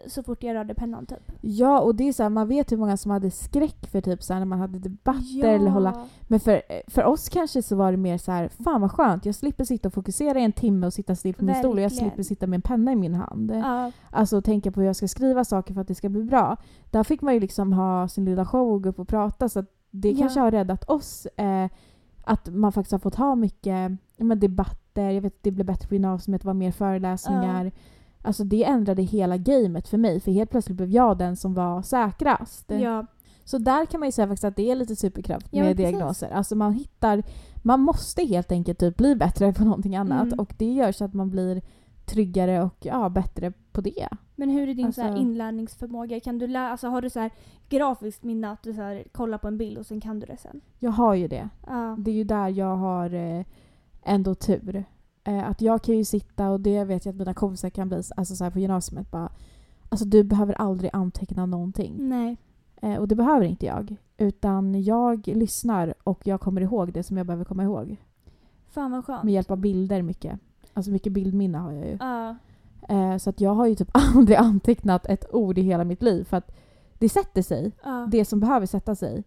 så 0.06 0.22
fort 0.22 0.42
jag 0.42 0.54
rörde 0.54 0.74
pennan 0.74 1.06
typ. 1.06 1.32
Ja, 1.40 1.80
och 1.80 1.94
det 1.94 2.08
är 2.08 2.12
så 2.12 2.22
här, 2.22 2.30
man 2.30 2.48
vet 2.48 2.72
hur 2.72 2.76
många 2.76 2.96
som 2.96 3.10
hade 3.10 3.30
skräck 3.30 3.86
för 3.90 4.00
typ 4.00 4.22
så 4.22 4.32
här, 4.32 4.40
när 4.40 4.46
man 4.46 4.58
hade 4.58 4.78
debatter 4.78 5.48
eller 5.48 5.70
hålla 5.70 5.90
Men 6.28 6.40
för, 6.40 6.62
för 6.86 7.04
oss 7.04 7.28
kanske 7.28 7.62
så 7.62 7.76
var 7.76 7.90
det 7.90 7.96
mer 7.96 8.18
så 8.18 8.32
här, 8.32 8.48
fan 8.48 8.80
vad 8.80 8.92
skönt, 8.92 9.26
jag 9.26 9.34
slipper 9.34 9.64
sitta 9.64 9.88
och 9.88 9.94
fokusera 9.94 10.38
i 10.40 10.44
en 10.44 10.52
timme 10.52 10.86
och 10.86 10.92
sitta 10.92 11.14
still 11.16 11.34
på 11.34 11.44
min 11.44 11.54
stol 11.54 11.76
och 11.76 11.80
jag 11.80 11.92
slipper 11.92 12.22
sitta 12.22 12.46
med 12.46 12.56
en 12.56 12.62
penna 12.62 12.92
i 12.92 12.96
min 12.96 13.14
hand. 13.14 13.50
Ja, 13.54 13.92
Alltså 14.10 14.42
tänka 14.42 14.70
på 14.72 14.80
hur 14.80 14.86
jag 14.86 14.96
ska 14.96 15.08
skriva 15.08 15.44
saker 15.44 15.74
för 15.74 15.80
att 15.80 15.88
det 15.88 15.94
ska 15.94 16.08
bli 16.08 16.24
bra. 16.24 16.56
Där 16.90 17.02
fick 17.04 17.22
man 17.22 17.34
ju 17.34 17.40
liksom 17.40 17.72
ha 17.72 18.08
sin 18.08 18.24
lilla 18.24 18.46
show 18.46 18.72
och 18.72 18.82
gå 18.82 18.88
upp 18.88 18.98
och 18.98 19.08
prata 19.08 19.48
så 19.48 19.64
det 19.90 20.10
Ja. 20.10 20.18
kanske 20.18 20.40
har 20.40 20.50
räddat 20.50 20.90
oss. 20.90 21.26
Eh, 21.26 21.68
att 22.24 22.48
man 22.48 22.72
faktiskt 22.72 22.92
har 22.92 22.98
fått 22.98 23.14
ha 23.14 23.34
mycket 23.34 23.90
ja, 24.16 24.24
men 24.24 24.40
debatter, 24.40 25.10
jag 25.10 25.20
vet 25.22 25.42
det 25.42 25.50
blev 25.50 25.66
bättre 25.66 25.88
på 25.88 25.94
gymnasiet, 25.94 26.42
det 26.42 26.46
var 26.46 26.54
mer 26.54 26.72
föreläsningar. 26.72 27.72
Alltså 28.26 28.44
det 28.44 28.64
ändrade 28.64 29.02
hela 29.02 29.36
gamet 29.36 29.88
för 29.88 29.98
mig 29.98 30.20
för 30.20 30.30
helt 30.32 30.50
plötsligt 30.50 30.76
blev 30.76 30.90
jag 30.90 31.18
den 31.18 31.36
som 31.36 31.54
var 31.54 31.82
säkrast. 31.82 32.64
ja, 32.70 33.06
Så 33.44 33.58
där 33.58 33.86
kan 33.86 34.00
man 34.00 34.08
ju 34.08 34.12
säga 34.12 34.26
faktiskt 34.28 34.44
att 34.44 34.56
det 34.56 34.70
är 34.70 34.74
lite 34.76 34.96
superkraft 34.96 35.46
Ja, 35.50 35.64
med 35.64 35.76
diagnoser. 35.76 36.30
Alltså 36.30 36.56
man 36.56 36.72
hittar, 36.72 37.22
man 37.62 37.80
måste 37.80 38.24
helt 38.24 38.52
enkelt 38.52 38.78
typ 38.78 38.96
bli 38.96 39.16
bättre 39.16 39.52
på 39.52 39.64
någonting 39.64 39.96
annat 39.96 40.22
Mm. 40.26 40.38
och 40.38 40.54
det 40.58 40.72
gör 40.72 40.92
så 40.92 41.04
att 41.04 41.14
man 41.14 41.30
blir 41.30 41.62
tryggare 42.06 42.62
och 42.62 42.74
ja, 42.80 43.08
bättre 43.08 43.52
på 43.72 43.80
det. 43.80 44.08
Men 44.36 44.50
hur 44.50 44.68
är 44.68 44.74
din 44.74 44.92
så 44.92 45.02
Alltså- 45.02 45.22
inlärningsförmåga? 45.22 46.20
Kan 46.20 46.38
du 46.38 46.46
lä- 46.46 46.70
alltså, 46.70 46.88
har 46.88 47.02
du 47.02 47.10
så 47.10 47.20
här 47.20 47.30
grafiskt 47.68 48.24
minne 48.24 48.50
att 48.50 48.62
du 48.62 48.72
så 48.72 48.82
här, 48.82 49.04
kollar 49.12 49.38
på 49.38 49.48
en 49.48 49.58
bild 49.58 49.78
och 49.78 49.86
sen 49.86 50.00
kan 50.00 50.20
du 50.20 50.26
det 50.26 50.36
sen? 50.36 50.60
Jag 50.78 50.90
har 50.90 51.14
ju 51.14 51.28
det. 51.28 51.48
Ja. 51.66 51.96
Det 51.98 52.10
är 52.10 52.14
ju 52.14 52.24
där 52.24 52.48
jag 52.48 52.76
har 52.76 53.14
eh, 53.14 53.44
ändå 54.02 54.34
tur. 54.34 54.84
Eh, 55.26 55.48
att 55.48 55.60
jag 55.60 55.82
kan 55.82 55.96
ju 55.96 56.04
sitta 56.04 56.50
och 56.50 56.60
det 56.60 56.84
vet 56.84 57.04
jag 57.04 57.12
att 57.12 57.18
mina 57.18 57.34
kompisar 57.34 57.70
kan 57.70 57.88
bli 57.88 58.02
alltså 58.16 58.36
så 58.36 58.44
här 58.44 58.50
på 58.50 58.58
gymnasiet 58.58 59.10
bara 59.10 59.30
Alltså 59.88 60.06
du 60.06 60.24
behöver 60.24 60.54
aldrig 60.54 60.90
anteckna 60.92 61.46
någonting. 61.46 61.94
Nej. 61.98 62.36
Eh, 62.82 62.96
och 62.96 63.08
det 63.08 63.14
behöver 63.14 63.46
inte 63.46 63.66
jag. 63.66 63.96
Utan 64.16 64.82
jag 64.82 65.26
lyssnar 65.26 65.94
och 66.04 66.26
jag 66.26 66.40
kommer 66.40 66.60
ihåg 66.60 66.92
det 66.92 67.02
som 67.02 67.16
jag 67.16 67.26
behöver 67.26 67.44
komma 67.44 67.62
ihåg. 67.62 67.96
Fan 68.68 68.90
vad 68.90 69.04
skönt. 69.04 69.24
Med 69.24 69.34
hjälp 69.34 69.50
av 69.50 69.58
bilder 69.58 70.02
mycket. 70.02 70.40
Alltså 70.72 70.90
mycket 70.90 71.12
bildminne 71.12 71.58
har 71.58 71.72
jag 71.72 71.86
ju. 71.86 71.96
Ja. 72.00 72.36
Eh, 72.88 73.16
så 73.16 73.30
att 73.30 73.40
jag 73.40 73.54
har 73.54 73.66
ju 73.66 73.74
typ 73.74 73.90
aldrig 73.94 74.36
antecknat 74.36 75.06
ett 75.06 75.34
ord 75.34 75.58
i 75.58 75.62
hela 75.62 75.84
mitt 75.84 76.02
liv 76.02 76.24
för 76.24 76.36
att 76.36 76.56
det 76.98 77.08
sätter 77.08 77.42
sig. 77.42 77.72
Ja. 77.84 78.08
Det 78.10 78.24
som 78.24 78.40
behöver 78.40 78.66
sätta 78.66 78.94
sig. 78.94 79.24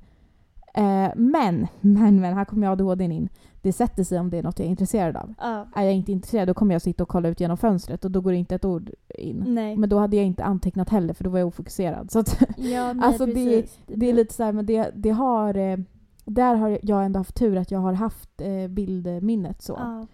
Eh, 0.74 1.10
men, 1.16 1.68
men, 1.82 2.20
men, 2.22 2.34
här 2.34 2.46
kommer 2.46 2.68
jag 2.68 2.72
ADHD 2.72 3.04
in. 3.06 3.30
Det 3.62 3.74
sätter 3.74 4.04
sig 4.04 4.20
om 4.20 4.30
det 4.30 4.38
är 4.38 4.44
något 4.44 4.60
jag 4.60 4.66
är 4.66 4.70
intresserad 4.70 5.18
av. 5.18 5.34
Ja. 5.40 5.66
Är 5.76 5.84
jag 5.84 5.94
inte 5.94 6.12
intresserad 6.12 6.48
då 6.48 6.54
kommer 6.54 6.76
jag 6.76 6.82
sitta 6.82 7.04
och 7.04 7.10
kolla 7.10 7.30
ut 7.30 7.40
genom 7.40 7.58
fönstret 7.58 8.06
och 8.06 8.12
då 8.12 8.22
går 8.22 8.32
det 8.32 8.38
inte 8.38 8.56
ett 8.56 8.66
ord 8.66 8.92
in. 9.10 9.44
Nej. 9.48 9.78
Men 9.78 9.90
då 9.90 10.00
hade 10.00 10.16
jag 10.16 10.26
inte 10.26 10.44
antecknat 10.44 10.90
heller 10.90 11.14
för 11.14 11.24
då 11.24 11.30
var 11.30 11.40
jag 11.40 11.48
ofokuserad. 11.48 12.12
Så 12.12 12.20
att, 12.20 12.42
ja, 12.58 12.94
nej, 12.94 13.06
alltså, 13.06 13.26
det- 13.26 13.80
det 13.88 14.10
är 14.10 14.14
lite 14.14 14.34
så 14.34 14.44
här, 14.44 14.52
men 14.52 14.66
det, 14.66 14.92
det 14.96 15.10
har... 15.10 15.56
Eh, 15.58 15.78
där 16.26 16.56
har 16.56 16.80
jag 16.84 17.06
ändå 17.06 17.20
haft 17.20 17.36
tur 17.36 17.58
att 17.58 17.72
jag 17.72 17.80
har 17.80 17.94
haft 17.94 18.42
eh, 18.42 18.68
bildminnet 18.68 19.62
så. 19.62 19.74
Ja. 19.80 20.08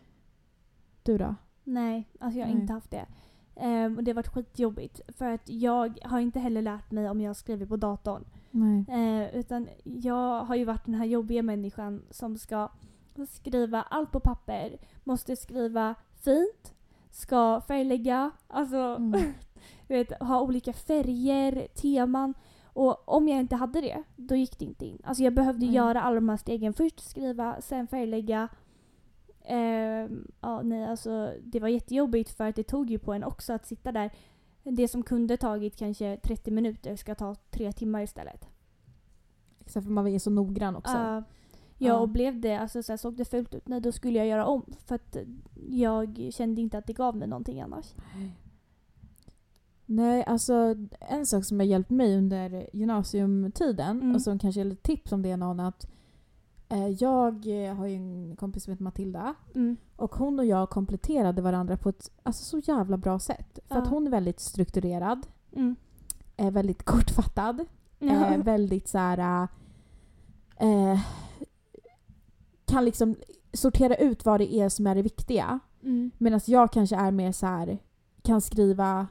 Du 1.04 1.18
då? 1.18 1.36
Nej, 1.64 2.10
alltså 2.20 2.40
jag 2.40 2.46
har 2.48 2.54
Nej. 2.54 2.62
inte 2.62 2.74
haft 2.74 2.92
det. 2.92 3.06
Ehm, 3.56 3.98
och 3.98 4.04
det 4.04 4.12
har 4.12 4.16
varit 4.16 4.34
skitjobbigt. 4.34 5.02
För 5.18 5.26
att 5.26 5.50
jag 5.50 6.00
har 6.04 6.20
inte 6.20 6.40
heller 6.40 6.62
lärt 6.62 6.92
mig 6.92 7.10
om 7.10 7.22
jag 7.22 7.36
skriver 7.36 7.66
på 7.66 7.78
datorn. 7.78 8.26
Eh, 8.90 9.36
utan 9.36 9.68
jag 9.84 10.44
har 10.44 10.56
ju 10.56 10.66
varit 10.66 10.86
den 10.86 10.96
här 10.96 11.06
jobbiga 11.06 11.44
människan 11.44 12.02
som 12.10 12.38
ska 12.38 12.70
skriva 13.30 13.82
allt 13.82 14.12
på 14.12 14.20
papper. 14.20 14.78
Måste 15.04 15.36
skriva 15.36 15.96
fint. 16.24 16.74
Ska 17.12 17.62
färglägga. 17.68 18.32
Alltså 18.48 18.78
Mm. 18.78 19.22
vet, 19.88 20.22
ha 20.22 20.42
olika 20.42 20.74
färger, 20.74 21.68
teman. 21.74 22.34
Och 22.74 23.10
om 23.10 23.28
jag 23.28 23.40
inte 23.40 23.56
hade 23.56 23.82
det, 23.82 24.04
då 24.16 24.36
gick 24.36 24.60
det 24.60 24.66
inte 24.66 24.86
in. 24.86 25.02
Alltså 25.04 25.24
jag 25.24 25.34
behövde 25.34 25.66
Nej. 25.66 25.76
göra 25.76 26.02
alla 26.02 26.16
de 26.16 26.30
här 26.30 26.38
stegen. 26.38 26.74
Först 26.74 27.10
skriva, 27.10 27.62
sen 27.62 27.88
färglägga. 27.88 28.48
Ehm, 29.48 30.28
ja, 30.42 30.62
nej, 30.62 30.86
alltså, 30.86 31.34
det 31.44 31.60
var 31.60 31.68
jättejobbigt 31.68 32.30
för 32.30 32.48
att 32.48 32.56
det 32.56 32.64
tog 32.64 32.90
ju 32.90 33.00
på 33.00 33.14
en 33.14 33.24
också 33.24 33.54
att 33.54 33.66
sitta 33.66 33.92
där. 33.92 34.12
Det 34.64 34.88
som 34.88 35.04
kunde 35.04 35.38
tagit 35.38 35.76
kanske 35.76 36.18
30 36.24 36.52
minuter 36.52 36.96
ska 36.96 37.16
ta 37.16 37.36
tre 37.52 37.72
timmar 37.72 38.02
istället. 38.02 38.48
Exakt 39.60 39.86
för 39.86 39.92
man 39.94 40.08
är 40.08 40.20
så 40.20 40.30
noggrann 40.30 40.76
också. 40.76 40.94
Ja, 40.94 41.16
ja, 41.16 41.24
Ja. 41.78 42.00
och 42.00 42.10
blev 42.10 42.40
det, 42.42 42.56
alltså 42.56 42.84
så 42.84 42.92
här, 42.92 42.98
såg 42.98 43.16
det 43.16 43.26
fult 43.26 43.54
ut, 43.56 43.68
nej 43.68 43.82
då 43.82 43.92
skulle 43.92 44.18
jag 44.18 44.28
göra 44.28 44.46
om. 44.46 44.66
För 44.86 44.96
att 44.96 45.18
jag 45.70 46.30
kände 46.34 46.62
inte 46.62 46.78
att 46.78 46.88
det 46.88 46.94
gav 46.94 47.16
mig 47.16 47.28
någonting 47.28 47.62
annars. 47.62 47.94
Nej, 49.86 50.24
alltså 50.24 50.76
en 51.00 51.26
sak 51.26 51.46
som 51.46 51.60
har 51.60 51.66
hjälpt 51.66 51.90
mig 51.90 52.18
under 52.18 52.70
gymnasiumtiden 52.74 54.02
Mm. 54.02 54.16
och 54.16 54.22
som 54.22 54.40
kanske 54.40 54.62
är 54.62 54.66
lite 54.66 54.82
tips 54.84 55.12
om 55.12 55.22
det 55.22 55.32
är 55.32 55.38
någon 55.38 55.60
att 55.60 55.84
eh, 55.86 55.90
jag 57.00 57.66
eh, 57.68 57.76
har 57.76 57.88
ju 57.88 57.96
en 57.96 58.36
kompis 58.36 58.64
som 58.64 58.72
heter 58.74 58.84
Matilda 58.84 59.36
Mm. 59.56 59.78
och 59.96 60.16
hon 60.16 60.40
och 60.40 60.46
jag 60.46 60.70
kompletterade 60.70 61.42
varandra 61.42 61.78
på 61.78 61.90
ett 61.90 62.12
alltså, 62.24 62.44
så 62.46 62.72
jävla 62.72 62.98
bra 62.98 63.20
sätt. 63.20 63.60
För 63.68 63.76
att 63.78 63.86
Ja. 63.86 63.90
hon 63.92 64.08
är 64.08 64.12
väldigt 64.12 64.40
strukturerad, 64.40 65.28
Mm. 65.52 65.76
är 66.38 66.52
väldigt 66.52 66.84
kortfattad, 66.84 67.66
Ja. 68.00 68.26
eh, 68.34 68.44
väldigt 68.44 68.88
så 68.88 68.98
här... 68.98 69.48
Eh, 70.58 71.00
kan 72.66 72.86
liksom 72.86 73.16
sortera 73.54 73.96
ut 73.96 74.26
vad 74.26 74.40
det 74.40 74.54
är 74.54 74.70
som 74.70 74.88
är 74.88 74.96
det 74.96 75.02
viktiga. 75.02 75.60
Mm. 75.84 76.12
Medan 76.18 76.40
jag 76.46 76.72
kanske 76.72 76.96
är 76.96 77.12
mer 77.12 77.32
så 77.32 77.46
här 77.46 77.78
kan 78.22 78.42
skriva 78.42 79.08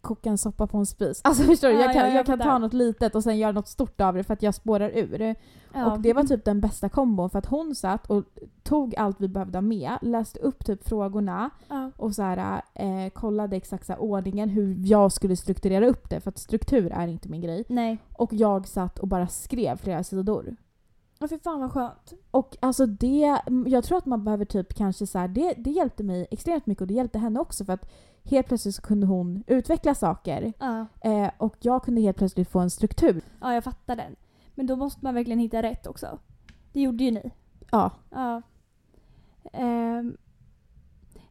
koka 0.00 0.30
en 0.30 0.38
soppa 0.38 0.66
på 0.66 0.78
en 0.78 0.86
spis. 0.86 1.20
Alltså 1.24 1.42
förstår 1.42 1.68
du? 1.68 1.74
Ja, 1.74 1.80
Jag 1.80 1.92
kan, 1.92 2.02
ja, 2.02 2.08
jag 2.08 2.16
jag 2.16 2.26
kan 2.26 2.38
ta 2.38 2.58
något 2.58 2.72
litet 2.72 3.14
och 3.14 3.22
sen 3.22 3.38
göra 3.38 3.52
något 3.52 3.68
stort 3.68 4.00
av 4.00 4.14
det 4.14 4.24
för 4.24 4.34
att 4.34 4.42
jag 4.42 4.54
spårar 4.54 4.90
ur. 4.94 5.34
Ja. 5.74 5.92
Och 5.92 6.00
det 6.00 6.12
var 6.12 6.24
typ 6.24 6.44
den 6.44 6.60
bästa 6.60 6.88
kombon 6.88 7.30
för 7.30 7.38
att 7.38 7.46
hon 7.46 7.74
satt 7.74 8.10
och 8.10 8.24
tog 8.62 8.96
allt 8.96 9.20
vi 9.20 9.28
behövde 9.28 9.60
med, 9.60 9.98
läste 10.02 10.40
upp 10.40 10.64
typ 10.64 10.88
frågorna, 10.88 11.50
och 11.96 12.14
så 12.14 12.22
här, 12.22 12.62
eh, 12.74 13.10
kollade 13.12 13.56
exakt 13.56 13.86
så 13.86 13.92
här, 13.92 14.00
ordningen, 14.02 14.48
hur 14.48 14.76
jag 14.78 15.12
skulle 15.12 15.36
strukturera 15.36 15.86
upp 15.86 16.10
det. 16.10 16.20
För 16.20 16.28
att 16.28 16.38
struktur 16.38 16.92
är 16.92 17.06
inte 17.08 17.28
min 17.28 17.40
grej. 17.40 17.64
Nej. 17.68 17.98
Och 18.12 18.32
jag 18.32 18.68
satt 18.68 18.98
och 18.98 19.08
bara 19.08 19.28
skrev 19.28 19.76
flera 19.76 20.04
sidor. 20.04 20.56
Ja, 21.22 21.28
för 21.28 21.38
fan 21.38 21.60
vad 21.60 21.72
skönt. 21.72 22.12
Och 22.30 22.56
alltså 22.60 22.86
det, 22.86 23.40
jag 23.66 23.84
tror 23.84 23.98
att 23.98 24.06
man 24.06 24.24
behöver 24.24 24.44
typ 24.44 24.74
kanske 24.74 25.06
så 25.06 25.18
här, 25.18 25.28
det, 25.28 25.54
det 25.58 25.70
hjälpte 25.70 26.02
mig 26.02 26.26
extremt 26.30 26.66
mycket 26.66 26.80
och 26.80 26.86
det 26.86 26.94
hjälpte 26.94 27.18
henne 27.18 27.40
också 27.40 27.64
för 27.64 27.72
att 27.72 27.90
helt 28.24 28.46
plötsligt 28.48 28.74
så 28.74 28.82
kunde 28.82 29.06
hon 29.06 29.44
utveckla 29.46 29.94
saker. 29.94 30.52
Ja. 30.58 30.86
Eh, 31.00 31.30
och 31.38 31.56
jag 31.60 31.84
kunde 31.84 32.00
helt 32.00 32.16
plötsligt 32.16 32.48
få 32.48 32.58
en 32.58 32.70
struktur. 32.70 33.22
ja, 33.40 33.54
jag 33.54 33.64
fattar 33.64 33.96
den. 33.96 34.16
Men 34.54 34.66
då 34.66 34.76
måste 34.76 35.04
man 35.04 35.14
verkligen 35.14 35.38
hitta 35.38 35.62
rätt 35.62 35.86
också. 35.86 36.18
Det 36.72 36.80
gjorde 36.80 37.04
ju 37.04 37.10
ni. 37.10 37.30
Ja. 37.70 37.90
Ja. 38.10 38.42
Ehm, 39.52 40.16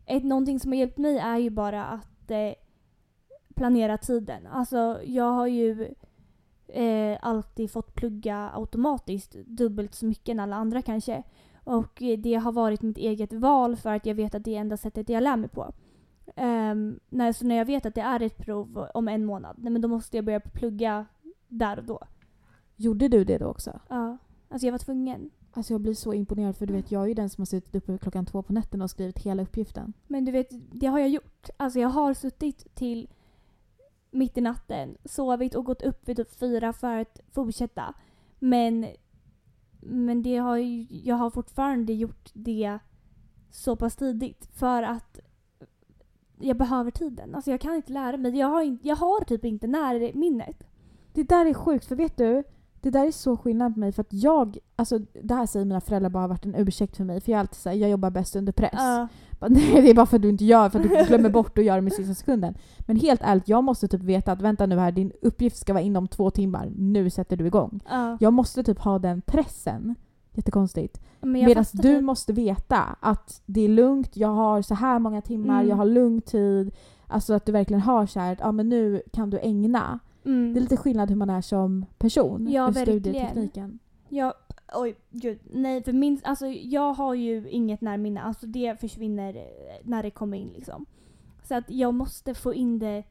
ett, 0.06 0.24
någonting 0.24 0.60
som 0.60 0.72
har 0.72 0.78
hjälpt 0.78 0.98
mig 0.98 1.18
är 1.18 1.38
ju 1.38 1.50
bara 1.50 1.86
att 1.86 2.32
eh, 2.32 2.54
planera 3.56 3.98
tiden. 3.98 4.48
Alltså 4.48 5.00
jag 5.04 5.32
har 5.32 5.48
ju 5.48 5.94
eh, 6.74 7.18
alltid 7.22 7.72
fått 7.72 7.96
plugga 7.96 8.50
automatiskt 8.54 9.34
dubbelt 9.34 9.96
så 9.96 10.06
mycket 10.06 10.30
än 10.30 10.40
alla 10.40 10.56
andra 10.56 10.82
kanske. 10.82 11.24
Och 11.64 12.04
det 12.18 12.36
har 12.36 12.52
varit 12.52 12.82
mitt 12.82 12.98
eget 12.98 13.34
val 13.34 13.76
för 13.76 13.90
att 13.90 14.06
jag 14.06 14.16
vet 14.16 14.36
att 14.36 14.44
det 14.44 14.56
är 14.56 14.60
enda 14.60 14.78
sättet 14.78 15.10
jag 15.10 15.24
lär 15.24 15.38
mig 15.38 15.50
på. 15.50 15.74
Um, 16.36 17.00
när, 17.10 17.34
så 17.34 17.46
när 17.46 17.56
jag 17.56 17.66
vet 17.66 17.86
att 17.86 17.96
det 17.96 18.02
är 18.02 18.22
ett 18.22 18.38
prov 18.38 18.88
om 18.94 19.08
en 19.08 19.26
månad, 19.26 19.56
nej, 19.60 19.72
men 19.72 19.82
då 19.82 19.88
måste 19.88 20.18
jag 20.18 20.26
börja 20.26 20.40
plugga 20.40 21.06
där 21.48 21.80
och 21.80 21.86
då. 21.86 22.00
Gjorde 22.76 23.08
du 23.08 23.24
det 23.24 23.38
då 23.38 23.46
också? 23.46 23.80
Ja. 23.88 24.18
Alltså 24.50 24.68
jag 24.68 24.72
var 24.72 24.80
tvungen. 24.80 25.30
Alltså 25.54 25.74
jag 25.74 25.82
blir 25.82 25.94
så 25.94 26.14
imponerad 26.14 26.58
för 26.58 26.66
du 26.66 26.74
vet 26.74 26.92
jag 26.92 27.04
är 27.04 27.08
ju 27.08 27.14
den 27.14 27.30
som 27.30 27.42
har 27.42 27.46
suttit 27.46 27.76
uppe 27.76 27.98
klockan 27.98 28.26
två 28.26 28.42
på 28.42 28.54
nätterna 28.54 28.84
och 28.84 28.90
skrivit 28.90 29.20
hela 29.20 29.44
uppgiften. 29.44 29.94
Men 30.08 30.26
du 30.26 30.32
vet, 30.32 30.50
det 30.52 30.88
har 30.88 31.00
jag 31.00 31.10
gjort. 31.10 31.50
Alltså 31.58 31.80
jag 31.80 31.90
har 31.90 32.14
suttit 32.14 32.76
till 32.76 33.10
mitt 34.12 34.38
i 34.38 34.42
natten, 34.42 34.98
sovit 35.06 35.56
och 35.56 35.66
gått 35.66 35.82
upp 35.82 36.10
vid 36.10 36.18
typ 36.18 36.40
fyra 36.40 36.74
för 36.74 36.98
att 36.98 37.20
fortsätta. 37.32 37.94
Men, 38.40 38.88
men 39.80 40.24
det 40.24 40.38
har 40.38 40.58
ju, 40.58 40.88
jag 40.90 41.16
har 41.16 41.30
fortfarande 41.30 41.94
gjort 41.94 42.30
det 42.34 42.80
så 43.50 43.76
pass 43.76 43.96
tidigt 43.96 44.46
för 44.46 44.84
att 44.84 45.20
jag 46.40 46.58
behöver 46.58 46.92
tiden. 46.92 47.36
Alltså 47.36 47.52
jag 47.52 47.62
kan 47.62 47.76
inte 47.76 47.94
lära 47.94 48.18
mig. 48.18 48.38
Jag 48.38 48.48
har, 48.48 48.62
in, 48.62 48.80
jag 48.84 48.96
har 48.96 49.24
typ 49.24 49.46
inte 49.46 49.68
närminnet. 49.68 50.64
Det 51.14 51.24
där 51.24 51.46
är 51.46 51.54
sjukt 51.54 51.86
för 51.86 51.96
vet 51.96 52.18
du? 52.18 52.44
Det 52.82 52.90
där 52.90 53.08
är 53.08 53.12
så 53.12 53.38
skillnad 53.38 53.74
på 53.74 53.80
mig 53.80 53.92
för 53.92 54.02
att 54.02 54.14
jag, 54.14 54.58
alltså 54.76 55.00
det 55.24 55.34
här 55.34 55.46
säger 55.46 55.66
mina 55.66 55.82
föräldrar 55.82 56.10
bara 56.10 56.24
har 56.24 56.28
varit 56.28 56.46
en 56.46 56.56
ursäkt 56.56 56.98
för 56.98 57.04
mig 57.04 57.22
för 57.22 57.32
jag 57.32 57.38
är 57.38 57.40
alltid 57.40 57.56
såhär, 57.56 57.76
jag 57.76 57.90
jobbar 57.90 58.10
bäst 58.10 58.36
under 58.36 58.52
press. 58.52 58.72
Ja. 58.74 59.08
Bara, 59.40 59.48
Nej 59.50 59.82
det 59.82 59.90
är 59.90 59.94
bara 59.94 60.06
för 60.06 60.16
att 60.16 60.22
du 60.22 60.30
inte 60.30 60.46
gör, 60.46 60.70
för 60.70 60.80
att 60.80 60.90
du 60.90 61.04
glömmer 61.08 61.30
bort 61.30 61.58
att 61.58 61.64
göra 61.64 61.76
det 61.76 61.82
med 61.82 61.94
sista 61.94 62.14
sekunden. 62.14 62.56
Men 62.80 62.96
helt 62.96 63.22
ärligt, 63.24 63.48
jag 63.48 63.64
måste 63.64 63.88
typ 63.88 64.02
veta 64.04 64.32
att 64.32 64.42
vänta 64.42 64.66
nu 64.66 64.78
här, 64.80 64.92
din 64.92 65.12
uppgift 65.22 65.58
ska 65.58 65.74
vara 65.74 65.84
inom 65.84 66.08
två 66.08 66.30
timmar, 66.32 66.72
nu 66.78 67.10
sätter 67.10 67.38
du 67.38 67.46
igång. 67.48 67.80
ja. 67.90 68.18
Jag 68.20 68.34
måste 68.34 68.64
typ 68.64 68.80
ha 68.80 69.00
den 69.00 69.22
pressen. 69.22 69.96
Jättekonstigt. 70.34 71.02
Medan 71.22 71.66
du 71.74 71.82
typ- 71.82 72.04
måste 72.04 72.34
veta 72.34 72.96
att 73.00 73.42
det 73.46 73.62
är 73.62 73.70
lugnt, 73.70 74.18
jag 74.18 74.28
har 74.30 74.62
så 74.62 74.76
här 74.76 75.00
många 75.00 75.22
timmar, 75.22 75.56
Mm. 75.60 75.70
jag 75.70 75.76
har 75.76 75.86
lugn 75.86 76.22
tid. 76.22 76.72
Alltså 77.08 77.34
att 77.34 77.46
du 77.46 77.52
verkligen 77.52 77.82
har 77.82 78.06
så 78.06 78.20
här, 78.20 78.38
ja 78.40 78.52
men 78.52 78.70
nu 78.70 79.02
kan 79.14 79.30
du 79.30 79.40
ägna. 79.40 80.00
Mm. 80.26 80.54
Det 80.54 80.60
är 80.60 80.62
lite 80.62 80.78
skillnad 80.78 81.10
hur 81.10 81.16
man 81.18 81.30
är 81.30 81.42
som 81.42 81.86
person. 81.98 82.48
Ja, 82.52 82.70
i 82.70 82.72
verkligen. 82.72 83.00
studietekniken. 83.02 83.80
Ja, 84.10 84.34
oj, 84.74 84.96
gud. 85.10 85.40
Nej, 85.52 85.84
för 85.84 85.94
min, 85.94 86.22
alltså, 86.24 86.48
jag 86.48 86.94
har 86.94 87.14
ju 87.14 87.50
inget 87.50 87.82
närminne. 87.82 88.22
Alltså 88.22 88.48
det 88.48 88.80
försvinner 88.80 89.36
eh, 89.36 89.42
när 89.84 90.04
det 90.04 90.12
kommer 90.12 90.38
in 90.38 90.50
liksom. 90.56 90.86
Så 91.44 91.56
att 91.56 91.70
jag 91.70 91.94
måste 91.94 92.34
få 92.34 92.54
in 92.54 92.80
det 92.80 93.04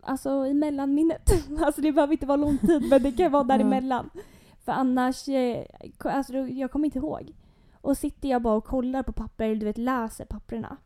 alltså 0.00 0.46
i 0.46 0.54
mellanminnet. 0.54 1.30
alltså 1.60 1.80
det 1.80 1.92
behöver 1.92 2.12
inte 2.12 2.26
vara 2.26 2.36
lång 2.36 2.58
tid 2.58 2.86
men 2.90 3.02
det 3.02 3.12
kan 3.12 3.32
vara 3.32 3.42
Ja. 3.48 3.56
däremellan. 3.58 4.10
För 4.64 4.72
annars, 4.72 5.28
eh, 5.28 5.64
alltså 5.98 6.34
jag 6.36 6.70
kommer 6.70 6.84
inte 6.84 6.98
ihåg. 6.98 7.32
Och 7.80 7.96
sitter 7.96 8.28
jag 8.28 8.42
bara 8.42 8.54
och 8.54 8.64
kollar 8.64 9.02
på 9.02 9.12
papper, 9.12 9.44
eller 9.44 9.56
du 9.56 9.66
vet 9.66 9.78
läser 9.78 10.24
papperna. 10.24 10.76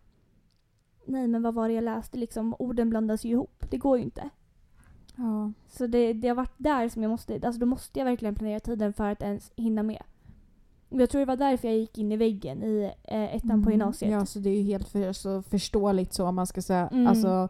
Nej 1.05 1.29
men 1.29 1.43
vad 1.43 1.55
var 1.55 1.69
det 1.69 1.75
jag 1.75 1.85
läste 1.85 2.19
liksom? 2.19 2.55
Orden 2.59 2.91
blandas 2.91 3.25
ju 3.25 3.31
ihop. 3.31 3.65
Det 3.71 3.77
går 3.77 3.99
ju 3.99 4.05
inte. 4.05 4.31
Ja. 5.17 5.53
Så 5.69 5.87
det, 5.87 6.13
det 6.13 6.29
har 6.29 6.35
varit 6.35 6.55
där 6.57 6.89
som 6.89 7.03
jag 7.03 7.11
måste, 7.11 7.35
alltså 7.35 7.61
då 7.61 7.67
måste 7.67 7.99
jag 7.99 8.07
verkligen 8.07 8.35
planera 8.35 8.61
tiden 8.61 8.93
för 8.93 9.11
att 9.11 9.23
ens 9.23 9.53
hinna 9.57 9.83
med. 9.83 10.03
Jag 10.89 11.11
tror 11.11 11.19
det 11.21 11.25
var 11.27 11.37
därför 11.37 11.69
jag 11.69 11.77
gick 11.77 11.99
in 11.99 12.13
i 12.13 12.17
väggen 12.17 12.63
i 12.63 12.91
eh, 13.03 13.35
ettan 13.37 13.51
på 13.51 13.55
Mm. 13.55 13.71
gymnasiet. 13.71 14.13
Ja, 14.13 14.27
så 14.27 14.39
det 14.39 14.51
är 14.51 14.57
ju 14.57 14.63
helt 14.63 14.89
för, 14.89 15.13
så 15.13 15.43
förståeligt 15.43 16.13
så 16.13 16.27
om 16.27 16.35
man 16.35 16.47
ska 16.47 16.63
säga. 16.63 16.89
Mm. 16.89 17.07
Alltså, 17.07 17.49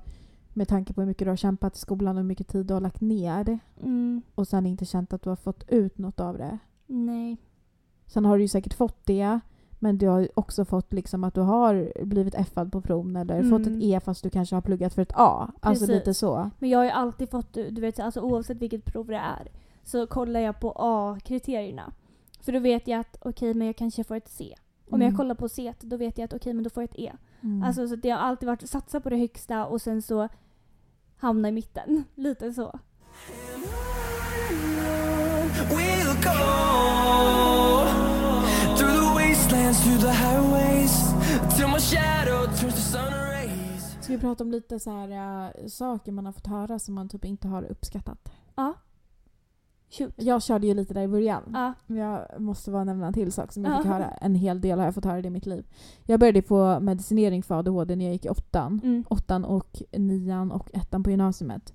med 0.55 0.69
tanke 0.69 0.93
på 0.95 1.01
hur 1.01 1.09
mycket 1.09 1.27
du 1.27 1.31
har 1.31 1.37
kämpat 1.37 1.77
i 1.77 1.79
skolan 1.79 2.17
och 2.17 2.23
hur 2.23 2.29
mycket 2.29 2.49
tid 2.49 2.67
du 2.67 2.75
har 2.75 2.81
lagt 2.81 3.01
ner 3.01 3.59
Mm, 3.83 4.23
och 4.35 4.49
sen 4.49 4.67
inte 4.67 4.85
känt 4.85 5.13
att 5.13 5.23
du 5.23 5.29
har 5.29 5.37
fått 5.37 5.65
ut 5.69 5.99
något 5.99 6.21
av 6.21 6.39
det. 6.39 6.59
nej. 6.87 7.37
Sen 8.07 8.25
har 8.25 8.37
du 8.37 8.43
ju 8.45 8.49
säkert 8.49 8.75
fått 8.75 9.07
det, 9.07 9.41
men 9.85 9.99
du 9.99 10.09
har 10.09 10.29
också 10.35 10.65
fått 10.65 10.93
liksom 10.93 11.25
att 11.25 11.35
du 11.35 11.41
har 11.41 11.93
blivit 12.05 12.35
effad 12.35 12.73
på 12.73 12.81
proven 12.81 13.17
eller 13.17 13.39
Mm. 13.39 13.51
fått 13.51 13.67
ett 13.67 13.83
E 13.83 14.01
fast 14.05 14.23
du 14.23 14.31
kanske 14.31 14.57
har 14.57 14.63
pluggat 14.63 14.95
för 14.95 15.03
ett 15.03 15.13
A. 15.17 15.51
Alltså 15.61 15.87
Precis. 15.87 15.89
lite 15.99 16.15
så. 16.15 16.51
Men 16.59 16.71
jag 16.71 16.79
har 16.79 16.85
ju 16.85 16.91
alltid 16.91 17.31
fått, 17.31 17.53
du 17.53 17.81
vet 17.81 18.01
alltså 18.01 18.21
oavsett 18.21 18.57
vilket 18.59 18.85
prov 18.85 19.07
det 19.07 19.17
är 19.17 19.49
så 19.83 20.07
kollar 20.07 20.41
jag 20.41 20.61
på 20.61 20.73
A-kriterierna. 20.77 21.93
För 22.41 22.53
då 22.53 22.59
vet 22.59 22.89
jag 22.89 23.01
att 23.01 23.17
okej 23.21 23.55
men 23.55 23.67
jag 23.67 23.77
kanske 23.77 24.05
får 24.05 24.15
ett 24.17 24.29
C. 24.29 24.55
Om 24.91 24.95
Mm. 25.01 25.09
jag 25.09 25.17
kollar 25.17 25.35
på 25.35 25.49
C 25.49 25.73
då 25.81 25.97
vet 25.97 26.19
jag 26.19 26.25
att 26.25 26.33
okej 26.35 26.53
men 26.53 26.65
då 26.65 26.71
får 26.71 26.83
jag 26.83 26.91
ett 26.91 26.99
E. 26.99 27.13
Mm. 27.43 27.63
Alltså 27.63 27.89
så 27.89 27.97
det 27.97 28.11
har 28.11 28.19
alltid 28.19 28.47
varit 28.47 28.69
satsa 28.69 29.01
på 29.01 29.11
det 29.11 29.17
högsta 29.17 29.67
och 29.67 29.81
sen 29.83 30.03
så 30.03 30.29
hamna 31.17 31.49
i 31.49 31.53
mitten. 31.53 32.05
Lite 32.15 32.53
så. 32.53 32.79
Ska 44.01 44.13
vi 44.13 44.19
prata 44.19 44.45
om 44.45 44.51
lite 44.51 44.81
så 44.81 44.91
här 44.91 45.09
äh, 45.55 45.67
saker 45.67 46.13
man 46.13 46.27
har 46.27 46.33
fått 46.33 46.47
höra 46.47 46.79
som 46.79 46.95
man 46.95 47.09
typ 47.09 47.25
inte 47.25 47.49
har 47.49 47.63
uppskattat? 47.63 48.33
Ja. 48.57 48.75
Shoot. 49.91 50.13
Jag 50.17 50.43
körde 50.43 50.67
ju 50.67 50.75
lite 50.75 50.95
där 50.95 51.03
i 51.03 51.09
början. 51.09 51.43
Ja. 51.53 51.73
Men 51.87 51.97
Jag 51.99 52.41
måste 52.41 52.71
bara 52.71 52.85
nämna 52.85 53.07
en 53.07 53.13
till 53.13 53.33
sak 53.33 53.53
som 53.53 53.65
jag 53.65 53.77
fick 53.83 53.87
Ja. 53.87 53.95
höra. 53.95 54.11
En 54.11 54.35
hel 54.35 54.61
del 54.61 54.79
har 54.79 54.85
jag 54.85 54.95
fått 54.95 55.05
höra 55.05 55.23
det 55.23 55.29
i 55.29 55.31
mitt 55.31 55.47
liv. 55.47 55.67
Jag 56.05 56.21
började 56.21 56.43
på 56.43 56.81
medicinering 56.81 57.43
för 57.43 57.59
ADHD 57.59 57.97
när 57.97 58.05
jag 58.05 58.13
gick 58.13 58.25
i 58.25 58.29
åttan. 58.29 58.81
Mm. 58.85 59.05
Åttan 59.09 59.45
och 59.45 59.83
nian 59.93 60.53
och 60.53 60.71
ettan 60.75 61.03
på 61.03 61.11
gymnasiet. 61.11 61.73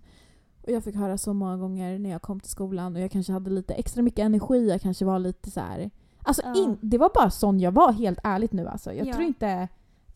Och 0.64 0.72
jag 0.72 0.84
fick 0.84 0.95
höra 0.95 1.18
så 1.18 1.34
många 1.34 1.58
gånger 1.58 2.00
när 2.00 2.10
jag 2.10 2.22
kom 2.22 2.39
till 2.39 2.52
skolan 2.52 2.95
och 2.95 3.02
jag 3.02 3.12
kanske 3.12 3.34
hade 3.34 3.50
lite 3.50 3.74
extra 3.74 4.04
mycket 4.04 4.20
energi. 4.26 4.70
Jag 4.70 4.82
kanske 4.82 5.06
var 5.06 5.20
lite 5.20 5.52
så 5.52 5.60
här. 5.60 5.89
Alltså 6.30 6.41
Ja. 6.45 6.55
in, 6.63 6.77
det 6.82 6.97
var 6.97 7.11
bara 7.13 7.30
sån 7.30 7.59
jag 7.59 7.71
var 7.71 7.91
helt 7.91 8.19
ärligt 8.23 8.53
nu 8.53 8.67
alltså. 8.67 8.93
Jag 8.93 9.07
Ja. 9.07 9.13
tror 9.13 9.25
inte 9.25 9.67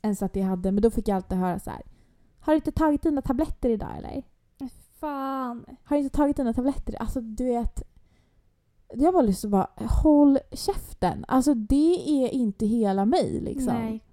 ens 0.01 0.21
att 0.23 0.35
jag 0.35 0.43
hade, 0.45 0.71
men 0.71 0.81
då 0.81 0.91
fick 0.91 1.07
jag 1.07 1.15
alltid 1.15 1.37
höra 1.37 1.59
så 1.59 1.69
här. 1.69 1.81
Har 2.39 2.53
du 2.53 2.55
inte 2.55 2.71
tagit 2.71 3.01
dina 3.01 3.21
tabletter 3.21 3.69
idag 3.69 3.89
eller? 3.97 4.23
Fan. 4.99 5.65
Har 5.83 5.97
du 5.97 6.03
inte 6.03 6.15
tagit 6.17 6.37
dina 6.37 6.53
tabletter? 6.53 6.95
Alltså 7.01 7.21
du 7.21 7.45
vet. 7.45 7.81
Jag 8.93 9.13
bara 9.13 9.23
liksom 9.23 9.51
bara, 9.51 9.67
håll 9.75 10.39
käften. 10.51 11.25
Alltså 11.27 11.53
det 11.53 12.23
är 12.25 12.29
inte 12.29 12.65
hela 12.65 13.05
mig 13.05 13.39
liksom. 13.41 13.73
Nej. 13.73 14.03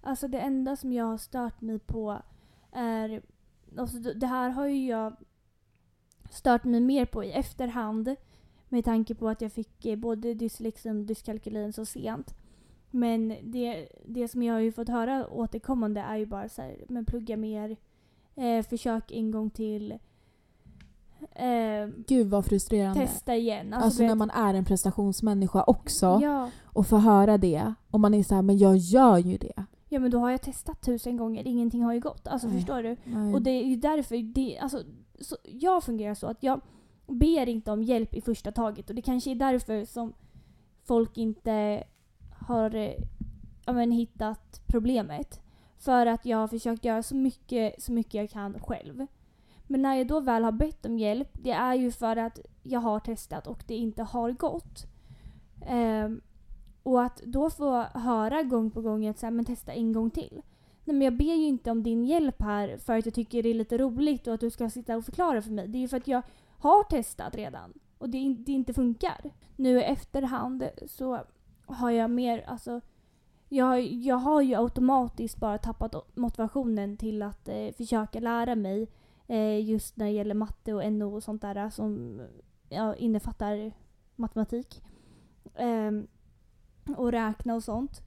Alltså 0.00 0.28
det 0.28 0.38
enda 0.38 0.76
som 0.76 0.92
jag 0.92 1.04
har 1.04 1.18
stört 1.18 1.60
mig 1.60 1.78
på 1.78 2.18
är... 2.72 3.22
Alltså 3.78 3.98
det 3.98 4.14
det 4.14 4.26
här 4.26 4.50
har 4.50 4.66
ju 4.66 4.86
jag 4.86 5.16
stört 6.30 6.64
mig 6.64 6.80
mer 6.80 7.06
på 7.06 7.24
i 7.24 7.32
efterhand 7.32 8.14
med 8.68 8.84
tanke 8.84 9.14
på 9.14 9.28
att 9.28 9.40
jag 9.40 9.52
fick 9.52 9.86
eh, 9.86 9.96
både 9.96 10.34
dyslexi 10.34 10.90
och 10.90 10.94
dyskalkylin 10.94 11.72
så 11.72 11.84
sent. 11.84 12.34
Men 12.90 13.34
det, 13.42 13.88
det 14.06 14.28
som 14.28 14.42
jag 14.42 14.54
har 14.54 14.60
ju 14.60 14.72
fått 14.72 14.88
höra 14.88 15.28
återkommande 15.30 16.00
är 16.00 16.16
ju 16.16 16.26
bara 16.26 16.48
så 16.48 16.62
här, 16.62 16.76
men 16.88 17.04
plugga 17.04 17.36
mer, 17.36 17.76
eh, 18.34 18.62
försök 18.62 19.12
en 19.12 19.30
gång 19.30 19.50
till, 19.50 19.92
eh, 21.32 21.88
Gud 22.06 22.26
vad 22.26 22.44
frustrerande. 22.44 23.00
testa 23.00 23.36
igen. 23.36 23.74
Alltså, 23.74 24.02
du 24.02 24.08
när 24.08 24.14
man 24.14 24.30
är 24.30 24.54
en 24.54 24.64
prestationsmänniska 24.64 25.62
också 25.62 26.18
Ja. 26.22 26.50
och 26.64 26.86
får 26.86 26.98
höra 26.98 27.38
det 27.38 27.74
och 27.90 28.00
man 28.00 28.14
är 28.14 28.22
så 28.22 28.34
här, 28.34 28.42
men 28.42 28.58
jag 28.58 28.76
gör 28.76 29.18
ju 29.18 29.36
det. 29.36 29.64
ja, 29.88 30.00
men 30.00 30.10
då 30.10 30.18
har 30.18 30.30
jag 30.30 30.42
testat 30.42 30.80
tusen 30.82 31.16
gånger, 31.16 31.46
ingenting 31.46 31.82
har 31.82 31.92
ju 31.94 32.00
gått. 32.00 32.28
Alltså 32.28 32.48
Nej. 32.48 32.56
förstår 32.56 32.82
du? 32.82 32.96
Nej. 33.04 33.34
Och 33.34 33.42
det 33.42 33.50
är 33.50 33.64
ju 33.64 33.76
därför, 33.76 34.16
det, 34.34 34.58
alltså, 34.58 34.82
så, 35.20 35.36
jag 35.44 35.84
fungerar 35.84 36.14
så 36.14 36.26
att 36.26 36.42
jag 36.42 36.60
ber 37.14 37.48
inte 37.48 37.72
om 37.72 37.82
hjälp 37.82 38.14
i 38.14 38.20
första 38.20 38.52
taget 38.52 38.88
och 38.88 38.96
det 38.96 39.02
kanske 39.02 39.30
är 39.30 39.34
därför 39.34 39.84
som 39.84 40.12
folk 40.84 41.18
inte 41.18 41.84
har 42.32 42.74
eh, 42.74 42.94
ja, 43.66 43.72
men, 43.72 43.90
hittat 43.90 44.60
problemet. 44.66 45.40
För 45.78 46.06
att 46.06 46.26
jag 46.26 46.38
har 46.38 46.48
försökt 46.48 46.84
göra 46.84 47.02
så 47.02 47.14
mycket, 47.14 47.82
så 47.82 47.92
mycket 47.92 48.14
jag 48.14 48.30
kan 48.30 48.60
själv. 48.60 49.06
Men 49.66 49.82
när 49.82 49.94
jag 49.94 50.06
då 50.06 50.20
väl 50.20 50.44
har 50.44 50.52
bett 50.52 50.86
om 50.86 50.98
hjälp, 50.98 51.28
det 51.32 51.50
är 51.50 51.74
ju 51.74 51.90
för 51.90 52.16
att 52.16 52.38
jag 52.62 52.80
har 52.80 53.00
testat 53.00 53.46
och 53.46 53.64
det 53.66 53.74
inte 53.74 54.02
har 54.02 54.32
gått. 54.32 54.86
Um, 55.70 56.20
och 56.82 57.02
att 57.02 57.22
då 57.24 57.50
få 57.50 57.82
höra 57.82 58.42
gång 58.42 58.70
på 58.70 58.80
gång 58.80 59.06
att 59.06 59.18
så 59.18 59.26
här, 59.26 59.30
men 59.30 59.44
testa 59.44 59.72
en 59.72 59.92
gång 59.92 60.10
till. 60.10 60.42
Nej 60.84 60.96
men 60.96 61.02
jag 61.02 61.16
ber 61.16 61.34
ju 61.34 61.46
inte 61.46 61.70
om 61.70 61.82
din 61.82 62.04
hjälp 62.04 62.42
här 62.42 62.76
för 62.76 62.98
att 62.98 63.04
jag 63.04 63.14
tycker 63.14 63.42
det 63.42 63.48
är 63.48 63.54
lite 63.54 63.78
roligt 63.78 64.26
och 64.26 64.34
att 64.34 64.40
du 64.40 64.50
ska 64.50 64.70
sitta 64.70 64.96
och 64.96 65.04
förklara 65.04 65.42
för 65.42 65.50
mig. 65.50 65.68
Det 65.68 65.78
är 65.78 65.80
ju 65.80 65.88
för 65.88 65.96
att 65.96 66.08
jag 66.08 66.22
har 66.58 66.84
testat 66.84 67.34
redan 67.34 67.72
och 67.98 68.10
det, 68.10 68.34
det 68.34 68.52
inte 68.52 68.74
funkar. 68.74 69.30
Nu 69.56 69.78
i 69.78 69.84
efterhand 69.84 70.68
så 70.86 71.20
har 71.66 71.90
jag 71.90 72.10
mer, 72.10 72.44
alltså 72.46 72.80
jag, 73.48 73.82
jag 73.82 74.16
har 74.16 74.42
ju 74.42 74.54
automatiskt 74.54 75.36
bara 75.36 75.58
tappat 75.58 76.16
motivationen 76.16 76.96
till 76.96 77.22
att 77.22 77.48
eh, 77.48 77.72
försöka 77.76 78.20
lära 78.20 78.54
mig 78.54 78.88
eh, 79.26 79.64
just 79.64 79.96
när 79.96 80.06
det 80.06 80.12
gäller 80.12 80.34
matte 80.34 80.74
och 80.74 80.92
NO 80.92 81.14
och 81.14 81.22
sånt 81.22 81.42
där 81.42 81.70
som 81.70 82.20
ja, 82.68 82.94
innefattar 82.94 83.72
matematik. 84.16 84.82
Eh, 85.54 85.90
och 86.96 87.12
räkna 87.12 87.54
och 87.54 87.64
sånt. 87.64 88.02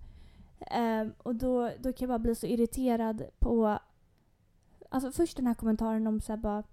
Ehm, 0.60 1.14
och 1.18 1.36
då, 1.36 1.72
då 1.80 1.94
kan 1.94 1.96
jag 2.00 2.10
bara 2.10 2.20
bli 2.20 2.36
så 2.36 2.48
irriterad 2.48 3.24
på... 3.40 3.80
Alltså 4.90 5.12
först 5.12 5.38
den 5.38 5.48
här 5.48 5.54
kommentaren 5.54 6.08
om 6.08 6.22
så 6.22 6.32
här 6.32 6.38
bara... 6.38 6.64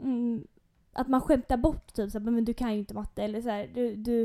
Mm, 0.00 0.46
att 0.94 1.08
man 1.08 1.20
skämtar 1.20 1.56
bort 1.56 1.94
typ 1.94 2.10
så 2.10 2.18
här, 2.18 2.30
men 2.30 2.44
du 2.44 2.54
kan 2.54 2.72
ju 2.72 2.78
inte 2.78 2.94
matte 2.94 3.22
eller 3.22 3.40
så 3.40 3.48
här, 3.48 3.70
du, 3.74 3.96
du, 3.96 4.22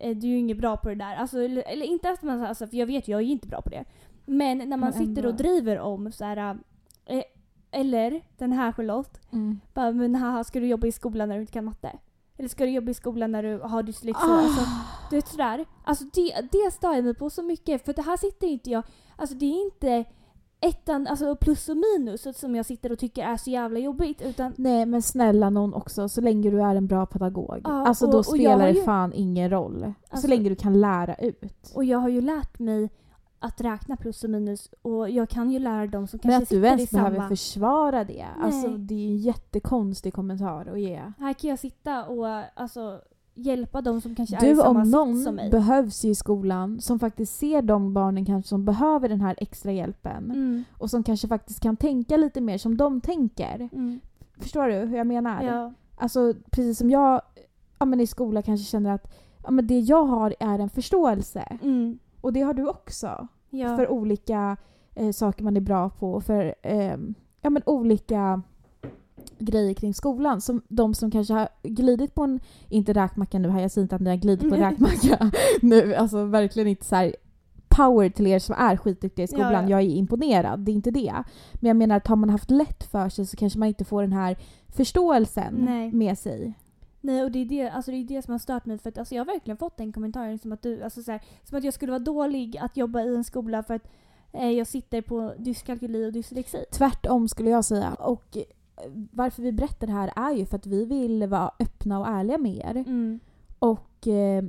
eh, 0.00 0.16
du 0.16 0.26
är 0.26 0.30
ju 0.30 0.38
inget 0.38 0.58
bra 0.58 0.76
på 0.76 0.88
det 0.88 0.94
där. 0.94 1.16
Alltså, 1.16 1.38
eller, 1.42 1.62
eller 1.62 1.86
inte 1.86 2.10
att 2.10 2.22
man, 2.22 2.42
alltså, 2.44 2.66
för 2.66 2.76
jag 2.76 2.86
vet 2.86 3.08
ju, 3.08 3.12
jag 3.12 3.20
är 3.20 3.24
ju 3.24 3.32
inte 3.32 3.48
bra 3.48 3.62
på 3.62 3.70
det. 3.70 3.84
Men 4.26 4.58
när 4.58 4.76
man 4.76 4.80
Men 4.80 4.92
sitter 4.92 5.26
och 5.26 5.34
driver 5.34 5.78
om 5.78 6.12
så 6.12 6.24
här... 6.24 6.58
Eh, 7.06 7.22
eller 7.70 8.22
den 8.38 8.52
här 8.52 8.72
Charlotte, 8.72 9.20
Mm. 9.30 9.60
bara, 9.74 9.92
men 9.92 10.14
haha, 10.14 10.44
ska 10.44 10.60
du 10.60 10.66
jobba 10.66 10.86
i 10.86 10.92
skolan 10.92 11.28
när 11.28 11.36
du 11.36 11.40
inte 11.40 11.52
kan 11.52 11.64
matte? 11.64 11.98
Eller 12.36 12.48
ska 12.48 12.64
du 12.64 12.70
jobba 12.70 12.90
i 12.90 12.94
skolan 12.94 13.32
när 13.32 13.42
du 13.42 13.58
har 13.58 13.82
dyslexi? 13.82 14.24
Ah. 14.24 14.40
Alltså, 14.40 14.64
du 15.10 15.16
vet 15.16 15.28
sådär. 15.28 15.64
Alltså 15.84 16.04
det, 16.04 16.48
det 16.52 16.70
stör 16.72 16.94
jag 16.94 17.04
mig 17.04 17.14
på 17.14 17.30
så 17.30 17.42
mycket 17.42 17.84
för 17.84 17.92
det 17.92 18.02
här 18.02 18.16
sitter 18.16 18.46
inte 18.46 18.70
jag... 18.70 18.82
Alltså 19.16 19.36
det 19.36 19.46
är 19.46 19.64
inte 19.64 20.04
ettan, 20.62 21.06
alltså 21.06 21.36
plus 21.36 21.68
och 21.68 21.76
minus 21.76 22.38
som 22.38 22.54
jag 22.56 22.66
sitter 22.66 22.92
och 22.92 22.98
tycker 22.98 23.22
är 23.24 23.36
så 23.36 23.50
jävla 23.50 23.78
jobbigt 23.78 24.22
utan 24.22 24.52
Nej 24.56 24.86
men 24.86 25.02
snälla 25.02 25.50
någon 25.50 25.74
också, 25.74 26.08
så 26.08 26.20
länge 26.20 26.50
du 26.50 26.62
är 26.62 26.74
en 26.74 26.86
bra 26.86 27.06
pedagog. 27.06 27.60
Ja, 27.64 27.86
alltså 27.86 28.06
och- 28.06 28.12
då 28.12 28.22
spelar 28.22 28.66
det 28.66 28.72
ju- 28.72 28.82
fan 28.82 29.12
ingen 29.12 29.50
roll. 29.50 29.92
Alltså- 30.08 30.26
så 30.26 30.28
länge 30.28 30.48
du 30.48 30.54
kan 30.56 30.80
lära 30.80 31.14
ut. 31.14 31.72
och 31.74 31.84
jag 31.84 31.98
har 31.98 32.08
ju 32.08 32.20
lärt 32.20 32.58
mig 32.58 32.90
att 33.38 33.60
räkna 33.60 33.96
plus 33.96 34.24
och 34.24 34.30
minus 34.30 34.68
och 34.82 35.10
jag 35.10 35.28
kan 35.28 35.50
ju 35.50 35.58
lära 35.58 35.86
dem 35.86 36.06
som 36.06 36.20
Men 36.22 36.30
kanske 36.32 36.42
att 36.42 36.48
du 36.48 36.56
sitter 36.56 36.66
ens 36.66 36.82
i 36.82 36.86
samma... 36.86 37.10
behöver 37.10 37.28
försvara 37.28 38.04
det. 38.04 38.26
Alltså 38.42 38.68
Nej. 38.68 38.78
det 38.78 38.94
är 38.94 39.08
en 39.08 39.16
jättekonstig 39.16 40.14
kommentar 40.14 40.66
att 40.72 40.80
ge. 40.80 41.02
Här 41.18 41.32
kan 41.32 41.50
jag 41.50 41.58
sitta 41.58 42.04
och 42.04 42.26
alltså 42.54 43.00
hjälpa 43.34 43.80
dem 43.80 44.00
som 44.00 44.14
kanske 44.14 44.36
är 44.36 44.40
Du 44.50 44.56
samma 44.56 44.82
om 44.82 44.90
någon 44.90 45.22
som 45.22 45.34
mig. 45.34 45.50
behövs 45.50 46.04
ju 46.04 46.08
i 46.10 46.14
skolan 46.14 46.80
som 46.80 46.98
faktiskt 46.98 47.36
ser 47.38 47.62
de 47.62 47.94
barnen 47.94 48.26
kanske 48.26 48.48
som 48.48 48.64
behöver 48.64 49.08
den 49.08 49.20
här 49.20 49.34
extra 49.38 49.72
hjälpen. 49.72 50.24
Mm, 50.30 50.64
Och 50.78 50.90
som 50.90 51.02
kanske 51.02 51.28
faktiskt 51.28 51.60
kan 51.60 51.76
tänka 51.76 52.16
lite 52.16 52.40
mer 52.40 52.58
som 52.58 52.76
de 52.76 53.00
tänker. 53.00 53.68
mm, 53.72 54.00
Förstår 54.38 54.68
du 54.68 54.74
hur 54.74 54.96
jag 54.96 55.06
menar? 55.06 55.42
ja. 55.42 55.72
Alltså 55.96 56.34
precis 56.50 56.78
som 56.78 56.90
jag 56.90 57.22
ja, 57.78 57.86
men 57.86 58.00
i 58.00 58.06
skolan 58.06 58.42
kanske 58.42 58.64
känner 58.66 58.90
att 58.94 59.14
ja, 59.44 59.50
men 59.50 59.66
det 59.66 59.78
jag 59.80 60.04
har 60.04 60.34
är 60.40 60.58
en 60.58 60.70
förståelse. 60.70 61.58
Mm, 61.62 61.98
Och 62.20 62.32
det 62.32 62.40
har 62.40 62.54
du 62.54 62.68
också. 62.68 63.28
ja. 63.50 63.76
För 63.76 63.88
olika 63.90 64.56
eh, 64.94 65.10
saker 65.12 65.44
man 65.44 65.56
är 65.56 65.60
bra 65.60 65.90
på. 65.90 66.20
För 66.20 66.54
eh, 66.62 66.96
ja, 67.40 67.50
men 67.50 67.62
olika 67.66 68.42
grejer 69.42 69.74
kring 69.74 69.94
skolan. 69.94 70.40
Som 70.40 70.62
de 70.68 70.94
som 70.94 71.10
kanske 71.10 71.34
har 71.34 71.48
glidit 71.62 72.14
på 72.14 72.22
en, 72.22 72.40
inte 72.68 72.92
räkmacka 72.92 73.38
nu 73.38 73.48
här, 73.48 73.60
jag 73.60 73.70
säger 73.70 73.82
inte 73.82 73.96
att 73.96 74.02
ni 74.02 74.10
har 74.10 74.16
glidit 74.16 74.48
på 74.48 74.54
en 74.54 74.60
räkmacka 74.60 75.30
nu. 75.62 75.94
Alltså 75.94 76.24
verkligen 76.24 76.68
inte 76.68 76.84
så 76.84 76.96
här 76.96 77.14
power 77.76 78.08
till 78.08 78.26
er 78.26 78.38
som 78.38 78.54
är 78.58 78.76
skitduktiga 78.76 79.24
i 79.24 79.28
skolan. 79.28 79.52
Ja, 79.52 79.62
ja. 79.62 79.68
Jag 79.70 79.80
är 79.80 79.96
imponerad, 79.96 80.60
det 80.60 80.70
är 80.70 80.74
inte 80.74 80.90
det. 80.90 81.14
Men 81.52 81.68
jag 81.68 81.76
menar 81.76 81.96
att 81.96 82.06
har 82.06 82.16
man 82.16 82.30
haft 82.30 82.50
lätt 82.50 82.84
för 82.84 83.08
sig 83.08 83.26
så 83.26 83.36
kanske 83.36 83.58
man 83.58 83.68
inte 83.68 83.84
får 83.84 84.02
den 84.02 84.12
här 84.12 84.36
förståelsen 84.68 85.54
Nej. 85.54 85.92
med 85.92 86.18
sig. 86.18 86.54
Nej 87.00 87.22
och 87.22 87.30
det 87.30 87.38
är 87.38 87.44
det, 87.44 87.68
alltså 87.68 87.90
det 87.90 87.96
är 87.96 88.04
det 88.04 88.22
som 88.22 88.32
har 88.32 88.38
stört 88.38 88.66
mig 88.66 88.78
för 88.78 88.88
att 88.88 88.98
alltså 88.98 89.14
jag 89.14 89.20
har 89.20 89.32
verkligen 89.32 89.56
fått 89.56 89.76
den 89.76 89.92
kommentaren 89.92 90.38
som 90.38 90.52
att 90.52 90.62
du, 90.62 90.82
alltså 90.82 91.02
så 91.02 91.12
här, 91.12 91.22
som 91.44 91.58
att 91.58 91.64
jag 91.64 91.74
skulle 91.74 91.92
vara 91.92 92.02
dålig 92.02 92.58
att 92.58 92.76
jobba 92.76 93.02
i 93.02 93.14
en 93.14 93.24
skola 93.24 93.62
för 93.62 93.74
att 93.74 93.88
eh, 94.32 94.50
jag 94.50 94.66
sitter 94.66 95.02
på 95.02 95.34
dyskalkyli 95.38 96.06
och 96.06 96.12
dyslexi. 96.12 96.64
Tvärtom 96.72 97.28
skulle 97.28 97.50
jag 97.50 97.64
säga. 97.64 97.94
Och 97.94 98.36
varför 99.12 99.42
vi 99.42 99.52
berättar 99.52 99.86
det 99.86 99.92
här 99.92 100.12
är 100.16 100.32
ju 100.36 100.46
för 100.46 100.56
att 100.56 100.66
vi 100.66 100.84
vill 100.84 101.26
vara 101.26 101.50
öppna 101.60 102.00
och 102.00 102.06
ärliga 102.06 102.38
med 102.38 102.56
er. 102.56 102.76
Mm. 102.76 103.20
Och 103.58 104.08
eh, 104.08 104.44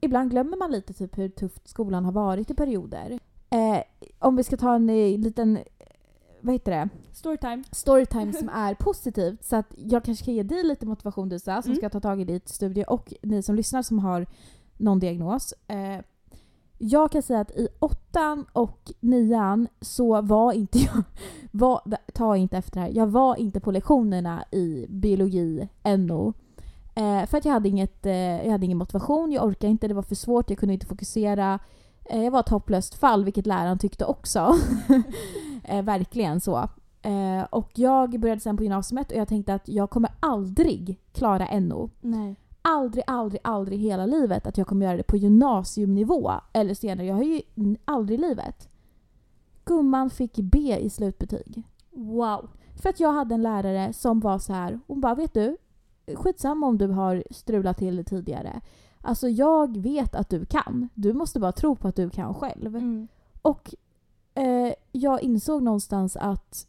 ibland 0.00 0.30
glömmer 0.30 0.56
man 0.56 0.70
lite 0.70 0.92
typ 0.92 1.18
hur 1.18 1.28
tufft 1.28 1.68
skolan 1.68 2.04
har 2.04 2.12
varit 2.12 2.50
i 2.50 2.54
perioder. 2.54 3.18
Eh, 3.50 3.78
om 4.18 4.36
vi 4.36 4.44
ska 4.44 4.56
ta 4.56 4.74
en 4.74 4.90
eh, 4.90 5.18
liten, 5.18 5.56
eh, 5.56 5.62
vad 6.40 6.54
heter 6.54 6.72
det, 6.72 6.88
Storytime. 7.12 7.64
storytime 7.72 8.32
som 8.32 8.48
är 8.54 8.74
positivt 8.74 9.44
så 9.44 9.56
att 9.56 9.74
jag 9.76 10.04
kanske 10.04 10.24
kan 10.24 10.34
ge 10.34 10.42
dig 10.42 10.62
lite 10.64 10.86
motivation 10.86 11.28
Disa 11.28 11.62
som 11.62 11.70
Mm. 11.72 11.76
ska 11.80 11.90
ta 11.90 12.00
tag 12.00 12.20
i 12.20 12.24
ditt 12.24 12.48
studie 12.48 12.84
och 12.88 13.14
ni 13.22 13.42
som 13.42 13.54
lyssnar 13.54 13.82
som 13.82 13.98
har 13.98 14.26
någon 14.76 14.98
diagnos. 14.98 15.54
Eh, 15.68 15.98
jag 16.84 17.10
kan 17.10 17.22
säga 17.22 17.40
att 17.40 17.50
i 17.50 17.68
åttan 17.78 18.46
och 18.52 18.92
nian 19.00 19.68
så 19.80 20.22
var 20.22 20.52
inte 20.52 20.78
jag, 20.78 21.02
var, 21.50 21.80
ta 22.14 22.36
inte 22.36 22.56
efter 22.56 22.74
det 22.74 22.80
här, 22.80 22.92
jag 22.94 23.06
var 23.06 23.36
inte 23.36 23.60
på 23.60 23.70
lektionerna 23.70 24.44
i 24.50 24.86
biologi, 24.88 25.68
NO. 25.98 26.32
Eh, 26.94 27.26
för 27.26 27.38
att 27.38 27.44
jag 27.44 27.52
hade, 27.52 27.68
inget, 27.68 28.06
eh, 28.06 28.44
jag 28.44 28.50
hade 28.50 28.64
ingen 28.66 28.78
motivation, 28.78 29.32
jag 29.32 29.44
orkade 29.44 29.70
inte, 29.70 29.88
det 29.88 29.94
var 29.94 30.02
för 30.02 30.14
svårt, 30.14 30.50
jag 30.50 30.58
kunde 30.58 30.74
inte 30.74 30.86
fokusera. 30.86 31.58
Eh, 32.04 32.24
jag 32.24 32.30
var 32.30 32.40
ett 32.40 32.48
hopplöst 32.48 32.94
fall, 32.94 33.24
vilket 33.24 33.46
läraren 33.46 33.78
tyckte 33.78 34.04
också. 34.04 34.54
eh, 35.64 35.82
verkligen 35.82 36.40
så. 36.40 36.68
Eh, 37.02 37.44
och 37.50 37.70
jag 37.74 38.20
började 38.20 38.40
sen 38.40 38.56
på 38.56 38.62
gymnasiet 38.62 39.10
och 39.10 39.16
jag 39.16 39.28
tänkte 39.28 39.54
att 39.54 39.68
jag 39.68 39.90
kommer 39.90 40.10
aldrig 40.20 41.00
klara 41.12 41.60
NO. 41.60 41.90
Nej. 42.00 42.36
Aldrig, 42.66 43.04
aldrig, 43.06 43.40
aldrig 43.44 43.78
hela 43.78 44.06
livet 44.06 44.46
att 44.46 44.58
jag 44.58 44.66
kommer 44.66 44.86
göra 44.86 44.96
det 44.96 45.02
på 45.02 45.16
gymnasiumnivå 45.16 46.32
eller 46.52 46.74
senare. 46.74 47.06
Jag 47.06 47.14
har 47.14 47.22
ju 47.22 47.42
aldrig 47.84 48.18
i 48.18 48.22
livet. 48.22 48.68
Gumman 49.64 50.10
fick 50.10 50.36
B 50.36 50.78
i 50.80 50.90
slutbetyg. 50.90 51.62
Wow. 51.90 52.50
För 52.82 52.88
att 52.88 53.00
jag 53.00 53.12
hade 53.12 53.34
en 53.34 53.42
lärare 53.42 53.92
som 53.92 54.20
var 54.20 54.38
så 54.38 54.52
här. 54.52 54.80
hon 54.86 55.00
bara 55.00 55.14
vet 55.14 55.34
du, 55.34 55.56
skitsamma 56.14 56.66
om 56.66 56.78
du 56.78 56.86
har 56.86 57.24
strulat 57.30 57.78
till 57.78 57.96
det 57.96 58.04
tidigare. 58.04 58.60
Alltså 59.00 59.28
jag 59.28 59.76
vet 59.76 60.14
att 60.14 60.28
du 60.28 60.44
kan. 60.44 60.88
Du 60.94 61.12
måste 61.12 61.40
bara 61.40 61.52
tro 61.52 61.76
på 61.76 61.88
att 61.88 61.96
du 61.96 62.10
kan 62.10 62.34
själv. 62.34 62.76
Mm. 62.76 63.08
Och 63.42 63.74
eh, 64.34 64.72
jag 64.92 65.22
insåg 65.22 65.62
någonstans 65.62 66.16
att 66.16 66.66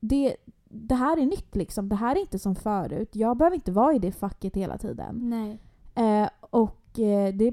det, 0.00 0.36
det 0.72 0.94
här 0.94 1.16
är 1.16 1.26
nytt 1.26 1.56
liksom. 1.56 1.88
Det 1.88 1.94
här 1.96 2.16
är 2.16 2.20
inte 2.20 2.38
som 2.38 2.54
förut. 2.54 3.08
Jag 3.16 3.36
behöver 3.36 3.54
inte 3.54 3.72
vara 3.72 3.94
i 3.94 3.98
det 3.98 4.12
facket 4.12 4.56
hela 4.56 4.78
tiden. 4.78 5.16
Nej. 5.30 5.58
Eh, 5.94 6.28
och 6.50 6.98
eh, 6.98 7.34
det 7.34 7.52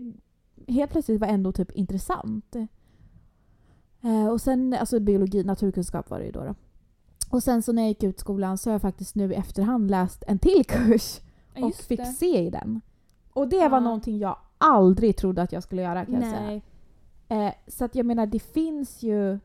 helt 0.68 0.91
plötsligt 0.91 1.22
var 1.22 1.28
ändå 1.28 1.51
typ 1.51 1.72
intressant. 1.72 2.55
Eh, 4.01 4.28
och 4.28 4.41
sen, 4.41 4.74
alltså 4.74 4.99
biologi, 4.99 5.43
naturkunskap 5.43 6.09
var 6.09 6.20
det 6.20 6.26
ju 6.26 6.32
då, 6.32 6.43
då. 6.43 6.55
Och 7.30 7.43
sen 7.43 7.61
så 7.63 7.74
när 7.74 7.82
jag 7.82 7.89
gick 7.89 8.03
ut 8.03 8.20
skolan 8.20 8.57
så 8.57 8.70
har 8.70 8.74
jag 8.74 8.82
faktiskt 8.82 9.15
nu 9.15 9.32
i 9.32 9.36
efterhand 9.36 9.91
läst 9.91 10.24
en 10.28 10.39
till 10.39 10.65
kurs 10.65 11.20
och 11.55 11.59
just 11.59 11.86
fick 11.86 11.99
det. 11.99 12.05
se 12.05 12.45
i 12.45 12.49
den. 12.49 12.82
Och 13.34 13.47
det 13.47 13.68
var 13.68 13.78
Ja. 13.78 13.84
någonting 13.84 14.18
jag 14.18 14.38
aldrig 14.57 15.18
trodde 15.18 15.41
att 15.41 15.51
jag 15.51 15.63
skulle 15.63 15.82
göra 15.82 16.05
kan 16.05 16.13
jag 16.13 16.24
säga. 16.24 16.41
Nej. 16.41 16.61
Eh, 17.47 17.53
så 17.68 17.86
att 17.86 17.95
jag 17.95 18.05
menar, 18.05 18.26
det 18.26 18.39
finns 18.39 19.03
ju... 19.03 19.39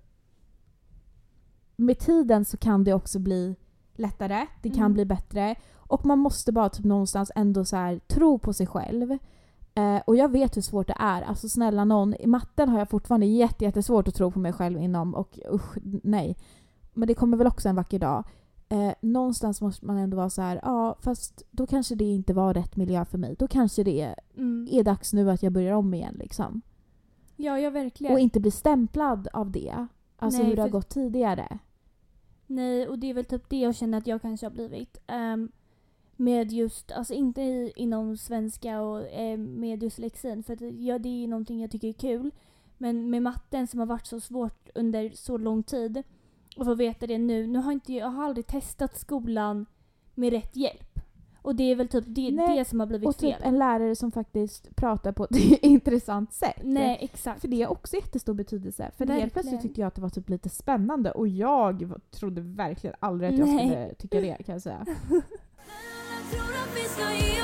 Med 1.77 1.99
tiden 1.99 2.45
så 2.45 2.57
kan 2.57 2.85
det 2.85 2.95
också 2.95 3.19
bli 3.19 3.57
lättare, 4.03 4.47
det 4.63 4.71
kan 4.71 4.79
Mm. 4.79 4.93
bli 4.95 5.05
bättre. 5.05 5.55
Och 5.77 6.07
man 6.07 6.19
måste 6.19 6.53
bara 6.53 6.69
typ 6.69 6.85
någonstans 6.85 7.33
ändå 7.35 7.65
så 7.65 7.77
här, 7.77 7.99
tro 7.99 8.39
på 8.39 8.53
sig 8.53 8.67
själv. 8.67 9.19
Eh, 9.75 9.97
och 10.07 10.17
jag 10.17 10.29
vet 10.33 10.57
hur 10.57 10.63
svårt 10.63 10.87
det 10.87 10.97
är. 10.99 11.23
Alltså 11.23 11.49
snälla 11.49 11.85
någon, 11.85 12.15
i 12.15 12.27
matten 12.27 12.69
har 12.69 12.79
jag 12.79 12.89
fortfarande 12.91 13.27
jätte, 13.27 13.65
jättesvårt 13.65 14.09
att 14.09 14.15
tro 14.15 14.31
på 14.31 14.39
mig 14.39 14.53
själv 14.53 14.79
inom 14.79 15.15
och 15.15 15.39
usch, 15.53 15.77
nej. 16.03 16.37
Men 16.93 17.09
det 17.09 17.15
kommer 17.15 17.37
väl 17.37 17.47
också 17.47 17.69
en 17.69 17.77
vacker 17.77 17.99
dag. 17.99 18.25
Eh, 18.69 18.93
någonstans 19.01 19.61
måste 19.61 19.87
man 19.87 19.97
ändå 19.97 20.17
vara 20.17 20.31
så 20.31 20.43
här, 20.43 20.61
ja 20.63 20.97
fast 21.01 21.43
då 21.51 21.67
kanske 21.67 21.95
det 21.95 22.05
inte 22.05 22.35
var 22.35 22.55
rätt 22.55 22.77
miljö 22.77 23.05
för 23.05 23.19
mig. 23.19 23.37
Då 23.39 23.49
kanske 23.49 23.83
det 23.85 24.15
Mm. 24.37 24.69
är 24.71 24.83
dags 24.85 25.13
nu 25.13 25.31
att 25.31 25.43
jag 25.43 25.53
börjar 25.53 25.75
om 25.75 25.95
igen 25.95 26.17
liksom. 26.19 26.63
Ja, 27.37 27.59
ja 27.59 27.71
verkligen. 27.71 28.13
Och 28.13 28.21
inte 28.21 28.41
bli 28.41 28.51
stämplad 28.51 29.29
av 29.33 29.51
det. 29.51 29.87
Alltså 30.17 30.39
Nej, 30.41 30.49
hur 30.49 30.57
det 30.57 30.63
har 30.63 30.69
för- 30.69 30.73
gått 30.73 30.89
tidigare. 30.89 31.59
Nej, 32.55 32.89
och 32.89 32.99
det 32.99 33.11
är 33.11 33.15
väl 33.15 33.25
typ 33.25 33.49
det 33.49 33.57
jag 33.57 33.75
känner 33.75 33.99
att 33.99 34.07
jag 34.07 34.23
kanske 34.23 34.47
har 34.47 34.51
blivit. 34.51 34.99
Um, 35.09 35.53
med 36.17 36.53
just, 36.53 36.93
alltså 36.93 37.15
inte 37.15 37.43
i, 37.43 37.73
inom 37.77 38.17
svenska 38.17 38.81
och 38.81 39.09
eh, 39.09 39.39
med 39.39 39.79
dyslexin. 39.79 40.43
För 40.43 40.53
att 40.53 40.61
ja, 40.61 40.99
det 40.99 41.09
är 41.09 41.29
någonting 41.29 41.61
jag 41.61 41.71
tycker 41.71 41.89
är 41.89 41.93
kul. 41.93 42.31
Men 42.79 43.11
med 43.11 43.23
matten 43.23 43.67
som 43.67 43.81
har 43.81 43.87
varit 43.87 44.07
så 44.07 44.21
svårt 44.21 44.69
under 44.75 45.11
så 45.15 45.37
lång 45.37 45.63
tid. 45.63 46.03
Och 46.57 46.65
få 46.65 46.75
veta 46.75 47.07
det 47.07 47.19
nu. 47.19 47.47
Nu 47.47 47.59
har 47.59 47.73
inte, 47.73 47.93
jag 47.93 48.07
har 48.07 48.25
aldrig 48.25 48.47
testat 48.47 48.99
skolan 48.99 49.67
med 50.15 50.33
rätt 50.33 50.57
hjälp. 50.57 50.99
Och 51.43 51.55
det 51.57 51.63
är 51.73 51.77
väl 51.77 51.89
typ 51.89 52.05
det, 52.07 52.31
Nej, 52.31 52.59
det 52.59 52.65
som 52.65 52.81
har 52.81 52.87
blivit 52.87 53.09
Och 53.09 53.17
typ 53.17 53.35
fel. 53.35 53.43
en 53.45 53.59
lärare 53.59 53.97
som 53.97 54.13
faktiskt 54.13 54.77
pratar 54.77 55.13
på 55.13 55.25
ett 55.25 55.37
intressant 55.63 56.33
sätt. 56.33 56.57
Nej, 56.63 56.99
exakt. 57.01 57.41
För 57.41 57.49
det 57.49 57.63
har 57.63 57.73
också 57.73 57.97
jättestor 57.97 58.35
betydelse. 58.35 58.91
För 58.97 58.99
Verkligen. 58.99 59.21
helt 59.21 59.33
plötsligt 59.33 59.63
tyckte 59.63 59.81
jag 59.81 59.89
att 59.89 59.95
det 59.95 60.01
var 60.01 60.09
typ 60.11 60.29
lite 60.29 60.49
spännande 60.49 61.11
och 61.11 61.29
jag 61.29 61.93
trodde 62.11 62.41
verkligen 62.41 62.97
aldrig 63.01 63.33
att 63.33 63.39
jag 63.39 63.49
Nej. 63.49 63.59
skulle 63.69 63.95
tycka 63.95 64.21
det 64.21 64.43
kan 64.47 64.53
jag 64.53 64.63
säga. 64.63 64.87
Vi 66.75 66.89
ska 66.89 67.13
ge 67.13 67.43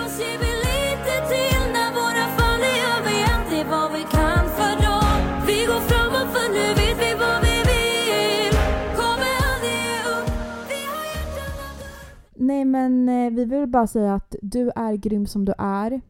Nej 12.59 12.64
men 12.64 13.09
eh, 13.09 13.30
vi 13.32 13.44
vill 13.44 13.66
bara 13.66 13.86
säga 13.86 14.14
att 14.14 14.36
du 14.42 14.70
är 14.76 14.94
grym 14.96 15.26
som 15.26 15.44
du 15.44 15.52
är. 15.59 16.00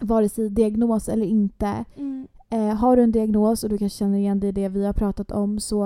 Vare 0.00 0.28
sig 0.28 0.50
diagnos 0.50 1.08
eller 1.08 1.26
inte. 1.26 1.84
Mm. 1.96 2.28
Eh, 2.50 2.74
har 2.74 2.96
du 2.96 3.02
en 3.02 3.12
diagnos 3.12 3.64
och 3.64 3.70
du 3.70 3.78
kanske 3.78 3.98
känner 3.98 4.18
igen 4.18 4.40
dig 4.40 4.48
i 4.48 4.52
det 4.52 4.68
vi 4.68 4.86
har 4.86 4.92
pratat 4.92 5.30
om 5.30 5.60
så 5.60 5.84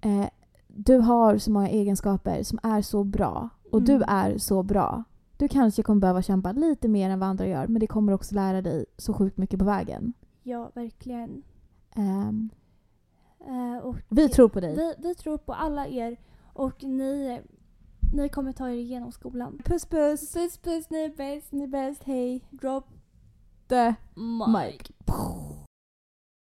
eh, 0.00 0.26
du 0.66 0.96
har 0.98 1.38
så 1.38 1.50
många 1.50 1.68
egenskaper 1.68 2.42
som 2.42 2.58
är 2.62 2.82
så 2.82 3.04
bra. 3.04 3.48
Och 3.72 3.78
Mm. 3.78 3.84
du 3.84 4.04
är 4.08 4.38
så 4.38 4.62
bra. 4.62 5.04
Du 5.36 5.48
kanske 5.48 5.82
kommer 5.82 6.00
behöva 6.00 6.22
kämpa 6.22 6.52
lite 6.52 6.88
mer 6.88 7.10
än 7.10 7.18
vad 7.20 7.28
andra 7.28 7.46
gör 7.46 7.66
men 7.66 7.80
det 7.80 7.86
kommer 7.86 8.12
också 8.12 8.34
lära 8.34 8.62
dig 8.62 8.84
så 8.96 9.12
sjukt 9.12 9.36
mycket 9.36 9.58
på 9.58 9.64
vägen. 9.64 10.12
Ja, 10.42 10.70
verkligen. 10.74 11.42
Eh, 13.40 13.78
och 13.82 13.96
vi 14.08 14.28
tror 14.28 14.48
på 14.48 14.60
dig. 14.60 14.76
vi, 14.76 14.94
vi 15.08 15.14
tror 15.14 15.38
på 15.38 15.52
alla 15.52 15.86
er 15.86 16.16
och 16.52 16.84
ni, 16.84 17.40
ni 18.12 18.28
kommer 18.28 18.52
ta 18.52 18.68
er 18.68 18.74
igenom 18.74 19.12
skolan. 19.12 19.60
Puss 19.64 19.86
puss! 19.86 20.34
Puss 20.34 20.58
puss, 20.58 20.90
ni 20.90 20.98
är 20.98 21.16
bäst. 21.16 21.52
Ni 21.52 21.62
är 21.62 21.68
bäst, 21.68 22.02
hej! 22.04 22.44
Drop 22.50 22.84
The 23.68 23.94
mic. 24.14 24.48
mic. 24.48 24.92